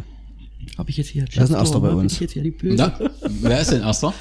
Habe 0.76 0.90
ich 0.90 0.97
jetzt 0.97 1.09
hier. 1.11 1.24
Wer 1.32 1.43
ist 1.45 1.51
denn 1.51 1.59
Erster 1.59 1.80
bei 1.80 1.88
Hab 1.90 1.97
uns? 1.99 2.14
Ich 2.14 2.20
jetzt 2.20 2.32
hier 2.32 2.43
die 2.43 2.51
Böse. 2.51 2.76
Na, 2.76 2.99
wer 3.43 3.61
ist 3.61 3.70
denn 3.70 3.82
erster? 3.82 4.12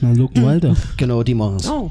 Na, 0.00 0.12
Luckenwalde. 0.12 0.74
genau, 0.96 1.22
die 1.22 1.34
machen 1.34 1.56
es. 1.56 1.68
Oh, 1.68 1.90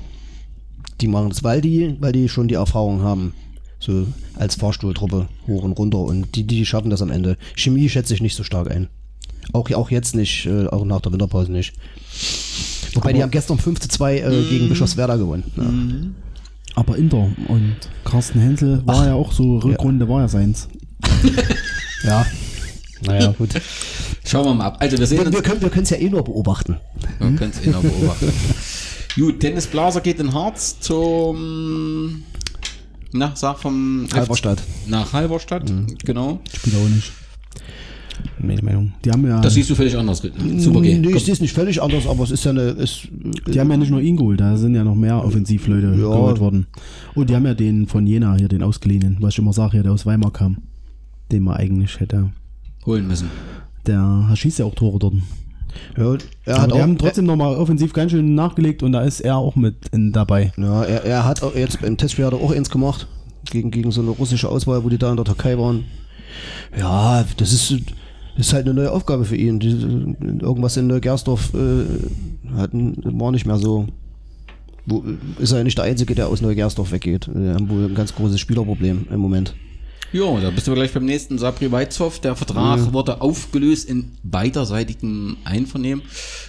Die 1.00 1.08
machen 1.08 1.30
es, 1.32 1.44
weil 1.44 1.62
die, 1.62 1.96
weil 2.00 2.12
die 2.12 2.28
schon 2.28 2.48
die 2.48 2.56
Erfahrung 2.56 3.02
haben. 3.04 3.34
So 3.82 4.08
als 4.36 4.56
Fahrstuhltruppe 4.56 5.28
hoch 5.48 5.64
und 5.64 5.74
runter 5.74 5.98
und 5.98 6.36
die, 6.36 6.44
die 6.46 6.66
schaffen 6.66 6.90
das 6.92 7.02
am 7.02 7.10
Ende. 7.10 7.38
Chemie 7.56 7.90
schätze 7.90 8.14
ich 8.14 8.22
nicht 8.22 8.36
so 8.36 8.44
stark 8.44 8.70
ein. 8.72 8.88
Auch, 9.54 9.70
auch 9.72 9.90
jetzt 9.90 10.16
nicht, 10.16 10.46
äh, 10.46 10.68
auch 10.68 10.86
nach 10.86 11.02
der 11.02 11.12
Winterpause 11.12 11.52
nicht. 11.52 11.74
Wobei 12.94 13.12
die 13.12 13.24
haben 13.24 13.32
gestern 13.32 13.58
5 13.58 13.80
zu 13.80 13.90
2 13.90 14.18
äh, 14.20 14.44
gegen 14.50 14.70
Bischofswerda 14.70 15.16
gewonnen. 15.16 15.44
Ja. 15.58 16.76
Aber 16.76 16.96
Inter 16.96 17.30
und 17.48 17.76
Carsten 18.06 18.40
Hänsel 18.40 18.86
war 18.86 19.08
ja 19.08 19.14
auch 19.16 19.32
so, 19.32 19.58
Rückrunde 19.58 20.08
war 20.08 20.22
ja 20.22 20.28
seins. 20.28 20.70
ja. 22.04 22.26
Naja, 23.04 23.34
gut. 23.36 23.50
Schauen 24.24 24.46
wir 24.46 24.54
mal 24.54 24.66
ab. 24.66 24.78
Also 24.80 25.00
wir 25.00 25.08
sehen 25.08 25.20
Wir, 25.20 25.26
uns. 25.26 25.36
wir 25.36 25.70
können 25.70 25.84
es 25.84 25.90
ja 25.90 25.98
eh 25.98 26.10
nur 26.10 26.24
beobachten. 26.24 26.78
Wir 27.18 27.36
können 27.36 27.52
es 27.52 27.66
eh 27.66 27.72
noch 27.72 27.82
beobachten. 27.82 28.32
Gut, 29.16 29.44
Dennis 29.44 29.68
Blaser 29.68 30.00
geht 30.00 30.20
in 30.22 30.34
Harz 30.34 30.80
zum. 30.80 32.24
Na, 33.14 33.32
sag 33.36 33.60
vom. 33.60 34.08
Halberstadt. 34.14 34.62
Nach 34.88 35.12
Halberstadt, 35.14 35.72
genau. 36.06 36.40
Spielt 36.54 36.76
auch 36.76 36.90
nicht. 36.90 37.12
Meine 38.40 38.62
Meinung. 38.62 38.94
Die 39.04 39.12
haben 39.12 39.26
ja, 39.26 39.42
Das 39.42 39.54
siehst 39.54 39.70
du 39.70 39.76
völlig 39.76 39.98
anders. 39.98 40.22
Super, 40.58 40.82
geh. 40.82 40.98
Nee, 40.98 41.16
ich 41.16 41.26
sehe 41.26 41.34
es 41.34 41.42
nicht 41.42 41.54
völlig 41.54 41.82
anders, 41.82 42.08
aber 42.08 42.24
es 42.24 42.32
ist 42.32 42.44
ja 42.46 42.52
eine. 42.52 42.62
Es, 42.62 43.08
die 43.48 43.60
haben 43.60 43.70
ja 43.72 43.78
nicht 43.78 43.90
nur 43.90 44.02
ihn 44.02 44.16
geholt, 44.18 44.40
da 44.40 44.58
sind 44.58 44.76
ja 44.76 44.84
noch 44.84 44.96
mehr 44.96 45.24
Offensivleute 45.24 45.96
geholt 45.96 46.40
worden. 46.40 46.68
Und 47.16 47.30
die 47.30 47.36
haben 47.36 47.46
ja 47.46 47.54
den 47.54 47.88
von 47.88 48.06
Jena 48.06 48.36
hier, 48.36 48.48
den 48.48 48.64
ausgeliehenen, 48.64 49.18
was 49.20 49.34
ich 49.34 49.40
immer 49.40 49.54
sage, 49.54 49.74
hier, 49.74 49.84
der 49.84 49.92
aus 49.94 50.06
Weimar 50.06 50.32
kam. 50.32 50.58
Den 51.32 51.44
man 51.44 51.58
eigentlich 51.58 52.00
hätte. 52.00 52.32
Holen 52.86 53.08
müssen. 53.08 53.30
Der 53.86 54.30
schießt 54.36 54.60
ja 54.60 54.66
auch 54.66 54.76
Tore 54.76 55.00
dort. 55.00 55.16
Ja, 55.98 56.18
er 56.46 56.54
Aber 56.56 56.64
hat 56.64 56.74
auch, 56.74 56.80
haben 56.80 56.98
trotzdem 56.98 57.26
nochmal 57.26 57.56
offensiv 57.56 57.94
ganz 57.94 58.12
schön 58.12 58.36
nachgelegt 58.36 58.84
und 58.84 58.92
da 58.92 59.02
ist 59.02 59.22
er 59.22 59.38
auch 59.38 59.56
mit 59.56 59.76
in, 59.92 60.12
dabei. 60.12 60.52
Ja, 60.58 60.84
er, 60.84 61.04
er 61.04 61.26
hat 61.26 61.44
auch 61.44 61.56
jetzt 61.56 61.84
im 61.84 61.98
Testspiel 61.98 62.26
hat 62.26 62.34
er 62.34 62.40
auch 62.40 62.52
eins 62.52 62.70
gemacht. 62.70 63.08
Gegen, 63.50 63.72
gegen 63.72 63.92
so 63.92 64.02
eine 64.02 64.12
russische 64.12 64.48
Auswahl, 64.50 64.84
wo 64.84 64.90
die 64.90 65.00
da 65.00 65.10
in 65.10 65.16
der 65.16 65.26
Türkei 65.26 65.58
waren. 65.58 65.86
Ja, 66.78 67.26
das 67.38 67.52
ist, 67.52 67.76
ist 68.38 68.54
halt 68.54 68.66
eine 68.66 68.74
neue 68.74 68.92
Aufgabe 68.92 69.26
für 69.26 69.36
ihn. 69.36 69.60
Die, 69.60 69.70
irgendwas 70.42 70.78
in 70.78 70.88
Neugersdorf 70.88 71.54
äh, 71.54 72.56
hatten, 72.56 72.98
war 73.20 73.32
nicht 73.32 73.46
mehr 73.46 73.58
so. 73.58 73.88
Wo, 74.86 75.04
ist 75.40 75.52
er 75.52 75.60
ja 75.60 75.64
nicht 75.64 75.78
der 75.78 75.86
Einzige, 75.86 76.16
der 76.16 76.28
aus 76.28 76.42
Neugersdorf 76.42 76.92
weggeht. 76.92 77.30
Wir 77.34 77.56
haben 77.56 77.70
wohl 77.70 77.86
ein 77.86 77.96
ganz 77.96 78.16
großes 78.16 78.40
Spielerproblem 78.40 79.08
im 79.12 79.20
Moment. 79.20 79.56
Jo, 80.14 80.40
da 80.42 80.50
bist 80.50 80.68
du 80.68 80.74
gleich 80.74 80.92
beim 80.94 81.06
nächsten. 81.06 81.38
Sabri 81.38 81.72
Weizhoff, 81.72 82.20
der 82.20 82.36
Vertrag 82.36 82.92
wurde 82.92 83.22
aufgelöst 83.22 83.90
in 83.90 84.12
beiderseitigem 84.24 85.38
Einvernehmen. 85.46 86.04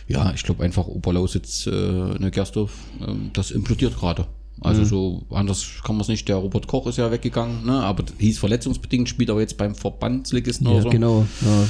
Ja, 0.08 0.32
ich 0.34 0.42
glaube 0.42 0.64
einfach 0.64 0.88
Oberlausitz, 0.88 1.66
äh, 1.66 1.70
Neugersdorf, 1.70 2.72
äh, 3.00 3.14
das 3.32 3.52
implodiert 3.52 3.96
gerade. 3.98 4.26
Also 4.60 4.84
so 4.84 5.22
anders 5.30 5.66
kann 5.84 5.96
man 5.96 6.02
es 6.02 6.08
nicht. 6.08 6.28
Der 6.28 6.36
Robert 6.36 6.66
Koch 6.66 6.86
ist 6.86 6.98
ja 6.98 7.10
weggegangen, 7.10 7.66
ne? 7.66 7.82
aber 7.82 8.04
hieß 8.18 8.38
verletzungsbedingt, 8.38 9.08
spielt 9.08 9.30
aber 9.30 9.40
jetzt 9.40 9.56
beim 9.56 9.74
Verbandsligisten 9.74 10.66
oder 10.66 10.82
so. 10.82 10.90
genau. 10.90 11.26
Ja. 11.40 11.68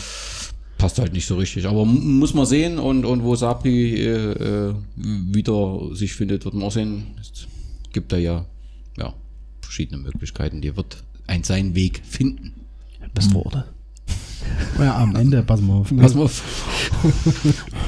Passt 0.77 0.99
halt 0.99 1.13
nicht 1.13 1.27
so 1.27 1.37
richtig. 1.37 1.67
Aber 1.67 1.85
muss 1.85 2.35
man 2.35 2.45
sehen 2.45 2.79
und, 2.79 3.05
und 3.05 3.23
wo 3.23 3.37
Sabri 3.37 3.95
äh, 3.95 4.69
äh, 4.69 4.75
wieder 4.97 5.95
sich 5.95 6.13
findet, 6.13 6.45
wird 6.45 6.55
man 6.55 6.65
auch 6.65 6.73
sehen. 6.73 7.15
Es 7.21 7.47
gibt 7.93 8.13
da 8.13 8.17
ja, 8.17 8.45
ja 8.99 9.15
verschiedene 9.61 10.03
Möglichkeiten. 10.03 10.61
Die 10.61 10.77
wird 10.77 11.05
ein 11.27 11.45
seinen 11.45 11.75
Weg 11.75 12.03
finden. 12.05 12.67
Das 13.15 13.33
wurde. 13.33 13.65
Ja, 14.79 14.99
am 14.99 15.17
Ende, 15.17 15.43
pass 15.43 15.61
mal 15.61 15.81
auf. 15.81 15.93
Pass 15.97 16.15
mal 16.15 16.25
auf. 16.25 16.43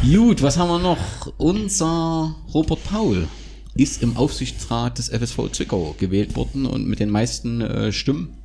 Gut, 0.03 0.43
was 0.43 0.59
haben 0.59 0.69
wir 0.69 0.79
noch? 0.79 0.99
Unser 1.39 2.37
Robert 2.53 2.85
Paul 2.85 3.27
ist 3.75 4.03
im 4.03 4.17
Aufsichtsrat 4.17 4.99
des 4.99 5.09
FSV 5.09 5.51
Zwickau 5.51 5.95
gewählt 5.99 6.37
worden 6.37 6.67
und 6.67 6.87
mit 6.87 7.01
den 7.01 7.11
meisten 7.11 7.61
äh, 7.61 7.93
Stimmen. 7.93 8.37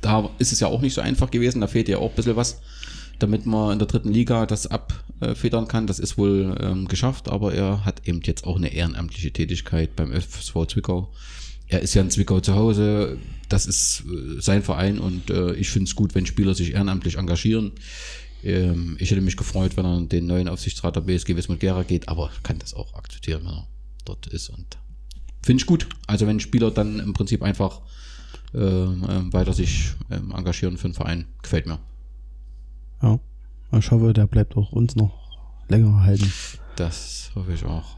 Da 0.00 0.30
ist 0.38 0.52
es 0.52 0.60
ja 0.60 0.68
auch 0.68 0.80
nicht 0.80 0.94
so 0.94 1.00
einfach 1.00 1.30
gewesen, 1.30 1.60
da 1.60 1.66
fehlt 1.66 1.88
ja 1.88 1.98
auch 1.98 2.10
ein 2.10 2.16
bisschen 2.16 2.36
was, 2.36 2.60
damit 3.18 3.46
man 3.46 3.72
in 3.72 3.78
der 3.78 3.88
dritten 3.88 4.12
Liga 4.12 4.46
das 4.46 4.66
abfedern 4.66 5.68
kann. 5.68 5.86
Das 5.86 5.98
ist 5.98 6.16
wohl 6.16 6.56
ähm, 6.60 6.88
geschafft, 6.88 7.28
aber 7.28 7.54
er 7.54 7.84
hat 7.84 8.06
eben 8.08 8.20
jetzt 8.24 8.46
auch 8.46 8.56
eine 8.56 8.72
ehrenamtliche 8.72 9.32
Tätigkeit 9.32 9.96
beim 9.96 10.12
FSV 10.12 10.66
Zwickau. 10.68 11.10
Er 11.68 11.80
ist 11.80 11.94
ja 11.94 12.02
in 12.02 12.10
Zwickau 12.10 12.40
zu 12.40 12.54
Hause, 12.54 13.18
das 13.48 13.66
ist 13.66 14.04
äh, 14.06 14.40
sein 14.40 14.62
Verein 14.62 14.98
und 14.98 15.30
äh, 15.30 15.54
ich 15.54 15.70
finde 15.70 15.88
es 15.88 15.94
gut, 15.94 16.14
wenn 16.14 16.26
Spieler 16.26 16.54
sich 16.54 16.72
ehrenamtlich 16.72 17.16
engagieren. 17.16 17.72
Ähm, 18.42 18.96
ich 18.98 19.10
hätte 19.10 19.20
mich 19.20 19.36
gefreut, 19.36 19.76
wenn 19.76 19.86
er 19.86 20.00
den 20.02 20.26
neuen 20.26 20.48
Aufsichtsrat 20.48 20.96
der 20.96 21.02
BSG 21.02 21.36
Wismut 21.36 21.60
Gera 21.60 21.82
geht, 21.82 22.08
aber 22.08 22.30
kann 22.42 22.58
das 22.58 22.74
auch 22.74 22.94
akzeptieren, 22.94 23.42
wenn 23.44 23.52
er 23.52 23.66
dort 24.04 24.26
ist. 24.26 24.50
Und 24.50 24.78
finde 25.42 25.60
ich 25.60 25.66
gut. 25.66 25.88
Also 26.06 26.26
wenn 26.26 26.40
Spieler 26.40 26.70
dann 26.70 27.00
im 27.00 27.14
Prinzip 27.14 27.42
einfach 27.42 27.80
ähm, 28.54 29.32
weiter 29.32 29.52
sich 29.52 29.92
ähm, 30.10 30.32
engagieren 30.32 30.76
für 30.76 30.88
den 30.88 30.94
Verein, 30.94 31.26
gefällt 31.42 31.66
mir. 31.66 31.78
Ja. 33.02 33.18
Ich 33.78 33.90
hoffe, 33.90 34.12
der 34.12 34.26
bleibt 34.26 34.56
auch 34.56 34.72
uns 34.72 34.94
noch 34.94 35.12
länger 35.68 36.02
halten. 36.02 36.30
Das 36.76 37.32
hoffe 37.34 37.52
ich 37.52 37.64
auch. 37.64 37.96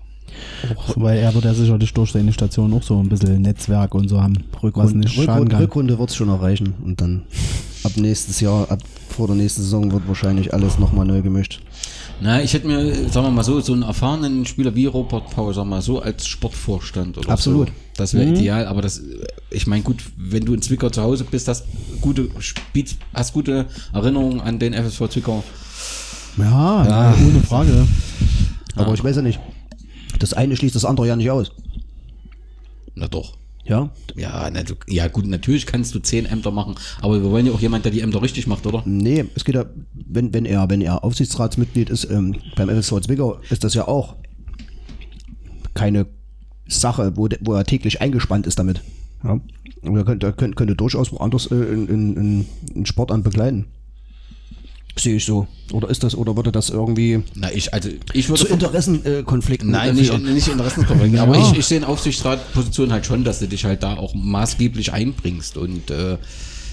Auch, 0.76 0.94
weil 0.96 1.18
er 1.18 1.34
wird 1.34 1.44
ja 1.44 1.54
sicherlich 1.54 1.92
durch 1.92 2.12
seine 2.12 2.32
Station 2.32 2.72
auch 2.74 2.82
so 2.82 2.98
ein 2.98 3.08
bisschen 3.08 3.42
Netzwerk 3.42 3.94
und 3.94 4.08
so 4.08 4.22
haben, 4.22 4.38
was 4.52 4.62
Rückrunde, 4.62 4.98
nicht 4.98 5.14
schaden 5.14 5.30
Rückrunde, 5.30 5.50
kann. 5.50 5.60
Rückrunde 5.62 5.98
wird 5.98 6.10
es 6.10 6.16
schon 6.16 6.28
erreichen 6.28 6.74
und 6.84 7.00
dann 7.00 7.22
ab 7.84 7.92
nächstes 7.96 8.40
Jahr, 8.40 8.70
ab 8.70 8.80
vor 9.08 9.28
der 9.28 9.36
nächsten 9.36 9.62
Saison 9.62 9.90
wird 9.92 10.06
wahrscheinlich 10.08 10.52
alles 10.52 10.78
nochmal 10.78 11.06
neu 11.06 11.22
gemischt. 11.22 11.60
Na, 12.20 12.42
ich 12.42 12.54
hätte 12.54 12.66
mir, 12.66 12.94
sagen 13.10 13.26
wir 13.26 13.30
mal 13.30 13.44
so, 13.44 13.60
so 13.60 13.72
einen 13.74 13.82
erfahrenen 13.82 14.46
Spieler 14.46 14.74
wie 14.74 14.86
Robert 14.86 15.30
Paul, 15.30 15.52
sagen 15.52 15.68
wir 15.68 15.76
mal 15.76 15.82
so, 15.82 16.00
als 16.00 16.26
Sportvorstand 16.26 17.18
oder 17.18 17.28
Absolut. 17.30 17.68
so. 17.68 17.74
Das 17.96 18.14
wäre 18.14 18.26
ideal, 18.26 18.66
aber 18.66 18.82
das, 18.82 19.02
ich 19.50 19.66
meine, 19.66 19.82
gut, 19.82 20.02
wenn 20.16 20.44
du 20.44 20.54
in 20.54 20.62
Zwickau 20.62 20.90
zu 20.90 21.02
Hause 21.02 21.24
bist, 21.30 21.48
hast 21.48 21.64
gute, 22.00 22.28
hast 23.14 23.32
gute 23.32 23.66
Erinnerungen 23.92 24.40
an 24.40 24.58
den 24.58 24.72
FSV 24.74 25.08
Zwickau. 25.08 25.44
Ja, 26.38 26.84
na, 26.86 27.14
ohne 27.14 27.40
Frage. 27.40 27.86
Aber 28.74 28.92
ich 28.92 29.02
weiß 29.02 29.16
ja 29.16 29.22
nicht. 29.22 29.40
Das 30.18 30.32
eine 30.32 30.56
schließt 30.56 30.74
das 30.74 30.84
andere 30.84 31.06
ja 31.06 31.16
nicht 31.16 31.30
aus. 31.30 31.52
Na 32.94 33.08
doch. 33.08 33.36
Ja? 33.64 33.90
Ja, 34.14 34.48
na, 34.52 34.62
du, 34.62 34.74
ja 34.86 35.08
gut, 35.08 35.26
natürlich 35.26 35.66
kannst 35.66 35.94
du 35.94 35.98
zehn 35.98 36.24
Ämter 36.24 36.52
machen, 36.52 36.76
aber 37.00 37.20
wir 37.20 37.30
wollen 37.30 37.46
ja 37.46 37.52
auch 37.52 37.60
jemand, 37.60 37.84
der 37.84 37.90
die 37.90 38.00
Ämter 38.00 38.22
richtig 38.22 38.46
macht, 38.46 38.64
oder? 38.64 38.82
Nee, 38.86 39.24
es 39.34 39.44
geht 39.44 39.56
ja, 39.56 39.64
wenn, 39.92 40.32
wenn 40.32 40.44
er, 40.44 40.70
wenn 40.70 40.80
er 40.80 41.02
Aufsichtsratsmitglied 41.02 41.90
ist 41.90 42.04
ähm, 42.04 42.36
beim 42.54 42.68
FSV 42.68 43.00
Zwickau, 43.00 43.40
ist 43.50 43.64
das 43.64 43.74
ja 43.74 43.88
auch 43.88 44.14
keine 45.74 46.06
Sache, 46.68 47.16
wo, 47.16 47.26
de, 47.26 47.38
wo 47.42 47.54
er 47.54 47.64
täglich 47.64 48.00
eingespannt 48.00 48.46
ist 48.46 48.58
damit. 48.58 48.82
Ja? 49.24 49.40
Er 49.82 50.04
könnte, 50.04 50.32
könnte, 50.32 50.54
könnte 50.54 50.76
durchaus 50.76 51.12
woanders 51.12 51.50
äh, 51.50 51.56
in, 51.56 51.88
in, 51.88 52.16
in, 52.16 52.46
in 52.74 52.86
Sportamt 52.86 53.24
begleiten. 53.24 53.66
Sehe 54.98 55.16
ich 55.16 55.24
so. 55.26 55.46
Oder 55.72 55.90
ist 55.90 56.02
das, 56.02 56.14
oder 56.14 56.36
würde 56.36 56.52
das 56.52 56.70
irgendwie 56.70 57.22
Na, 57.34 57.52
ich, 57.52 57.74
also, 57.74 57.90
ich 58.14 58.28
würde. 58.28 58.42
zu 58.42 58.48
Interessenkonflikten 58.48 59.70
Nein, 59.70 59.94
nicht, 59.94 60.18
nicht 60.18 60.48
Interessenkonflikt. 60.48 61.18
Aber 61.18 61.36
ich, 61.36 61.58
ich 61.58 61.66
sehe 61.66 61.78
in 61.78 61.84
Aufsichtsratposition 61.84 62.92
halt 62.92 63.04
schon, 63.04 63.22
dass 63.22 63.40
du 63.40 63.48
dich 63.48 63.64
halt 63.64 63.82
da 63.82 63.96
auch 63.96 64.14
maßgeblich 64.14 64.92
einbringst. 64.92 65.58
Und 65.58 65.90
äh, 65.90 66.16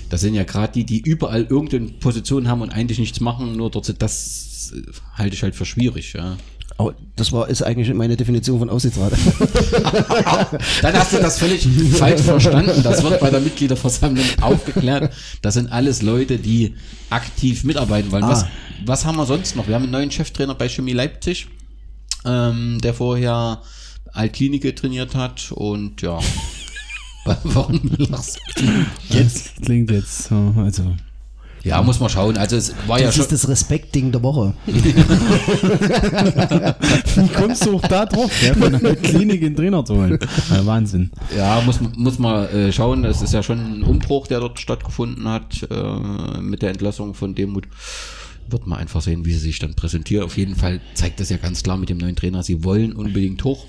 das 0.09 0.21
sind 0.21 0.35
ja 0.35 0.43
gerade 0.43 0.71
die, 0.71 0.85
die 0.85 1.01
überall 1.01 1.43
irgendeine 1.43 1.87
Position 1.87 2.47
haben 2.47 2.61
und 2.61 2.69
eigentlich 2.69 2.99
nichts 2.99 3.19
machen, 3.19 3.57
nur 3.57 3.69
dort 3.71 4.01
das 4.01 4.71
äh, 4.73 4.81
halte 5.15 5.35
ich 5.35 5.43
halt 5.43 5.55
für 5.55 5.65
schwierig. 5.65 6.13
Ja. 6.13 6.37
Aber 6.77 6.95
das 7.15 7.31
war, 7.31 7.47
ist 7.49 7.61
eigentlich 7.61 7.93
meine 7.93 8.17
Definition 8.17 8.59
von 8.59 8.69
Aufsichtsrat. 8.69 9.13
Dann 10.81 10.93
hast 10.95 11.13
du 11.13 11.17
das 11.19 11.37
völlig 11.39 11.67
falsch 11.97 12.21
verstanden. 12.21 12.81
Das 12.83 13.03
wird 13.03 13.19
bei 13.19 13.29
der 13.29 13.39
Mitgliederversammlung 13.41 14.25
aufgeklärt. 14.41 15.13
Das 15.41 15.53
sind 15.53 15.71
alles 15.71 16.01
Leute, 16.01 16.39
die 16.39 16.73
aktiv 17.09 17.63
mitarbeiten 17.63 18.11
wollen. 18.11 18.23
Was, 18.23 18.43
Ah. 18.43 18.49
was 18.85 19.05
haben 19.05 19.17
wir 19.17 19.25
sonst 19.25 19.55
noch? 19.55 19.67
Wir 19.67 19.75
haben 19.75 19.83
einen 19.83 19.91
neuen 19.91 20.11
Cheftrainer 20.11 20.55
bei 20.55 20.67
Chemie 20.67 20.93
Leipzig, 20.93 21.47
ähm, 22.25 22.79
der 22.81 22.93
vorher 22.95 23.61
Altklinike 24.11 24.73
trainiert 24.75 25.15
hat 25.15 25.51
und 25.51 26.01
ja. 26.01 26.19
Warum 27.43 27.79
lachst 27.97 28.39
du? 28.55 28.63
Jetzt 29.09 29.61
klingt 29.63 29.91
jetzt 29.91 30.23
so, 30.23 30.53
also. 30.57 30.95
Ja, 31.63 31.81
muss 31.81 31.99
man 32.01 32.09
schauen. 32.09 32.35
Also 32.37 32.57
es 32.57 32.73
war 32.87 32.99
ja 32.99 33.05
Das 33.05 33.15
schon. 33.15 33.23
ist 33.23 33.31
das 33.31 33.47
Respektding 33.47 34.11
der 34.11 34.21
Woche. 34.21 34.53
Wie 37.15 37.27
kommst 37.29 37.65
du 37.65 37.75
auch 37.77 37.81
da 37.81 38.05
drauf, 38.05 38.31
ja, 38.45 38.53
von 38.53 38.77
der 38.79 38.95
Klinik 39.01 39.41
einen 39.43 39.55
Trainer 39.55 39.85
zu 39.85 39.95
holen? 39.95 40.19
Ja, 40.51 40.65
Wahnsinn. 40.65 41.11
Ja, 41.37 41.61
muss, 41.65 41.79
muss 41.95 42.19
man 42.19 42.47
äh, 42.49 42.71
schauen. 42.71 43.05
Es 43.05 43.21
ist 43.21 43.33
ja 43.33 43.41
schon 43.43 43.59
ein 43.59 43.83
Umbruch, 43.83 44.27
der 44.27 44.39
dort 44.41 44.59
stattgefunden 44.59 45.27
hat 45.27 45.65
äh, 45.69 46.41
mit 46.41 46.61
der 46.61 46.71
Entlassung 46.71 47.13
von 47.13 47.33
Demut. 47.35 47.67
Wird 48.49 48.67
man 48.67 48.79
einfach 48.79 49.01
sehen, 49.01 49.25
wie 49.25 49.31
sie 49.33 49.39
sich 49.39 49.59
dann 49.59 49.73
präsentiert. 49.73 50.23
Auf 50.23 50.37
jeden 50.37 50.55
Fall 50.55 50.81
zeigt 50.95 51.19
das 51.21 51.29
ja 51.29 51.37
ganz 51.37 51.63
klar 51.63 51.77
mit 51.77 51.89
dem 51.89 51.97
neuen 51.97 52.15
Trainer. 52.17 52.43
Sie 52.43 52.63
wollen 52.65 52.91
unbedingt 52.93 53.41
hoch. 53.45 53.65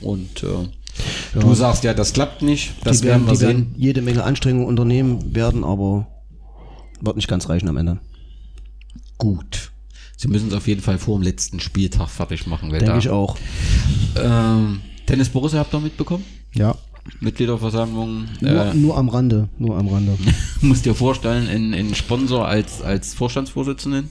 Und 0.00 0.44
äh, 0.44 0.68
du 1.40 1.54
sagst 1.54 1.82
ja, 1.82 1.94
das 1.94 2.12
klappt 2.12 2.42
nicht. 2.42 2.74
Das 2.84 3.00
die 3.00 3.06
werden 3.08 3.26
werden, 3.26 3.26
wir 3.26 3.32
die 3.32 3.38
sehen. 3.38 3.48
werden 3.48 3.74
jede 3.76 4.02
Menge 4.02 4.22
Anstrengungen 4.22 4.68
unternehmen 4.68 5.34
werden, 5.34 5.64
aber 5.64 6.06
wird 7.04 7.16
nicht 7.16 7.28
ganz 7.28 7.48
reichen 7.48 7.68
am 7.68 7.76
Ende. 7.76 7.98
Gut. 9.18 9.70
Sie 10.16 10.28
müssen 10.28 10.48
es 10.48 10.54
auf 10.54 10.66
jeden 10.68 10.80
Fall 10.80 10.98
vor 10.98 11.18
dem 11.18 11.22
letzten 11.22 11.60
Spieltag 11.60 12.08
fertig 12.08 12.46
machen. 12.46 12.70
Denke 12.70 12.86
da, 12.86 12.98
ich 12.98 13.08
auch. 13.08 13.36
Ähm, 14.16 14.80
Tennis 15.06 15.28
Borussia 15.28 15.58
habt 15.58 15.74
ihr 15.74 15.80
mitbekommen? 15.80 16.24
Ja. 16.54 16.76
Mitgliederversammlung. 17.20 18.26
Nur, 18.40 18.50
Äh, 18.50 18.74
nur 18.74 18.96
am 18.96 19.08
Rande. 19.08 19.48
Nur 19.58 19.76
am 19.76 19.88
Rande. 19.88 20.16
musst 20.60 20.86
dir 20.86 20.94
vorstellen, 20.94 21.48
ein, 21.48 21.74
ein 21.74 21.94
Sponsor 21.94 22.46
als, 22.46 22.80
als 22.80 23.14
Vorstandsvorsitzenden 23.14 24.08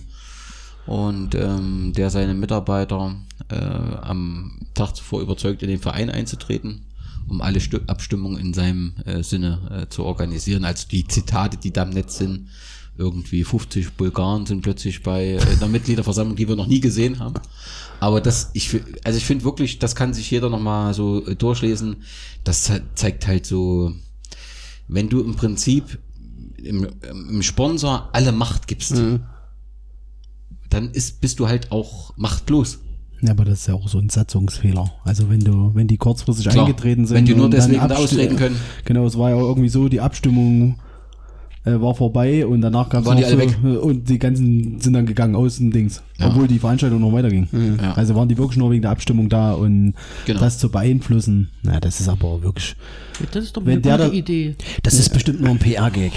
und 0.86 1.34
ähm, 1.36 1.94
der 1.96 2.10
seine 2.10 2.34
Mitarbeiter 2.34 3.16
äh, 3.50 3.56
am 3.56 4.60
Tag 4.74 4.96
zuvor 4.96 5.22
überzeugt, 5.22 5.64
in 5.64 5.70
den 5.70 5.80
Verein 5.80 6.10
einzutreten, 6.10 6.86
um 7.28 7.42
alle 7.42 7.60
Stu 7.60 7.80
Abstimmungen 7.88 8.38
in 8.38 8.54
seinem 8.54 8.94
äh, 9.06 9.24
Sinne 9.24 9.86
äh, 9.86 9.90
zu 9.90 10.04
organisieren. 10.04 10.66
Also 10.66 10.88
die 10.90 11.08
Zitate, 11.08 11.58
die 11.58 11.72
da 11.72 11.84
im 11.84 11.92
Netz 11.92 12.18
sind, 12.18 12.50
irgendwie 12.98 13.44
50 13.44 13.94
Bulgaren 13.94 14.46
sind 14.46 14.62
plötzlich 14.62 15.04
bei 15.04 15.34
äh, 15.34 15.40
einer 15.40 15.68
Mitgliederversammlung, 15.68 16.36
die 16.36 16.48
wir 16.48 16.56
noch 16.56 16.68
nie 16.68 16.80
gesehen 16.80 17.20
haben. 17.20 17.36
Aber 18.00 18.22
das, 18.22 18.52
ich, 18.54 18.80
also 19.04 19.18
ich 19.18 19.26
finde 19.26 19.46
wirklich, 19.46 19.80
das 19.80 19.96
kann 19.96 20.14
sich 20.14 20.30
jeder 20.30 20.50
nochmal 20.50 20.94
so 20.94 21.26
äh, 21.26 21.36
durchlesen. 21.36 21.98
Das 22.44 22.64
ze 22.64 22.82
zeigt 22.96 23.28
halt 23.28 23.46
so, 23.46 23.94
wenn 24.88 25.10
du 25.10 25.22
im 25.22 25.36
Prinzip 25.36 26.00
im, 26.58 26.88
im 27.10 27.42
Sponsor 27.42 28.10
alle 28.14 28.32
Macht 28.32 28.68
gibst, 28.68 28.94
dann 30.70 30.92
ist, 30.92 31.22
bist 31.22 31.40
du 31.40 31.48
halt 31.48 31.72
auch 31.72 32.16
machtlos. 32.18 32.80
Ja, 33.22 33.32
aber 33.32 33.46
das 33.46 33.62
ist 33.62 33.68
ja 33.68 33.74
auch 33.74 33.88
so 33.88 34.00
ein 34.00 34.10
Satzungsfehler. 34.10 34.92
Also 35.06 35.30
wenn 35.30 35.40
du, 35.40 35.72
wenn 35.74 35.88
die 35.88 35.98
kurzfristig 35.98 36.50
Klar. 36.50 36.66
eingetreten 36.66 37.06
sind. 37.06 37.16
Wenn 37.16 37.26
die 37.26 37.36
nur 37.36 37.50
deswegen 37.50 37.88
da 37.88 37.96
austreten 37.96 38.36
können. 38.36 38.58
Genau, 38.84 39.06
es 39.06 39.18
war 39.18 39.30
ja 39.30 39.38
irgendwie 39.38 39.70
so, 39.70 39.88
die 39.88 40.02
Abstimmung 40.02 40.76
äh, 41.66 41.80
war 41.80 41.96
vorbei 41.96 42.46
und 42.46 42.62
danach 42.62 42.90
gab 42.90 43.02
es 43.02 43.08
Waren 43.08 43.20
noch 43.22 43.28
die 43.28 43.34
alle 43.34 43.50
so, 43.50 43.68
äh, 43.68 43.78
und 43.78 44.10
die 44.10 44.20
ganzen 44.20 44.80
sind 44.82 44.94
dann 44.94 45.06
gegangen 45.06 45.36
aus 45.36 45.58
dem 45.58 45.72
Dings. 45.72 46.02
Ja. 46.20 46.28
Obwohl 46.28 46.48
die 46.48 46.60
Veranstaltung 46.60 47.00
noch 47.02 47.14
weiterging. 47.14 47.48
Ja. 47.82 47.94
Also 47.94 48.16
waren 48.16 48.28
die 48.30 48.38
wirklich 48.38 48.58
nur 48.58 48.72
wegen 48.72 48.82
der 48.82 48.92
Abstimmung 48.92 49.30
da 49.30 49.54
und 49.54 49.94
Genau. 50.26 50.40
das 50.40 50.58
zu 50.60 50.70
beeinflussen. 50.70 51.50
Na, 51.64 51.80
das 51.80 52.00
ist 52.00 52.10
aber 52.10 52.42
wirklich, 52.44 52.76
Das 53.32 53.44
ist 53.46 53.56
doch 53.58 53.66
Wenn 53.66 53.74
eine 53.74 53.82
der 53.82 53.98
gute 53.98 54.10
da- 54.10 54.14
Idee. 54.14 54.56
Das 54.84 54.96
ist 55.00 55.14
bestimmt 55.14 55.42
nur 55.42 55.50
ein 55.52 55.60
PR-Gag. 55.60 56.12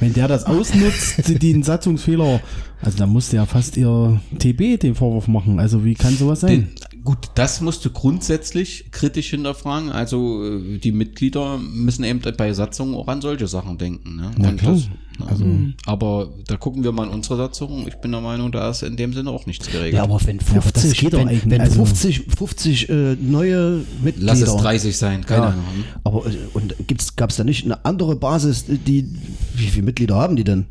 wenn 0.00 0.12
der 0.14 0.28
das 0.28 0.44
ausnutzt, 0.44 1.28
die- 1.28 1.38
den 1.38 1.62
Satzungsfehler, 1.62 2.40
also 2.82 2.96
da 2.98 3.06
musste 3.06 3.36
ja 3.36 3.44
fast 3.46 3.76
ihr 3.76 4.18
TB 4.38 4.78
den 4.80 4.94
Vorwurf 4.94 5.28
machen. 5.28 5.58
Also 5.60 5.84
wie 5.84 5.94
kann 5.94 6.14
sowas 6.16 6.40
sein? 6.40 6.50
Den, 6.50 6.68
gut, 7.04 7.30
das 7.34 7.60
musst 7.60 7.84
du 7.84 7.90
grundsätzlich 7.90 8.86
kritisch 8.90 9.30
hinterfragen. 9.30 9.90
Also 9.90 10.44
äh, 10.44 10.78
die 10.78 10.92
Mitglieder 10.92 11.58
müssen 11.58 12.04
eben 12.04 12.20
bei 12.36 12.52
Satzungen 12.52 12.94
auch 12.94 13.08
an 13.08 13.20
solche 13.20 13.46
Sachen 13.46 13.78
denken. 13.78 14.16
Ne? 14.16 14.30
Na 14.36 14.52
klar. 14.52 14.74
Das, 14.74 14.88
Also- 15.28 15.44
aber 15.84 16.30
da 16.46 16.56
gucken 16.56 16.82
wir 16.82 16.92
mal 16.92 17.06
in 17.06 17.10
unsere 17.12 17.36
Satzung. 17.36 17.86
Ich 17.86 17.96
bin 17.96 18.10
der 18.12 18.22
Meinung, 18.22 18.52
da 18.52 18.70
ist 18.70 18.82
in 18.82 18.96
dem 18.96 19.12
Sinne 19.12 19.30
auch 19.30 19.44
nichts 19.44 19.66
geregelt. 19.66 19.94
Ja, 19.94 20.04
aber 20.04 20.18
wenn 20.24 20.40
aber 20.40 20.60
das 20.72 20.82
50, 20.82 20.98
geht 21.00 21.12
doch 21.12 21.18
wenn, 21.26 21.50
wenn 21.50 21.60
also- 21.60 21.84
50, 21.84 22.26
50 22.38 22.88
äh, 22.88 23.16
neue 23.20 23.84
Mitglieder. 24.02 24.32
Lass 24.32 24.40
es 24.40 24.56
30 24.56 24.96
sein, 24.96 25.26
keine 25.26 25.42
Ja, 25.42 25.48
Ahnung. 25.50 25.64
aber 26.04 26.26
äh, 26.26 26.36
und 26.54 26.74
gibt's, 26.86 27.16
gab's 27.16 27.36
da 27.36 27.44
nicht 27.44 27.64
eine 27.66 27.84
andere 27.84 28.16
Basis, 28.16 28.64
die, 28.66 29.06
wie 29.54 29.66
viele 29.66 29.84
Mitglieder 29.84 30.16
haben 30.16 30.36
die 30.36 30.44
denn? 30.44 30.66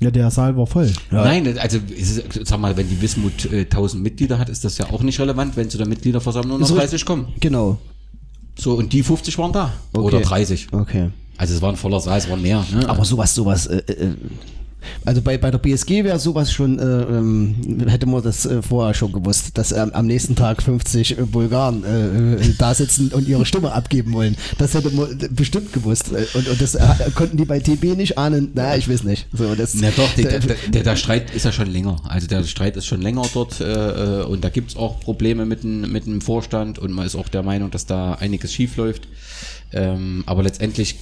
Ja, 0.00 0.10
der 0.10 0.30
Saal 0.30 0.56
war 0.56 0.66
voll. 0.66 0.92
Nein, 1.10 1.58
also 1.58 1.78
es 1.98 2.18
ist, 2.18 2.46
sag 2.46 2.60
mal, 2.60 2.76
wenn 2.76 2.88
die 2.88 3.00
Wismut 3.00 3.50
äh, 3.50 3.60
1000 3.62 4.02
Mitglieder 4.02 4.38
hat, 4.38 4.50
ist 4.50 4.64
das 4.64 4.76
ja 4.76 4.90
auch 4.90 5.02
nicht 5.02 5.18
relevant, 5.18 5.56
wenn 5.56 5.70
zu 5.70 5.78
der 5.78 5.88
Mitgliederversammlung 5.88 6.60
noch 6.60 6.68
Ist 6.68 6.76
30 6.76 7.04
kommen. 7.06 7.32
Genau. 7.40 7.78
So, 8.58 8.74
und 8.74 8.92
die 8.92 9.02
50 9.02 9.38
waren 9.38 9.52
da. 9.52 9.72
Oder 9.94 10.20
30. 10.20 10.68
Okay. 10.72 11.10
Also 11.38 11.54
es 11.54 11.62
war 11.62 11.70
ein 11.70 11.76
voller 11.76 12.00
Saal, 12.00 12.18
es 12.18 12.28
waren 12.28 12.42
mehr. 12.42 12.64
Ne? 12.72 12.88
Aber 12.88 13.04
sowas, 13.04 13.34
sowas, 13.34 13.66
äh, 13.66 13.76
äh, 13.76 14.14
also 15.04 15.22
bei, 15.22 15.38
bei 15.38 15.50
der 15.50 15.58
BSG 15.58 16.04
wäre 16.04 16.18
sowas 16.18 16.52
schon, 16.52 16.78
äh, 16.78 16.82
ähm, 16.82 17.54
hätte 17.86 18.06
man 18.06 18.22
das 18.22 18.46
äh, 18.46 18.62
vorher 18.62 18.94
schon 18.94 19.12
gewusst, 19.12 19.56
dass 19.58 19.72
ähm, 19.72 19.90
am 19.92 20.06
nächsten 20.06 20.34
Tag 20.34 20.62
50 20.62 21.18
äh, 21.18 21.22
Bulgaren 21.22 21.84
äh, 21.84 22.34
äh, 22.34 22.54
da 22.58 22.74
sitzen 22.74 23.08
und 23.12 23.28
ihre 23.28 23.46
Stimme 23.46 23.72
abgeben 23.72 24.12
wollen. 24.12 24.36
Das 24.58 24.74
hätte 24.74 24.90
man 24.90 25.18
bestimmt 25.30 25.72
gewusst. 25.72 26.12
Äh, 26.12 26.26
Und, 26.34 26.48
und 26.48 26.60
das 26.60 26.76
konnten 27.14 27.36
die 27.36 27.44
bei 27.44 27.60
TB 27.60 27.96
nicht 27.96 28.18
ahnen. 28.18 28.50
Na, 28.54 28.76
ich 28.76 28.88
weiß 28.88 29.04
nicht. 29.04 29.26
So, 29.32 29.54
das, 29.54 29.74
Na 29.74 29.88
doch, 29.96 30.12
der, 30.14 30.40
der, 30.40 30.56
der, 30.68 30.82
der 30.82 30.96
Streit 30.96 31.34
ist 31.34 31.44
ja 31.44 31.52
schon 31.52 31.70
länger. 31.70 31.96
Also 32.04 32.26
der 32.26 32.44
Streit 32.44 32.76
ist 32.76 32.86
schon 32.86 33.00
länger 33.00 33.22
dort 33.32 33.60
und 33.60 34.44
da 34.44 34.48
gibt's 34.48 34.76
auch 34.76 35.00
Probleme 35.00 35.46
mit 35.46 35.62
dem, 35.62 35.92
mit 35.92 36.06
dem 36.06 36.20
Vorstand 36.20 36.78
und 36.78 36.92
man 36.92 37.06
ist 37.06 37.16
auch 37.16 37.28
der 37.28 37.42
Meinung, 37.42 37.70
dass 37.70 37.86
da 37.86 38.14
einiges 38.14 38.52
schief 38.52 38.76
läuft. 38.76 39.08
Ähm, 39.72 40.22
aber 40.26 40.44
letztendlich, 40.44 40.96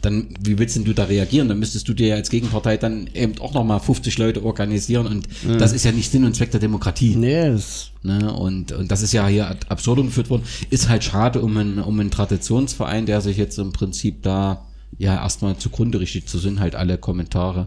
dann, 0.00 0.28
wie 0.40 0.56
willst 0.58 0.76
denn 0.76 0.84
du 0.84 0.92
da 0.94 1.04
reagieren? 1.04 1.48
Dann 1.48 1.58
müsstest 1.58 1.88
du 1.88 1.94
dir 1.94 2.08
ja 2.08 2.14
als 2.14 2.30
Gegenpartei 2.30 2.76
dann 2.76 3.08
eben 3.12 3.38
auch 3.40 3.52
nochmal 3.54 3.80
50 3.80 4.16
Leute 4.18 4.44
organisieren 4.44 5.06
und 5.06 5.28
das 5.58 5.72
ist 5.72 5.84
ja 5.84 5.90
nicht 5.92 6.10
Sinn 6.12 6.24
und 6.24 6.34
Zweck 6.36 6.50
der 6.52 6.60
Demokratie. 6.60 7.16
das, 7.20 7.90
Ne? 8.02 8.32
Und, 8.32 8.70
und 8.72 8.90
das 8.90 9.02
ist 9.02 9.12
ja 9.12 9.26
hier 9.26 9.48
ad 9.48 9.66
absurdum 9.68 10.06
geführt 10.06 10.30
worden. 10.30 10.44
Ist 10.70 10.88
halt 10.88 11.02
schade 11.04 11.40
um 11.42 11.56
einen, 11.56 11.78
um 11.80 11.98
einen 11.98 12.10
Traditionsverein, 12.10 13.06
der 13.06 13.20
sich 13.20 13.36
jetzt 13.36 13.58
im 13.58 13.72
Prinzip 13.72 14.22
da 14.22 14.64
ja 14.98 15.16
erstmal 15.16 15.56
zugrunde 15.56 15.98
richtet. 16.00 16.28
So 16.28 16.38
sind 16.38 16.60
halt 16.60 16.76
alle 16.76 16.98
Kommentare. 16.98 17.66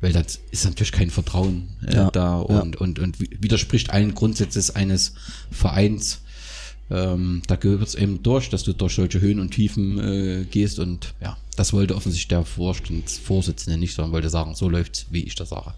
Weil 0.00 0.12
das 0.12 0.38
ist 0.52 0.64
natürlich 0.64 0.92
kein 0.92 1.10
Vertrauen 1.10 1.70
äh, 1.84 1.94
Ja, 1.96 2.10
da 2.12 2.36
ja. 2.48 2.60
und, 2.60 2.76
und, 2.76 3.00
und 3.00 3.18
wi- 3.18 3.36
widerspricht 3.40 3.90
allen 3.90 4.14
Grundsätzen 4.14 4.76
eines 4.76 5.14
Vereins. 5.50 6.20
Ähm, 6.90 7.42
da 7.46 7.56
gehört 7.56 7.82
es 7.82 7.94
eben 7.94 8.22
durch, 8.22 8.48
dass 8.50 8.62
du 8.64 8.72
durch 8.72 8.94
solche 8.94 9.20
Höhen 9.20 9.40
und 9.40 9.50
Tiefen 9.50 9.98
äh, 9.98 10.44
gehst 10.50 10.78
und 10.78 11.14
ja, 11.22 11.36
das 11.56 11.72
wollte 11.72 11.94
offensichtlich 11.94 12.28
der 12.28 12.44
Vorstandsvorsitzende 12.44 13.78
nicht, 13.78 13.94
sondern 13.94 14.12
wollte 14.12 14.30
sagen, 14.30 14.54
so 14.54 14.68
läuft's, 14.68 15.06
wie 15.10 15.22
ich 15.24 15.34
das 15.34 15.50
sage. 15.50 15.74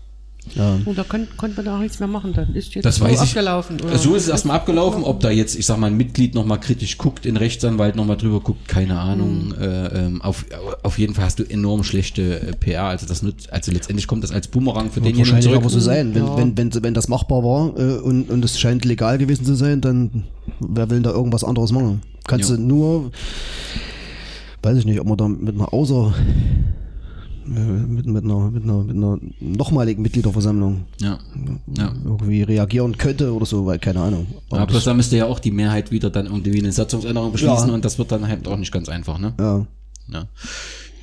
ja. 0.54 0.78
Und 0.84 0.96
da 0.96 1.02
kann, 1.04 1.26
konnte 1.36 1.56
man 1.56 1.64
da 1.66 1.76
auch 1.76 1.80
nichts 1.80 1.98
mehr 1.98 2.08
machen. 2.08 2.32
Dann 2.32 2.54
ist 2.54 2.74
jetzt 2.74 2.84
Das 2.84 2.96
so 2.96 3.04
weiß 3.04 3.14
ich. 3.22 3.28
abgelaufen. 3.30 3.80
oder? 3.80 3.98
So 3.98 4.14
ist 4.14 4.22
es 4.24 4.28
erstmal 4.28 4.56
abgelaufen. 4.56 5.04
Ob 5.04 5.20
da 5.20 5.30
jetzt, 5.30 5.54
ich 5.58 5.66
sag 5.66 5.78
mal, 5.78 5.88
ein 5.88 5.96
Mitglied 5.96 6.34
nochmal 6.34 6.58
kritisch 6.60 6.96
guckt, 6.96 7.26
ein 7.26 7.36
Rechtsanwalt 7.36 7.94
nochmal 7.96 8.16
drüber 8.16 8.40
guckt, 8.40 8.66
keine 8.68 8.98
Ahnung. 8.98 9.52
Äh, 9.60 9.86
ähm, 10.06 10.22
auf, 10.22 10.44
auf 10.82 10.98
jeden 10.98 11.14
Fall 11.14 11.24
hast 11.26 11.40
du 11.40 11.44
enorm 11.44 11.82
schlechte 11.84 12.40
äh, 12.40 12.52
PR. 12.56 12.84
Also 12.84 13.06
das 13.06 13.22
nutzt, 13.22 13.52
also 13.52 13.70
letztendlich 13.72 14.06
kommt 14.06 14.24
das 14.24 14.32
als 14.32 14.48
Boomerang 14.48 14.90
für 14.90 15.00
denjenigen 15.00 15.20
wahrscheinlich 15.20 15.44
zurück. 15.44 15.58
aber 15.60 15.68
so 15.70 15.80
sein. 15.80 16.14
Wenn, 16.14 16.24
Ja. 16.24 16.36
wenn, 16.38 16.56
wenn, 16.56 16.82
wenn 16.84 16.94
das 16.94 17.08
machbar 17.08 17.42
war 17.44 17.78
äh, 17.78 17.98
und, 17.98 18.30
und 18.30 18.44
es 18.44 18.58
scheint 18.58 18.84
legal 18.86 19.18
gewesen 19.18 19.44
zu 19.44 19.54
sein, 19.56 19.80
dann 19.82 20.24
wer 20.60 20.90
will 20.90 21.02
da 21.02 21.10
irgendwas 21.10 21.44
anderes 21.44 21.72
machen? 21.72 22.02
Kannst 22.26 22.50
Ja. 22.50 22.56
du 22.56 22.62
nur, 22.62 23.10
weiß 24.62 24.78
ich 24.78 24.84
nicht, 24.86 25.00
ob 25.00 25.06
man 25.08 25.16
da 25.16 25.26
mit 25.28 25.54
einer 25.54 25.72
Außer, 25.72 26.14
äh, 27.46 27.50
mit, 27.50 28.06
mit, 28.06 28.24
einer, 28.24 28.50
mit, 28.50 28.62
einer, 28.62 28.84
mit 28.84 28.96
einer 28.96 29.18
nochmaligen 29.40 30.02
Mitgliederversammlung 30.02 30.82
Ja. 31.00 31.18
ja. 31.76 31.92
irgendwie 32.04 32.42
reagieren 32.42 32.96
könnte 32.98 33.32
oder 33.34 33.46
so, 33.46 33.66
weil 33.66 33.78
keine 33.78 34.00
Ahnung. 34.00 34.26
Ja, 34.52 34.64
bloß 34.64 34.84
da 34.84 34.94
müsste 34.94 35.16
ja 35.16 35.26
auch 35.26 35.38
die 35.40 35.50
Mehrheit 35.50 35.90
wieder 35.90 36.10
dann 36.10 36.26
irgendwie 36.26 36.58
eine 36.58 36.72
Satzungsänderung 36.72 37.32
beschließen 37.32 37.70
und 37.70 37.84
das 37.84 37.98
wird 37.98 38.12
dann 38.12 38.28
halt 38.28 38.46
auch 38.46 38.56
nicht 38.56 38.72
ganz 38.72 38.88
einfach, 38.88 39.18
ne? 39.18 39.32
ja. 39.38 39.66
Ja. 40.12 40.24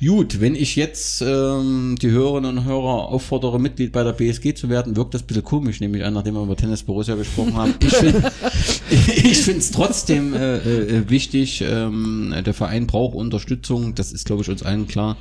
Gut, 0.00 0.40
wenn 0.40 0.54
ich 0.54 0.76
jetzt 0.76 1.22
ähm, 1.22 1.96
die 2.00 2.10
Hörerinnen 2.10 2.58
und 2.58 2.64
Hörer 2.64 3.08
auffordere, 3.08 3.58
Mitglied 3.58 3.90
bei 3.90 4.04
der 4.04 4.12
BSG 4.12 4.54
zu 4.54 4.68
werden, 4.68 4.94
wirkt 4.96 5.12
das 5.14 5.22
ein 5.22 5.26
bisschen 5.26 5.42
komisch, 5.44 5.80
nämlich 5.80 6.04
an, 6.04 6.14
nachdem 6.14 6.34
wir 6.34 6.42
über 6.42 6.56
Tennis 6.56 6.84
Borussia 6.84 7.16
gesprochen 7.16 7.54
haben. 7.56 7.74
Ich 7.80 9.38
finde 9.38 9.58
es 9.58 9.70
trotzdem 9.72 10.34
äh, 10.34 10.56
äh, 10.58 11.10
wichtig, 11.10 11.64
ähm, 11.66 12.32
der 12.46 12.54
Verein 12.54 12.86
braucht 12.86 13.14
Unterstützung, 13.16 13.94
das 13.96 14.12
ist, 14.12 14.24
glaube 14.26 14.42
ich, 14.42 14.50
uns 14.50 14.62
allen 14.62 14.86
klar. 14.86 15.16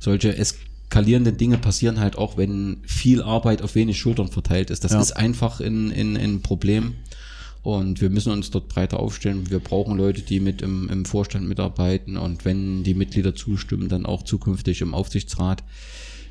Solche 0.00 0.36
eskalierende 0.36 1.32
Dinge 1.32 1.58
passieren 1.58 2.00
halt 2.00 2.18
auch, 2.18 2.36
wenn 2.36 2.78
viel 2.84 3.22
Arbeit 3.22 3.62
auf 3.62 3.74
wenig 3.76 3.98
Schultern 3.98 4.28
verteilt 4.28 4.70
ist. 4.70 4.82
Das 4.82 4.92
Ja. 4.92 5.00
ist 5.00 5.12
einfach 5.12 5.60
ein, 5.60 5.92
ein, 5.92 6.16
ein 6.16 6.42
Problem. 6.42 6.94
Und 7.66 8.00
wir 8.00 8.10
müssen 8.10 8.30
uns 8.30 8.52
dort 8.52 8.68
breiter 8.68 9.00
aufstellen. 9.00 9.50
Wir 9.50 9.58
brauchen 9.58 9.96
Leute, 9.96 10.22
die 10.22 10.38
mit 10.38 10.62
im, 10.62 10.88
im 10.88 11.04
Vorstand 11.04 11.48
mitarbeiten 11.48 12.16
und 12.16 12.44
wenn 12.44 12.84
die 12.84 12.94
Mitglieder 12.94 13.34
zustimmen, 13.34 13.88
dann 13.88 14.06
auch 14.06 14.22
zukünftig 14.22 14.82
im 14.82 14.94
Aufsichtsrat. 14.94 15.64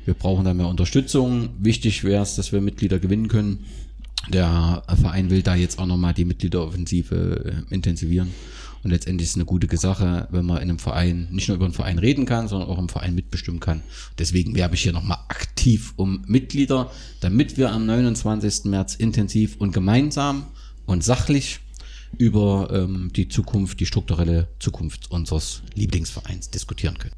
Wir 0.06 0.14
brauchen 0.14 0.46
da 0.46 0.54
mehr 0.54 0.66
Unterstützung. 0.66 1.50
Wichtig 1.58 2.04
wäre 2.04 2.22
es, 2.22 2.36
dass 2.36 2.52
wir 2.52 2.62
Mitglieder 2.62 2.98
gewinnen 2.98 3.28
können. 3.28 3.66
Der 4.32 4.82
Verein 4.98 5.28
will 5.28 5.42
da 5.42 5.54
jetzt 5.54 5.78
auch 5.78 5.84
nochmal 5.84 6.14
die 6.14 6.24
Mitgliederoffensive 6.24 7.64
äh, 7.68 7.74
intensivieren. 7.74 8.30
Und 8.82 8.92
letztendlich 8.92 9.26
ist 9.26 9.32
es 9.32 9.36
eine 9.36 9.44
gute 9.44 9.76
Sache, 9.76 10.28
wenn 10.30 10.46
man 10.46 10.56
in 10.56 10.70
einem 10.70 10.78
Verein 10.78 11.28
nicht 11.30 11.48
nur 11.48 11.56
über 11.56 11.66
einen 11.66 11.74
Verein 11.74 11.98
reden 11.98 12.24
kann, 12.24 12.48
sondern 12.48 12.70
auch 12.70 12.78
im 12.78 12.88
Verein 12.88 13.14
mitbestimmen 13.14 13.60
kann. 13.60 13.82
Deswegen 14.18 14.54
werbe 14.54 14.74
ich 14.74 14.84
hier 14.84 14.94
nochmal 14.94 15.18
aktiv 15.28 15.92
um 15.96 16.24
Mitglieder, 16.26 16.90
damit 17.20 17.58
wir 17.58 17.72
am 17.72 17.84
29. 17.84 18.64
März 18.64 18.94
intensiv 18.94 19.56
und 19.58 19.72
gemeinsam 19.72 20.46
und 20.86 21.04
sachlich 21.04 21.60
über 22.18 22.70
ähm, 22.72 23.10
die 23.14 23.28
Zukunft, 23.28 23.80
die 23.80 23.86
strukturelle 23.86 24.48
Zukunft 24.58 25.10
unseres 25.10 25.62
Lieblingsvereins 25.74 26.50
diskutieren 26.50 26.96
können. 26.98 27.14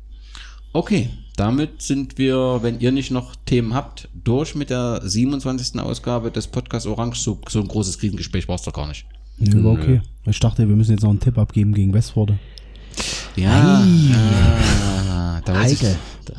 Okay, 0.73 1.09
damit 1.37 1.81
sind 1.81 2.19
wir, 2.19 2.59
wenn 2.63 2.79
ihr 2.81 2.93
nicht 2.93 3.11
noch 3.11 3.35
Themen 3.47 3.75
habt, 3.75 4.09
durch 4.13 4.55
mit 4.55 4.71
der 4.71 5.01
27. 5.03 5.81
Ausgabe 5.81 6.31
des 6.31 6.47
Podcast 6.47 6.87
Orange. 6.87 7.21
So, 7.21 7.41
so 7.49 7.61
ein 7.61 7.69
großes 7.69 7.99
Krisengespräch 7.99 8.49
war 8.49 8.57
es 8.57 8.63
doch 8.63 8.73
gar 8.73 8.87
nicht. 8.87 9.07
Nee, 9.39 9.63
war 9.63 9.73
okay. 9.73 10.03
Ich 10.27 10.41
dachte, 10.41 10.69
wir 10.69 10.77
müssen 10.77 10.93
jetzt 10.93 11.03
noch 11.03 11.11
einen 11.11 11.21
Tipp 11.21 11.39
abgeben 11.39 11.73
gegen 11.73 11.95
Westforde. 11.95 12.39
Ja, 13.37 13.83
ah, 13.83 15.41
da 15.45 15.55
weiß 15.55 15.73
ich, 15.73 15.83
Heike. 15.83 15.99
da, 16.25 16.35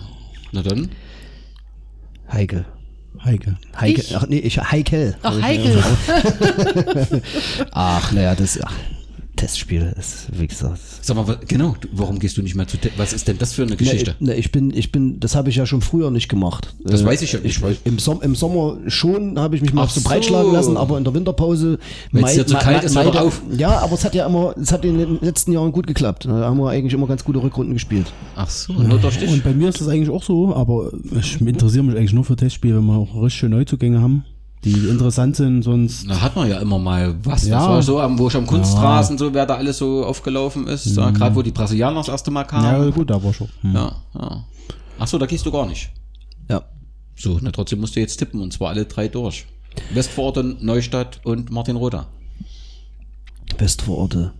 na 0.51 0.61
dann. 0.61 0.89
Heike. 2.31 2.65
Heike. 3.23 3.55
Heike. 3.79 4.01
Ich? 4.01 4.15
Ach 4.15 4.27
nee, 4.27 4.39
ich 4.39 4.57
Heikel. 4.57 5.15
Ach, 5.23 5.41
Heikel. 5.41 5.83
Ach, 7.71 8.11
naja, 8.11 8.35
das 8.35 8.59
ach, 8.61 8.73
Testspiel 9.39 9.93
ist, 9.97 10.27
wie 10.37 10.47
gesagt. 10.47 10.79
Sag 11.01 11.15
mal, 11.15 11.37
genau, 11.47 11.75
warum 11.93 12.19
gehst 12.19 12.35
du 12.37 12.41
nicht 12.41 12.55
mehr 12.55 12.67
zu, 12.67 12.77
Te- 12.77 12.91
was 12.97 13.13
ist 13.13 13.27
denn 13.27 13.37
das 13.37 13.53
für 13.53 13.63
eine 13.63 13.77
Geschichte? 13.77 14.15
Ne, 14.19 14.35
ich 14.35 14.51
bin, 14.51 14.71
ich 14.75 14.91
bin, 14.91 15.19
das 15.21 15.33
habe 15.35 15.49
ich 15.49 15.55
ja 15.55 15.65
schon 15.65 15.81
früher 15.81 16.11
nicht 16.11 16.27
gemacht. 16.27 16.75
Das 16.83 17.01
Äh, 17.01 17.05
weiß 17.05 17.21
ich 17.21 17.31
ja, 17.31 17.39
ich 17.41 17.61
weiß. 17.61 17.77
Im, 17.85 17.99
Som 17.99 18.21
im 18.21 18.35
Sommer 18.35 18.77
schon 18.87 19.39
habe 19.39 19.55
ich 19.55 19.61
mich 19.61 19.73
mal 19.73 19.83
Ach 19.83 19.89
so 19.89 20.01
breitschlagen 20.01 20.51
lassen, 20.51 20.75
aber 20.75 20.97
in 20.97 21.05
der 21.05 21.13
Winterpause. 21.13 21.79
Wenn's 22.11 22.33
dir 22.33 22.45
zu 22.45 22.55
mei- 22.55 22.59
kalt 22.59 22.83
ist, 22.83 22.95
hör 22.97 23.21
auf. 23.21 23.41
Ja, 23.57 23.79
aber 23.79 23.93
es 23.93 24.03
hat 24.03 24.13
ja 24.13 24.25
immer, 24.27 24.53
es 24.61 24.71
hat 24.73 24.83
in 24.83 24.97
den 24.97 25.19
letzten 25.21 25.53
Jahren 25.53 25.71
gut 25.71 25.87
geklappt. 25.87 26.25
Da 26.25 26.31
haben 26.31 26.57
wir 26.57 26.69
eigentlich 26.69 26.93
immer 26.93 27.07
ganz 27.07 27.23
gute 27.23 27.41
Rückrunden 27.41 27.73
gespielt. 27.75 28.11
Ach 28.35 28.49
so, 28.49 28.73
nur 28.73 28.99
durch 28.99 29.17
dich. 29.19 29.29
Und 29.31 29.43
bei 29.43 29.53
mir 29.53 29.69
ist 29.69 29.79
das 29.79 29.87
eigentlich 29.87 30.09
auch 30.09 30.23
so, 30.23 30.53
aber 30.53 30.91
ich 31.17 31.39
interessiere 31.39 31.83
mich 31.85 31.95
eigentlich 31.95 32.13
nur 32.13 32.25
für 32.25 32.35
Testspiele, 32.35 32.75
wenn 32.75 32.85
wir 32.85 32.95
auch 32.97 33.15
richtig 33.23 33.39
schöne 33.39 33.55
Neuzugänge 33.55 34.01
haben, 34.01 34.25
die 34.65 34.71
interessant 34.89 35.35
sind, 35.37 35.61
sonst. 35.63 36.09
Da 36.09 36.19
hat 36.21 36.35
man 36.35 36.49
ja 36.49 36.59
immer 36.59 36.79
mal 36.79 37.15
was. 37.23 37.47
Ja. 37.47 37.59
Das 37.59 37.67
war 37.69 37.81
so, 37.83 37.99
am- 38.01 38.19
wo 38.19 38.27
ich 38.27 38.35
am 38.35 38.45
Kunstrasen 38.45 39.17
so, 39.17 39.33
wer 39.33 39.45
da 39.45 39.55
alles 39.55 39.77
so 39.77 40.05
aufgelaufen 40.05 40.67
ist. 40.67 40.85
Ja, 40.97 41.11
Gerade 41.11 41.35
wo 41.35 41.41
die 41.41 41.51
Brasilianer 41.51 41.97
das 41.97 42.09
erste 42.09 42.29
Mal 42.31 42.41
Ja, 42.41 42.45
kamen. 42.47 42.91
gut, 42.91 43.09
aber 43.11 43.33
schon. 43.33 43.47
Hm. 43.61 43.73
Ja, 43.73 43.95
ja. 44.15 44.43
Ach 44.99 45.07
so, 45.07 45.17
da 45.17 45.25
gehst 45.25 45.45
du 45.45 45.51
gar 45.51 45.65
nicht. 45.65 45.89
Ja. 46.49 46.63
So, 47.15 47.39
na 47.41 47.51
trotzdem 47.51 47.79
musst 47.79 47.95
du 47.95 47.99
jetzt 48.01 48.17
tippen 48.17 48.41
und 48.41 48.51
zwar 48.51 48.69
alle 48.69 48.85
drei 48.85 49.07
durch. 49.07 49.45
Westforden, 49.93 50.57
Neustadt 50.61 51.21
und 51.23 51.51
Martin 51.51 51.75
Roda. 51.77 52.07
Westvororte. 53.57 54.33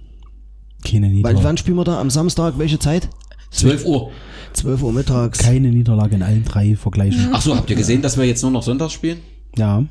Keine 0.86 1.08
Wann, 1.08 1.14
Niederlage. 1.14 1.44
wann 1.44 1.58
spielen 1.58 1.78
wir 1.78 1.84
da? 1.84 2.00
Am 2.00 2.10
Samstag? 2.10 2.58
Welche 2.58 2.80
Zeit? 2.80 3.10
12 3.52 3.86
Uhr. 3.86 4.12
12 4.54 4.82
Uhr 4.84 4.94
mittags. 4.94 5.40
Keine 5.40 5.70
Niederlage 5.70 6.16
in 6.16 6.24
allen 6.24 6.44
drei 6.46 6.76
Vergleichen. 6.76 7.30
Ach 7.34 7.42
so, 7.42 7.56
habt 7.56 7.70
ihr 7.70 7.76
gesehen, 7.76 8.02
dass 8.02 8.18
wir 8.18 8.26
jetzt 8.26 8.42
nur 8.42 8.52
noch 8.52 8.64
Sonntags 8.64 8.94
spielen? 8.94 9.20
Ja. 9.58 9.84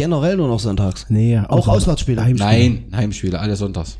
Generell 0.00 0.36
nur 0.38 0.48
noch 0.48 0.60
sonntags. 0.60 1.04
Nee, 1.10 1.38
Auch 1.48 1.68
außer- 1.68 1.72
Auswärtsspiele? 1.72 2.24
Heimspiele. 2.24 2.50
Nein, 2.50 2.84
Heimspiele, 2.94 3.38
alle 3.38 3.54
Sonntags. 3.54 3.98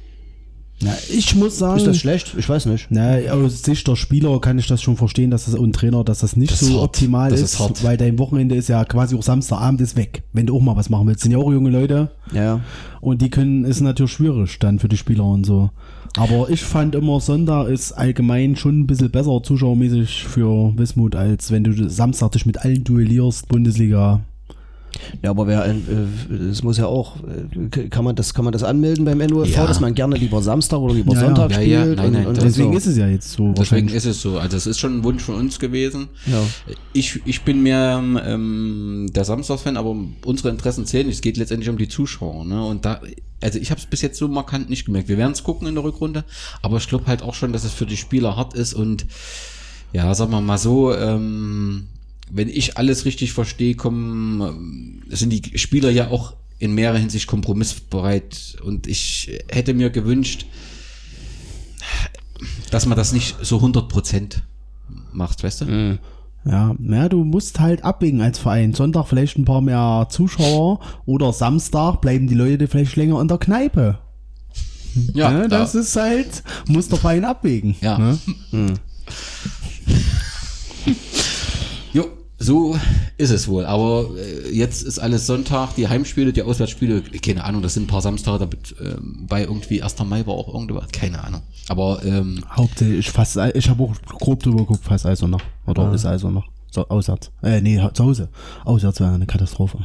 Ja, 0.82 0.96
ich 1.14 1.34
muss 1.34 1.58
sagen. 1.58 1.76
Ist 1.76 1.86
das 1.86 1.98
schlecht? 1.98 2.34
Ich 2.38 2.48
weiß 2.48 2.64
nicht. 2.64 2.86
Na, 2.88 3.16
aus 3.32 3.62
Sicht 3.64 3.86
der 3.86 3.96
Spieler 3.96 4.40
kann 4.40 4.58
ich 4.58 4.66
das 4.66 4.80
schon 4.80 4.96
verstehen, 4.96 5.30
dass 5.30 5.44
das 5.44 5.54
und 5.54 5.74
Trainer, 5.76 6.04
dass 6.04 6.20
das 6.20 6.36
nicht 6.36 6.52
Das 6.52 6.60
so 6.60 6.72
hart. 6.76 6.84
optimal 6.84 7.30
Das 7.30 7.42
ist, 7.42 7.60
ist 7.60 7.84
weil 7.84 7.98
dein 7.98 8.18
Wochenende 8.18 8.54
ist 8.54 8.70
ja 8.70 8.82
quasi 8.86 9.14
auch 9.14 9.22
Samstagabend 9.22 9.82
ist 9.82 9.96
weg, 9.98 10.22
wenn 10.32 10.46
du 10.46 10.56
auch 10.56 10.62
mal 10.62 10.76
was 10.76 10.88
machen 10.88 11.06
willst. 11.06 11.20
Sind 11.20 11.32
ja 11.32 11.38
auch 11.38 11.52
junge 11.52 11.68
Leute 11.68 12.10
Ja, 12.32 12.42
ja. 12.42 12.60
und 13.02 13.20
die 13.20 13.28
können 13.28 13.66
ist 13.66 13.82
natürlich 13.82 14.12
schwierig 14.12 14.58
dann 14.58 14.78
für 14.78 14.88
die 14.88 14.96
Spieler 14.96 15.24
und 15.26 15.44
so. 15.44 15.68
Aber 16.16 16.48
ich 16.48 16.62
fand 16.62 16.94
immer 16.94 17.20
Sonntag 17.20 17.68
ist 17.68 17.92
allgemein 17.92 18.56
schon 18.56 18.80
ein 18.80 18.86
bisschen 18.86 19.10
besser 19.10 19.42
zuschauermäßig 19.42 20.24
für 20.24 20.72
Wismut, 20.78 21.14
als 21.14 21.50
wenn 21.50 21.62
du 21.62 21.90
Samstag 21.90 22.32
dich 22.32 22.46
mit 22.46 22.56
allen 22.64 22.84
duellierst, 22.84 23.48
Bundesliga. 23.48 24.20
Ja, 25.22 25.30
aber 25.30 25.46
wer, 25.46 25.62
ein- 25.62 26.08
äh, 26.30 26.34
es 26.50 26.62
muss 26.62 26.78
ja 26.78 26.86
auch, 26.86 27.16
äh, 27.18 27.88
kann 27.88 28.04
man 28.04 28.16
das, 28.16 28.34
kann 28.34 28.44
man 28.44 28.52
das 28.52 28.62
anmelden 28.62 29.04
beim 29.04 29.18
NUFV, 29.18 29.54
Ja. 29.54 29.66
dass 29.66 29.80
man 29.80 29.94
gerne 29.94 30.16
lieber 30.16 30.42
Samstag 30.42 30.78
oder 30.78 30.94
lieber 30.94 31.12
Ja, 31.14 31.20
ja. 31.20 31.26
Sonntag 31.26 31.50
Ja, 31.52 31.60
ja, 31.60 31.80
spielt? 31.82 31.96
nein, 31.98 32.12
nein, 32.12 32.26
und, 32.26 32.38
und 32.38 32.42
Deswegen 32.42 32.72
so. 32.72 32.78
ist 32.78 32.86
es 32.86 32.96
ja 32.96 33.06
jetzt 33.08 33.32
so. 33.32 33.52
Deswegen 33.52 33.88
ist 33.88 34.04
es 34.06 34.20
so. 34.20 34.38
Also 34.38 34.56
es 34.56 34.66
ist 34.66 34.78
schon 34.78 34.98
ein 34.98 35.04
Wunsch 35.04 35.22
von 35.22 35.34
uns 35.36 35.58
gewesen. 35.58 36.08
Ja. 36.26 36.42
Ich, 36.92 37.20
ich 37.24 37.42
bin 37.42 37.62
mehr 37.62 38.02
ähm, 38.26 39.06
der 39.14 39.24
Samstagsfan, 39.24 39.76
aber 39.76 39.94
unsere 40.24 40.50
Interessen 40.50 40.86
zählen. 40.86 41.06
nicht. 41.06 41.16
Es 41.16 41.22
geht 41.22 41.36
letztendlich 41.36 41.68
um 41.68 41.78
die 41.78 41.88
Zuschauer. 41.88 42.44
Ne? 42.44 42.64
Und 42.64 42.84
da, 42.84 43.00
also 43.42 43.58
ich 43.58 43.70
habe 43.70 43.80
es 43.80 43.86
bis 43.86 44.02
jetzt 44.02 44.18
so 44.18 44.28
markant 44.28 44.68
nicht 44.70 44.84
gemerkt. 44.86 45.08
Wir 45.08 45.16
werden 45.18 45.32
es 45.32 45.42
gucken 45.42 45.66
in 45.68 45.74
der 45.74 45.84
Rückrunde, 45.84 46.24
aber 46.62 46.76
ich 46.76 46.88
glaube 46.88 47.06
halt 47.06 47.22
auch 47.22 47.34
schon, 47.34 47.52
dass 47.52 47.64
es 47.64 47.72
für 47.72 47.86
die 47.86 47.96
Spieler 47.96 48.36
hart 48.36 48.54
ist 48.54 48.74
und 48.74 49.06
ja, 49.92 50.14
sagen 50.14 50.30
wir 50.30 50.40
mal 50.40 50.58
so, 50.58 50.94
ähm, 50.94 51.86
wenn 52.30 52.48
ich 52.48 52.76
alles 52.78 53.04
richtig 53.04 53.32
verstehe, 53.32 53.74
kommen 53.74 54.40
ähm, 54.40 55.02
sind 55.08 55.30
die 55.30 55.58
Spieler 55.58 55.90
ja 55.90 56.08
auch 56.08 56.34
in 56.58 56.72
mehrerer 56.74 56.98
Hinsicht 56.98 57.26
kompromissbereit 57.26 58.56
und 58.64 58.86
ich 58.86 59.38
hätte 59.50 59.74
mir 59.74 59.90
gewünscht, 59.90 60.46
dass 62.70 62.86
man 62.86 62.96
das 62.96 63.12
nicht 63.12 63.36
so 63.42 63.58
100% 63.58 64.36
macht, 65.12 65.42
weißt 65.42 65.62
du? 65.62 65.98
Ja, 66.46 66.74
ja, 66.78 67.08
du 67.08 67.24
musst 67.24 67.60
halt 67.60 67.84
abwägen 67.84 68.22
als 68.22 68.38
Verein. 68.38 68.72
Sonntag 68.72 69.06
vielleicht 69.08 69.36
ein 69.36 69.44
paar 69.44 69.60
mehr 69.60 70.06
Zuschauer 70.10 70.80
oder 71.04 71.32
Samstag 71.32 72.00
bleiben 72.00 72.28
die 72.28 72.34
Leute 72.34 72.66
vielleicht 72.66 72.96
länger 72.96 73.20
in 73.20 73.28
der 73.28 73.36
Kneipe. 73.38 73.98
Ja, 75.14 75.30
ne, 75.30 75.48
da- 75.48 75.58
das 75.60 75.74
ist 75.74 75.94
halt, 75.96 76.42
muss 76.66 76.88
der 76.88 76.98
Verein 76.98 77.24
abwägen. 77.24 77.76
Ja. 77.80 77.98
Ne? 77.98 78.18
Jo, 81.92 82.06
so 82.40 82.76
ist 83.18 83.30
es 83.30 83.46
wohl. 83.46 83.66
Aber 83.66 84.08
äh, 84.16 84.50
jetzt 84.50 84.82
ist 84.82 84.98
alles 84.98 85.26
Sonntag, 85.26 85.74
die 85.76 85.86
Heimspiele, 85.86 86.32
die 86.32 86.42
Auswärtsspiele, 86.42 87.02
keine 87.02 87.44
Ahnung, 87.44 87.62
das 87.62 87.74
sind 87.74 87.84
ein 87.84 87.86
paar 87.86 88.00
Samstage 88.00 88.38
damit, 88.40 88.74
ähm, 88.80 89.26
bei 89.28 89.42
irgendwie 89.42 89.82
1. 89.82 89.98
Mai 90.04 90.26
war 90.26 90.34
auch 90.34 90.52
irgendwas, 90.52 90.90
keine 90.90 91.22
Ahnung. 91.22 91.42
Aber 91.68 92.02
ähm, 92.04 92.42
Hauptsächlich 92.50 93.10
fast, 93.10 93.38
ich 93.54 93.68
habe 93.68 93.84
auch 93.84 93.94
grob 94.18 94.42
drüber 94.42 94.58
geguckt, 94.58 94.84
fast 94.84 95.06
also 95.06 95.26
noch. 95.26 95.42
Oder 95.66 95.92
ist 95.92 96.06
also 96.06 96.30
noch. 96.30 96.48
So, 96.72 96.88
auswärts. 96.88 97.30
Äh, 97.42 97.60
nee, 97.60 97.80
zu 97.92 98.04
Hause. 98.04 98.28
Auswärts 98.64 99.00
wäre 99.00 99.12
eine 99.12 99.26
Katastrophe. 99.26 99.78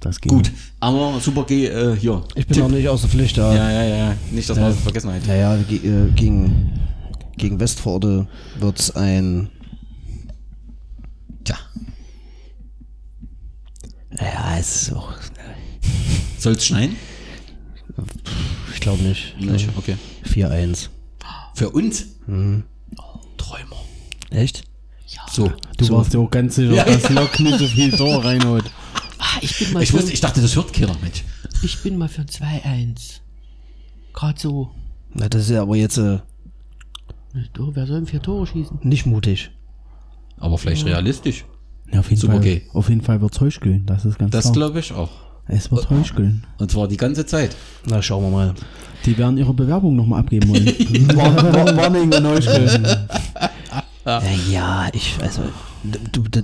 Das 0.00 0.20
geht. 0.20 0.30
gut, 0.30 0.52
aber 0.78 1.18
Super 1.20 1.42
G, 1.44 1.66
äh, 1.66 1.96
hier. 1.96 2.22
Ich 2.36 2.46
bin 2.46 2.58
noch 2.60 2.68
nicht 2.68 2.88
außer 2.88 3.08
Pflicht 3.08 3.36
da. 3.36 3.52
Ja, 3.52 3.70
ja, 3.70 3.84
ja, 3.84 4.14
nicht, 4.30 4.48
dass 4.48 4.56
man 4.56 4.70
das 4.70 4.80
vergessen 4.80 5.12
hat. 5.12 5.26
Naja, 5.26 5.56
ge 5.68 5.78
äh, 5.78 6.10
gegen, 6.12 6.78
gegen 7.36 7.58
Westforde 7.58 8.28
wird's 8.60 8.92
ein, 8.92 9.50
Tja, 11.48 11.56
ja, 14.20 14.58
es 14.58 14.82
ist 14.82 14.92
auch, 14.92 15.12
soll's 16.38 16.66
schneien? 16.66 16.96
ich 18.74 18.80
glaube 18.80 19.02
nicht. 19.02 19.34
Nicht, 19.40 19.68
okay. 19.76 19.96
4-1. 20.24 20.88
Für 21.54 21.70
uns? 21.70 22.06
Mhm. 22.26 22.64
Träumer. 23.38 23.76
Echt? 24.30 24.64
So. 25.30 25.50
Du 25.78 25.88
warst 25.90 26.12
dir 26.12 26.20
auch 26.20 26.30
ganz 26.30 26.56
sicher, 26.56 26.74
Ja, 26.74 26.84
dass 26.84 27.04
ja. 27.04 27.10
Lok 27.10 27.40
nicht 27.40 27.58
so 27.58 27.66
viel 27.66 27.90
Tor 27.96 28.24
reinholt. 28.24 28.70
Ah, 29.18 29.38
ich 29.40 29.58
bin 29.58 29.72
mal 29.72 29.82
Ich 29.82 29.90
für, 29.90 29.96
wusste, 29.98 30.12
ich 30.12 30.20
dachte, 30.20 30.40
das 30.42 30.54
hört 30.54 30.72
keiner, 30.72 30.96
Mensch. 31.00 31.24
ich 31.62 31.82
bin 31.82 31.96
mal 31.96 32.08
für 32.08 32.22
2-1. 32.22 33.20
Gerade 34.12 34.38
so. 34.38 34.70
Na, 35.14 35.28
das 35.28 35.42
ist 35.44 35.50
ja 35.50 35.62
aber 35.62 35.76
jetzt 35.76 35.96
äh, 35.96 36.18
wer 37.32 37.86
soll 37.86 37.96
denn 38.00 38.06
vier 38.06 38.20
Tore 38.20 38.46
schießen? 38.46 38.80
nicht 38.82 39.06
mutig. 39.06 39.50
Aber 40.40 40.58
vielleicht 40.58 40.84
realistisch. 40.86 41.44
Ja, 41.92 42.00
auf 42.00 42.10
jeden 42.10 42.20
Super 42.20 42.34
Fall. 42.34 42.42
G. 42.42 42.62
Auf 42.74 42.88
jeden 42.88 43.00
Fall 43.02 43.20
wird's 43.20 43.40
Heuschkeln, 43.40 43.86
das 43.86 44.04
ist 44.04 44.18
ganz 44.18 44.30
Das 44.32 44.52
glaube 44.52 44.78
ich 44.80 44.92
auch. 44.92 45.10
Es 45.46 45.70
wird 45.70 45.88
Heuschkeln. 45.88 46.44
Und 46.58 46.70
zwar 46.70 46.86
die 46.88 46.98
ganze 46.98 47.24
Zeit. 47.24 47.56
Na, 47.86 48.02
schauen 48.02 48.22
wir 48.24 48.30
mal. 48.30 48.54
Die 49.06 49.16
werden 49.16 49.38
ihre 49.38 49.54
Bewerbung 49.54 49.96
nochmal 49.96 50.20
abgeben 50.20 50.50
wollen. 50.50 50.66
War- 51.16 51.54
war- 51.54 51.76
Warning 51.76 52.12
und 52.12 52.26
Heuschkeln. 52.26 52.86
Ja, 54.04 54.22
ja 54.50 54.88
ich, 54.92 55.16
also, 55.22 55.42
du, 56.12 56.20
du, 56.22 56.42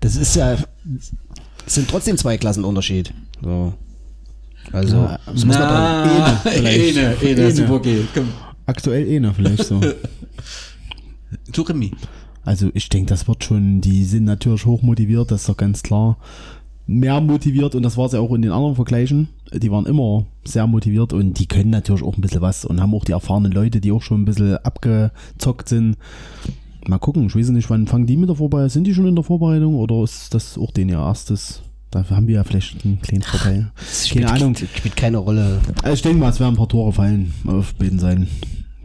das 0.00 0.16
ist 0.16 0.36
ja, 0.36 0.54
es 0.54 1.74
sind 1.74 1.88
trotzdem 1.88 2.18
zwei 2.18 2.36
Klassen 2.36 2.64
Unterschied. 2.64 3.14
So. 3.42 3.72
Also, 4.72 4.96
Ja, 4.96 5.18
das 5.24 5.34
muss 5.34 5.44
man 5.46 5.58
dann, 5.58 6.18
Na, 6.18 6.36
vielleicht. 6.44 6.96
Ene, 6.96 7.16
Ene, 7.22 7.40
Ene. 7.40 7.52
super 7.52 7.80
G. 7.80 8.02
Komm. 8.14 8.28
Aktuell 8.66 9.06
eh 9.08 9.18
noch 9.20 9.34
vielleicht 9.34 9.64
so. 9.64 9.80
Zu 11.52 11.62
Remi. 11.62 11.92
Also 12.44 12.70
ich 12.74 12.88
denke, 12.88 13.08
das 13.08 13.28
wird 13.28 13.44
schon, 13.44 13.80
die 13.80 14.04
sind 14.04 14.24
natürlich 14.24 14.66
hochmotiviert, 14.66 15.30
das 15.30 15.42
ist 15.42 15.48
doch 15.48 15.56
ganz 15.56 15.82
klar. 15.82 16.16
mehr 16.86 17.20
motiviert 17.20 17.74
und 17.74 17.82
das 17.82 17.96
war 17.96 18.06
es 18.06 18.12
ja 18.12 18.20
auch 18.20 18.32
in 18.32 18.42
den 18.42 18.50
anderen 18.50 18.74
Vergleichen. 18.74 19.28
Die 19.52 19.70
waren 19.70 19.86
immer 19.86 20.26
sehr 20.44 20.66
motiviert 20.66 21.12
und 21.12 21.38
die 21.38 21.46
können 21.46 21.70
natürlich 21.70 22.02
auch 22.02 22.16
ein 22.16 22.20
bisschen 22.20 22.40
was 22.40 22.64
und 22.64 22.80
haben 22.80 22.94
auch 22.94 23.04
die 23.04 23.12
erfahrenen 23.12 23.52
Leute, 23.52 23.80
die 23.80 23.92
auch 23.92 24.02
schon 24.02 24.22
ein 24.22 24.24
bisschen 24.24 24.56
abgezockt 24.58 25.68
sind. 25.68 25.96
Mal 26.86 26.98
gucken, 26.98 27.26
ich 27.26 27.36
weiß 27.36 27.50
nicht, 27.50 27.70
wann 27.70 27.86
fangen 27.86 28.06
die 28.06 28.16
mit 28.16 28.28
der 28.28 28.36
Vorbereitung? 28.36 28.70
Sind 28.70 28.84
die 28.84 28.94
schon 28.94 29.06
in 29.06 29.14
der 29.14 29.24
Vorbereitung 29.24 29.76
oder 29.76 30.02
ist 30.02 30.34
das 30.34 30.58
auch 30.58 30.72
den 30.72 30.88
ihr 30.88 30.98
erstes? 30.98 31.62
Dafür 31.92 32.16
haben 32.16 32.26
wir 32.26 32.36
ja 32.36 32.44
vielleicht 32.44 32.84
einen 32.84 33.00
kleinen 33.00 33.22
Vorteil. 33.22 33.70
Keine 34.12 34.30
Ahnung. 34.30 34.56
Spielt 34.76 34.96
keine 34.96 35.18
Rolle. 35.18 35.60
Also 35.82 35.94
ich 35.94 36.02
denke 36.02 36.18
mal, 36.18 36.30
es 36.30 36.40
werden 36.40 36.54
ein 36.54 36.56
paar 36.56 36.68
Tore 36.68 36.92
fallen 36.92 37.32
auf 37.46 37.74
beiden 37.74 37.98
Seiten, 37.98 38.28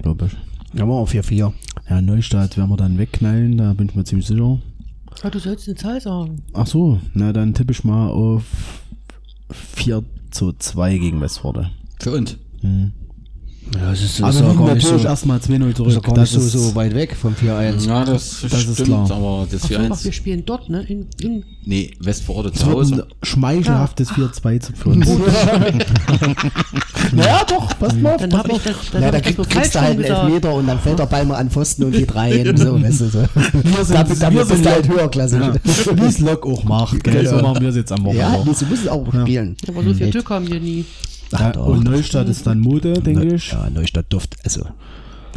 glaube 0.02 0.26
ich. 0.26 0.78
Ja, 0.78 0.86
machen 0.86 1.08
wir 1.12 1.24
4-4. 1.24 1.54
Ja, 1.90 2.02
Neustadt 2.02 2.58
werden 2.58 2.70
wir 2.70 2.78
dann 2.78 2.98
wegknallen, 2.98 3.58
da 3.58 3.74
bin 3.74 3.88
ich 3.90 3.96
mir 3.96 4.04
ziemlich 4.04 4.28
sicher. 4.28 4.60
Ja, 5.24 5.30
du 5.30 5.40
sollst 5.40 5.68
eine 5.68 5.76
Zahl 5.76 6.02
sagen. 6.02 6.44
Ach 6.54 6.68
so, 6.68 7.00
na 7.14 7.34
dann 7.34 7.54
tippe 7.54 7.72
ich 7.72 7.84
mal 7.84 8.10
auf 8.10 8.44
4 9.52 10.04
zu 10.32 10.54
2 10.54 10.98
gegen 10.98 11.22
Westforde. 11.22 11.72
Für 12.00 12.12
uns. 12.12 12.38
Ja, 13.76 13.90
das 13.92 14.02
ist, 14.02 14.20
das 14.20 14.26
Also 14.26 14.40
ist 14.40 14.46
ja 14.56 14.62
natürlich 14.62 14.84
so, 15.02 15.08
erstmal 15.08 15.38
2-0 15.40 15.42
das 15.42 15.52
ist 15.52 15.68
ja 15.68 15.74
zurück. 15.86 16.04
gar 16.06 16.18
nicht 16.22 16.32
so, 16.32 16.40
so 16.40 16.76
weit 16.76 16.96
weg 16.96 17.16
vom 17.20 17.34
4-1. 17.34 17.86
Ja, 17.88 18.06
das, 18.06 18.42
Das 18.50 18.54
ist 18.64 18.74
stimmt, 18.74 18.88
klar. 18.88 19.12
aber 19.12 19.48
das 19.52 19.62
Ach, 19.66 19.70
so, 19.70 19.76
ach, 19.76 19.80
4-1. 19.98 20.04
wir 20.06 20.12
spielen 20.14 20.44
dort, 20.46 20.70
ne? 20.70 20.84
In, 20.88 21.08
in, 21.22 21.44
Nee, 21.66 21.92
Westforde 22.00 22.50
Es 22.54 22.60
zu 22.62 22.68
wird 22.68 22.78
ein 22.78 22.82
Hause. 22.94 23.08
schmeichelhaftes 23.24 24.12
4-2 24.12 24.60
zu 24.62 24.74
für 24.74 24.90
uns. 24.90 25.06
naja, 27.14 27.42
doch, 27.48 27.78
passt 27.80 28.02
mal. 28.02 28.18
dann 28.18 28.34
habe 28.38 28.52
ich 28.52 28.58
das, 28.64 28.76
dann 28.92 29.02
Ja, 29.02 29.08
hab 29.08 29.12
da 29.24 29.30
ich 29.30 29.36
das 29.36 29.48
krieg, 29.48 29.50
kriegst 29.58 29.76
du 29.76 29.82
halt 29.82 29.92
einen. 30.00 30.04
Elfmeter 30.04 30.54
und 30.54 30.68
dann 30.68 30.80
fällt 30.80 31.00
der 31.00 31.06
Ball 31.06 31.26
mal 31.26 31.36
an 31.36 31.50
Pfosten 31.50 31.84
und 31.86 31.92
geht 31.92 32.14
rein. 32.16 32.56
So, 32.58 32.82
weißt 32.82 33.02
du, 33.02 33.10
so. 33.10 33.20
Wir 33.20 33.86
sind, 33.86 33.96
Damit, 33.98 34.22
damit 34.22 34.38
wir 34.40 34.46
bist 34.46 34.50
sind 34.56 34.66
du 34.66 34.70
halt 34.72 34.88
Lok, 34.88 34.98
höherklassig. 34.98 35.40
ja. 35.40 35.54
wie 35.96 36.06
es 36.06 36.20
Lok 36.20 36.46
auch 36.46 36.64
macht. 36.64 37.04
Gell? 37.04 37.28
So 37.28 37.36
Genau. 37.38 37.50
machen 37.50 37.62
wir 37.62 37.70
es 37.70 37.76
jetzt 37.76 37.92
am 37.92 38.00
Ja, 38.08 38.32
Wochenende. 38.32 38.54
so 38.56 38.66
muss 38.66 38.80
es 38.82 38.88
auch 38.88 39.06
spielen. 39.14 39.56
Aber 39.68 39.84
so 39.84 39.94
viel. 39.94 40.10
Glück 40.12 40.30
haben 40.30 40.48
wir 40.48 40.60
nie. 40.60 40.86
Ach, 41.34 41.40
Ja, 41.40 41.52
doch. 41.52 41.68
und 41.68 41.84
Neustadt 41.84 42.30
ist 42.30 42.46
dann 42.48 42.60
Mode, 42.60 42.94
denke 42.94 43.34
ich. 43.36 43.52
Ja, 43.52 43.70
Neustadt 43.74 44.06
Duft. 44.10 44.36
Also. 44.44 44.62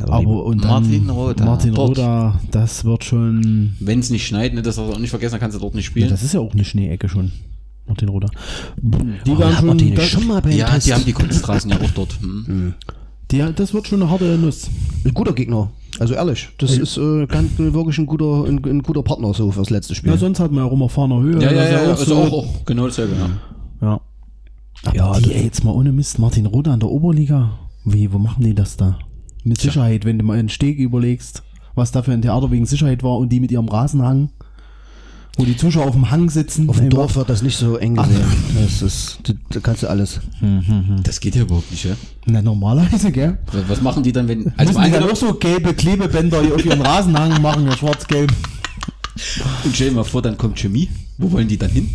also 0.00 0.12
Aber 0.12 0.44
und 0.44 0.62
dann 0.64 0.70
Martin 0.84 1.10
Roda. 1.10 1.44
Martin. 1.44 1.74
Roda, 1.74 2.40
das 2.50 2.84
wird 2.84 3.04
schon. 3.04 3.74
Wenn 3.80 4.00
es 4.00 4.10
nicht 4.10 4.26
schneit, 4.26 4.54
ne, 4.54 4.62
das 4.62 4.76
darfst 4.76 4.90
du 4.90 4.94
auch 4.96 5.00
nicht 5.00 5.10
vergessen, 5.10 5.32
dann 5.32 5.40
kannst 5.40 5.56
du 5.56 5.60
dort 5.60 5.74
nicht 5.74 5.86
Ja, 5.86 5.90
spielen. 5.90 6.08
das 6.10 6.22
ist 6.22 6.34
ja 6.34 6.40
auch 6.40 6.52
eine 6.52 6.64
Schneeecke 6.64 7.08
schon. 7.08 7.32
Martin 7.86 8.08
Roda. 8.08 8.28
Die 8.80 9.30
oh, 9.32 9.38
waren 9.38 9.54
schon. 9.56 9.76
nicht 9.76 9.98
Das, 9.98 10.06
schon 10.06 10.26
mal 10.28 10.40
beim 10.40 10.52
Ja, 10.52 10.68
Test. 10.70 10.86
die 10.86 10.94
haben 10.94 11.04
die 11.04 11.12
Kunststraßen 11.12 11.70
ja 11.70 11.76
auch 11.80 11.90
dort. 11.90 12.18
Hm. 12.20 12.74
die, 13.32 13.44
das 13.56 13.74
wird 13.74 13.88
schon 13.88 14.00
eine 14.02 14.10
harte 14.10 14.24
Nuss. 14.38 14.68
Ein 15.04 15.12
guter 15.12 15.32
Gegner. 15.32 15.70
Also 15.98 16.14
ehrlich, 16.14 16.48
das 16.58 16.78
ist 16.78 16.96
äh, 16.98 17.26
ganz, 17.26 17.58
wirklich 17.58 17.98
ein 17.98 18.06
guter, 18.06 18.44
ein, 18.44 18.64
ein 18.64 18.82
guter 18.82 19.02
Partner 19.02 19.34
so 19.34 19.50
fürs 19.50 19.70
letzte 19.70 19.96
Spiel. 19.96 20.12
Ja, 20.12 20.16
sonst 20.18 20.38
hat 20.38 20.52
man 20.52 20.62
ja 20.64 20.70
auch 20.70 20.72
immer 20.72 20.88
Fahner 20.88 21.20
Höhe. 21.20 21.42
Ja, 21.42 21.50
ja, 21.50 21.52
Das 21.52 21.64
ist 21.66 21.72
ja, 21.72 21.82
ja, 21.82 21.92
auch 21.94 22.00
ist 22.00 22.06
so- 22.06 22.16
auch, 22.16 22.32
auch 22.32 22.64
genau 22.64 22.86
dasselbe. 22.86 23.14
Ja. 23.16 23.30
Ja. 23.88 24.00
Aber 24.84 24.96
Ja, 24.96 25.20
die, 25.20 25.32
ey, 25.34 25.44
jetzt 25.44 25.64
mal 25.64 25.72
ohne 25.72 25.92
Mist, 25.92 26.18
Martin 26.18 26.46
Roda 26.46 26.72
an 26.72 26.80
der 26.80 26.88
Oberliga. 26.90 27.58
Wie, 27.84 28.12
wo 28.12 28.18
machen 28.18 28.44
die 28.44 28.54
das 28.54 28.76
da? 28.76 28.98
Mit 29.44 29.60
Sicherheit, 29.60 30.04
wenn 30.04 30.18
du 30.18 30.24
mal 30.24 30.38
einen 30.38 30.48
Steg 30.50 30.78
überlegst, 30.78 31.42
was 31.74 31.92
da 31.92 32.02
für 32.02 32.12
ein 32.12 32.22
Theater 32.22 32.50
wegen 32.50 32.66
Sicherheit 32.66 33.02
war 33.02 33.16
und 33.18 33.30
die 33.30 33.40
mit 33.40 33.50
ihrem 33.50 33.68
Rasenhang, 33.68 34.30
wo 35.38 35.44
die 35.44 35.56
Zuschauer 35.56 35.86
auf 35.86 35.94
dem 35.94 36.10
Hang 36.10 36.28
sitzen. 36.28 36.68
Auf 36.68 36.78
dem. 36.78 36.90
Dorf 36.90 37.16
wird 37.16 37.30
das 37.30 37.40
nicht 37.42 37.56
so 37.56 37.76
eng 37.76 37.94
gesehen. 37.96 38.20
Das 38.60 38.82
ist, 38.82 39.20
da- 39.50 39.60
kannst 39.60 39.82
du 39.82 39.88
alles. 39.88 40.20
Das 41.04 41.20
geht 41.20 41.36
ja 41.36 41.42
überhaupt 41.42 41.70
nicht, 41.70 41.84
ja? 41.84 41.92
Na, 42.26 42.42
normalerweise, 42.42 43.10
gell? 43.12 43.38
Was 43.68 43.80
machen 43.80 44.02
die 44.02 44.12
dann, 44.12 44.28
wenn. 44.28 44.52
Also 44.58 44.72
Müssen 44.78 44.84
die 44.84 44.90
dann 44.98 45.08
auch 45.10 45.16
so 45.16 45.32
gelbe 45.34 45.72
Klebebänder 45.72 46.42
hier 46.42 46.54
auf 46.54 46.64
ihren 46.64 46.82
Rasenhang 46.82 47.40
machen, 47.40 47.64
ja 47.66 47.74
schwarz-gelb. 47.76 48.30
und 49.64 49.74
stell 49.74 49.88
dir 49.90 49.94
mal 49.96 50.04
vor, 50.04 50.20
dann 50.20 50.36
kommt 50.36 50.58
Chemie. 50.58 50.88
Wo 51.16 51.30
wollen 51.32 51.48
die 51.48 51.56
dann 51.56 51.70
hin? 51.70 51.88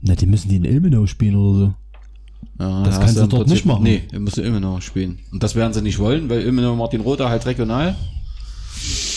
Na, 0.00 0.14
die 0.14 0.26
müssen 0.26 0.48
die 0.48 0.56
in 0.56 0.64
Ilmenau 0.64 1.06
spielen 1.06 1.36
oder 1.36 1.58
so. 1.58 1.74
Ja, 2.58 2.82
Das 2.84 2.94
da 2.94 3.00
kannst 3.04 3.16
du 3.18 3.26
dort 3.26 3.48
nicht 3.48 3.66
machen. 3.66 3.82
Nee, 3.82 4.02
müsst 4.18 4.38
immer 4.38 4.60
noch 4.60 4.80
spielen. 4.80 5.18
Und 5.32 5.42
das 5.42 5.54
werden 5.54 5.72
sie 5.72 5.82
nicht 5.82 5.98
wollen, 5.98 6.28
weil 6.30 6.42
immer 6.42 6.62
noch 6.62 6.76
Martin 6.76 7.00
Roter 7.02 7.28
halt 7.28 7.44
regional. 7.46 7.94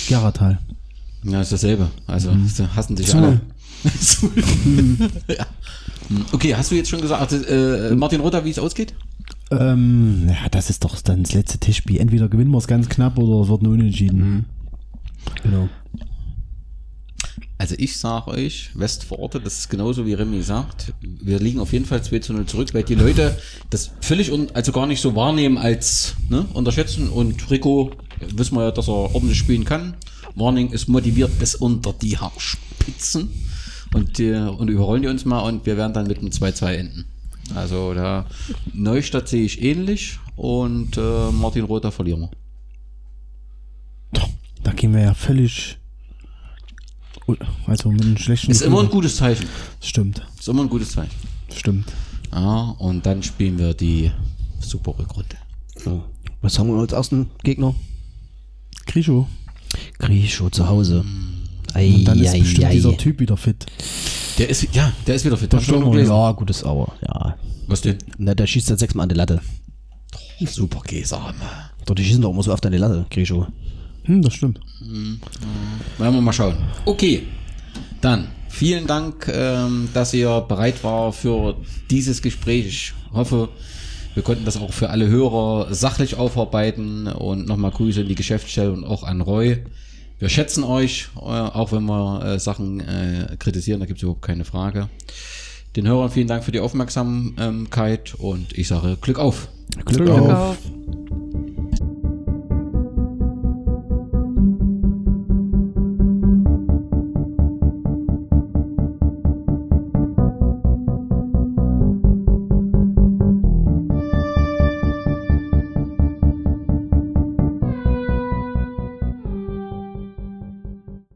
Geratal. 0.07 0.59
Ja, 1.23 1.41
ist 1.41 1.51
dasselbe. 1.51 1.89
Also 2.07 2.31
sie 2.47 2.67
hassen 2.75 2.97
sich 2.97 3.07
Suhl. 3.07 3.21
alle. 3.23 3.41
Ja. 5.27 5.45
Hm, 6.09 6.25
Okay, 6.31 6.55
hast 6.55 6.71
du 6.71 6.75
jetzt 6.75 6.89
schon 6.89 7.01
gesagt, 7.01 7.31
äh, 7.33 7.93
Martin 7.95 8.19
Roter, 8.21 8.43
wie 8.43 8.49
es 8.49 8.59
ausgeht? 8.59 8.93
Ähm, 9.51 10.27
ja, 10.27 10.49
das 10.49 10.69
ist 10.69 10.83
doch 10.83 10.99
dann 11.01 11.23
das 11.23 11.33
letzte 11.33 11.59
Tischspiel. 11.59 11.99
Entweder 11.99 12.27
gewinnen 12.29 12.51
wir 12.51 12.57
es 12.57 12.67
ganz 12.67 12.89
knapp 12.89 13.17
oder 13.17 13.43
es 13.43 13.47
wird 13.49 13.61
nur 13.61 13.73
unentschieden. 13.73 14.45
Genau. 15.43 15.69
Also 17.59 17.75
ich 17.77 17.97
sage 17.97 18.31
euch, 18.31 18.69
Westforte, 18.73 19.41
das 19.41 19.59
ist 19.59 19.69
genauso 19.69 20.05
wie 20.05 20.13
Remy 20.13 20.41
sagt, 20.41 20.93
wir 21.01 21.39
liegen 21.39 21.59
auf 21.59 21.73
jeden 21.73 21.83
Fall 21.83 22.01
2 22.01 22.19
zu 22.19 22.31
0 22.31 22.45
zurück, 22.45 22.73
weil 22.73 22.83
die 22.83 22.95
Leute 22.95 23.37
das 23.69 23.91
völlig 23.99 24.31
un 24.31 24.49
also 24.53 24.71
gar 24.71 24.87
nicht 24.87 25.01
so 25.01 25.13
wahrnehmen 25.13 25.57
als 25.57 26.15
ne, 26.29 26.45
unterschätzen 26.53 27.09
und 27.09 27.51
Rico, 27.51 27.91
wissen 28.33 28.55
wir 28.55 28.63
ja, 28.63 28.71
dass 28.71 28.87
er 28.87 29.13
ordentlich 29.13 29.37
spielen 29.37 29.65
kann. 29.65 29.97
Warning 30.35 30.71
ist 30.71 30.87
motiviert 30.87 31.37
bis 31.37 31.53
unter 31.53 31.91
die 31.91 32.17
Haarspitzen 32.17 33.29
und, 33.93 34.17
die, 34.17 34.31
und 34.31 34.69
überrollen 34.69 35.01
die 35.01 35.09
uns 35.09 35.25
mal 35.25 35.41
und 35.41 35.65
wir 35.65 35.75
werden 35.75 35.91
dann 35.91 36.07
mit 36.07 36.19
einem 36.19 36.29
2-2 36.29 36.71
enden. 36.71 37.05
Also 37.55 37.93
da 37.93 38.25
Neustadt 38.73 39.27
sehe 39.27 39.43
ich 39.43 39.61
ähnlich 39.61 40.17
und 40.37 40.95
äh, 40.95 41.31
Martin 41.33 41.65
Rother 41.65 41.91
verlieren 41.91 42.21
wir. 42.21 42.31
Da 44.63 44.71
gehen 44.71 44.93
wir 44.93 45.01
ja 45.01 45.13
völlig. 45.13 45.78
Also 47.67 47.91
mit 47.91 48.01
einem 48.03 48.17
schlechten. 48.17 48.51
Ist 48.51 48.61
immer 48.61 48.81
ein 48.81 48.89
gutes 48.89 49.17
Zeichen. 49.17 49.47
Stimmt, 49.81 50.21
Ist 50.39 50.47
immer 50.47 50.63
ein 50.63 50.69
gutes 50.69 50.91
Zeichen. 50.91 51.11
stimmt. 51.55 51.91
Ja, 52.31 52.75
und 52.77 53.05
dann 53.05 53.23
spielen 53.23 53.57
wir 53.57 53.73
die 53.73 54.11
Super 54.59 54.97
Rückrunde. 54.99 55.35
So. 55.75 56.03
Was 56.41 56.59
haben 56.59 56.67
wir 56.73 56.79
als 56.79 56.93
ersten 56.93 57.29
Gegner? 57.43 57.73
Grischo. 58.85 59.27
Griecho 59.97 60.49
zu 60.49 60.67
Hause. 60.67 61.03
Ei, 61.73 61.93
Und 61.95 62.05
dann 62.05 62.19
ist 62.19 62.33
ei, 62.33 62.39
bestimmt 62.39 62.65
ei. 62.65 62.71
dieser 62.73 62.97
Typ 62.97 63.19
wieder 63.19 63.37
fit. 63.37 63.65
Der 64.37 64.49
ist, 64.49 64.67
ja, 64.73 64.91
der 65.05 65.15
ist 65.15 65.25
wieder 65.25 65.37
fit. 65.37 65.51
Schon 65.61 65.89
gelesen. 65.91 66.11
Ja, 66.11 66.31
gutes 66.31 66.63
Auer. 66.63 66.93
Ja. 67.07 67.35
Was 67.67 67.81
denn? 67.81 67.97
Na, 68.17 68.33
der 68.33 68.47
schießt 68.47 68.69
dann 68.69 68.77
sechsmal 68.77 69.03
an 69.03 69.09
die 69.09 69.15
Latte. 69.15 69.41
Super 70.45 70.79
Käsearme. 70.81 71.35
Doch, 71.85 71.95
die 71.95 72.03
schießen 72.03 72.21
doch 72.21 72.31
immer 72.31 72.43
so 72.43 72.53
oft 72.53 72.65
an 72.65 72.71
die 72.71 72.77
Latte, 72.77 73.05
Griecho. 73.09 73.47
Hm, 74.09 74.23
das 74.23 74.33
stimmt. 74.33 74.59
Werden 75.99 76.15
wir 76.15 76.21
mal 76.21 76.33
schauen. 76.33 76.55
Okay, 76.85 77.27
dann 78.01 78.27
vielen 78.49 78.87
Dank, 78.87 79.31
ähm, 79.31 79.87
dass 79.93 80.15
ihr 80.15 80.41
bereit 80.41 80.83
war 80.83 81.13
für 81.13 81.55
dieses 81.91 82.23
Gespräch. 82.23 82.65
Ich 82.65 82.93
hoffe, 83.13 83.49
wir 84.15 84.23
konnten 84.23 84.45
das 84.45 84.57
auch 84.57 84.73
für 84.73 84.89
alle 84.89 85.07
Hörer 85.07 85.71
sachlich 85.75 86.15
aufarbeiten 86.15 87.05
und 87.05 87.47
nochmal 87.47 87.69
Grüße 87.69 88.01
in 88.01 88.07
die 88.07 88.15
Geschäftsstelle 88.15 88.71
und 88.71 88.83
auch 88.83 89.03
an 89.03 89.21
Roy. 89.21 89.63
Wir 90.17 90.29
schätzen 90.29 90.63
euch, 90.63 91.09
äh, 91.15 91.19
auch 91.19 91.71
wenn 91.71 91.83
wir 91.83 92.25
äh, 92.25 92.39
Sachen 92.39 92.79
äh, 92.79 93.37
kritisieren, 93.37 93.79
da 93.79 93.85
gibt 93.85 93.99
es 93.99 94.03
überhaupt 94.03 94.23
keine 94.23 94.43
Frage. 94.43 94.89
Den 95.75 95.87
Hörern 95.87 96.09
vielen 96.09 96.27
Dank 96.27 96.43
für 96.43 96.51
die 96.51 96.61
Aufmerksamkeit 96.61 98.15
und 98.15 98.57
ich 98.57 98.67
sage 98.67 98.97
Glück 98.99 99.19
auf. 99.19 99.49
Glück, 99.85 100.05
Glück 100.05 100.09
auf. 100.09 100.31
auf. 100.31 100.57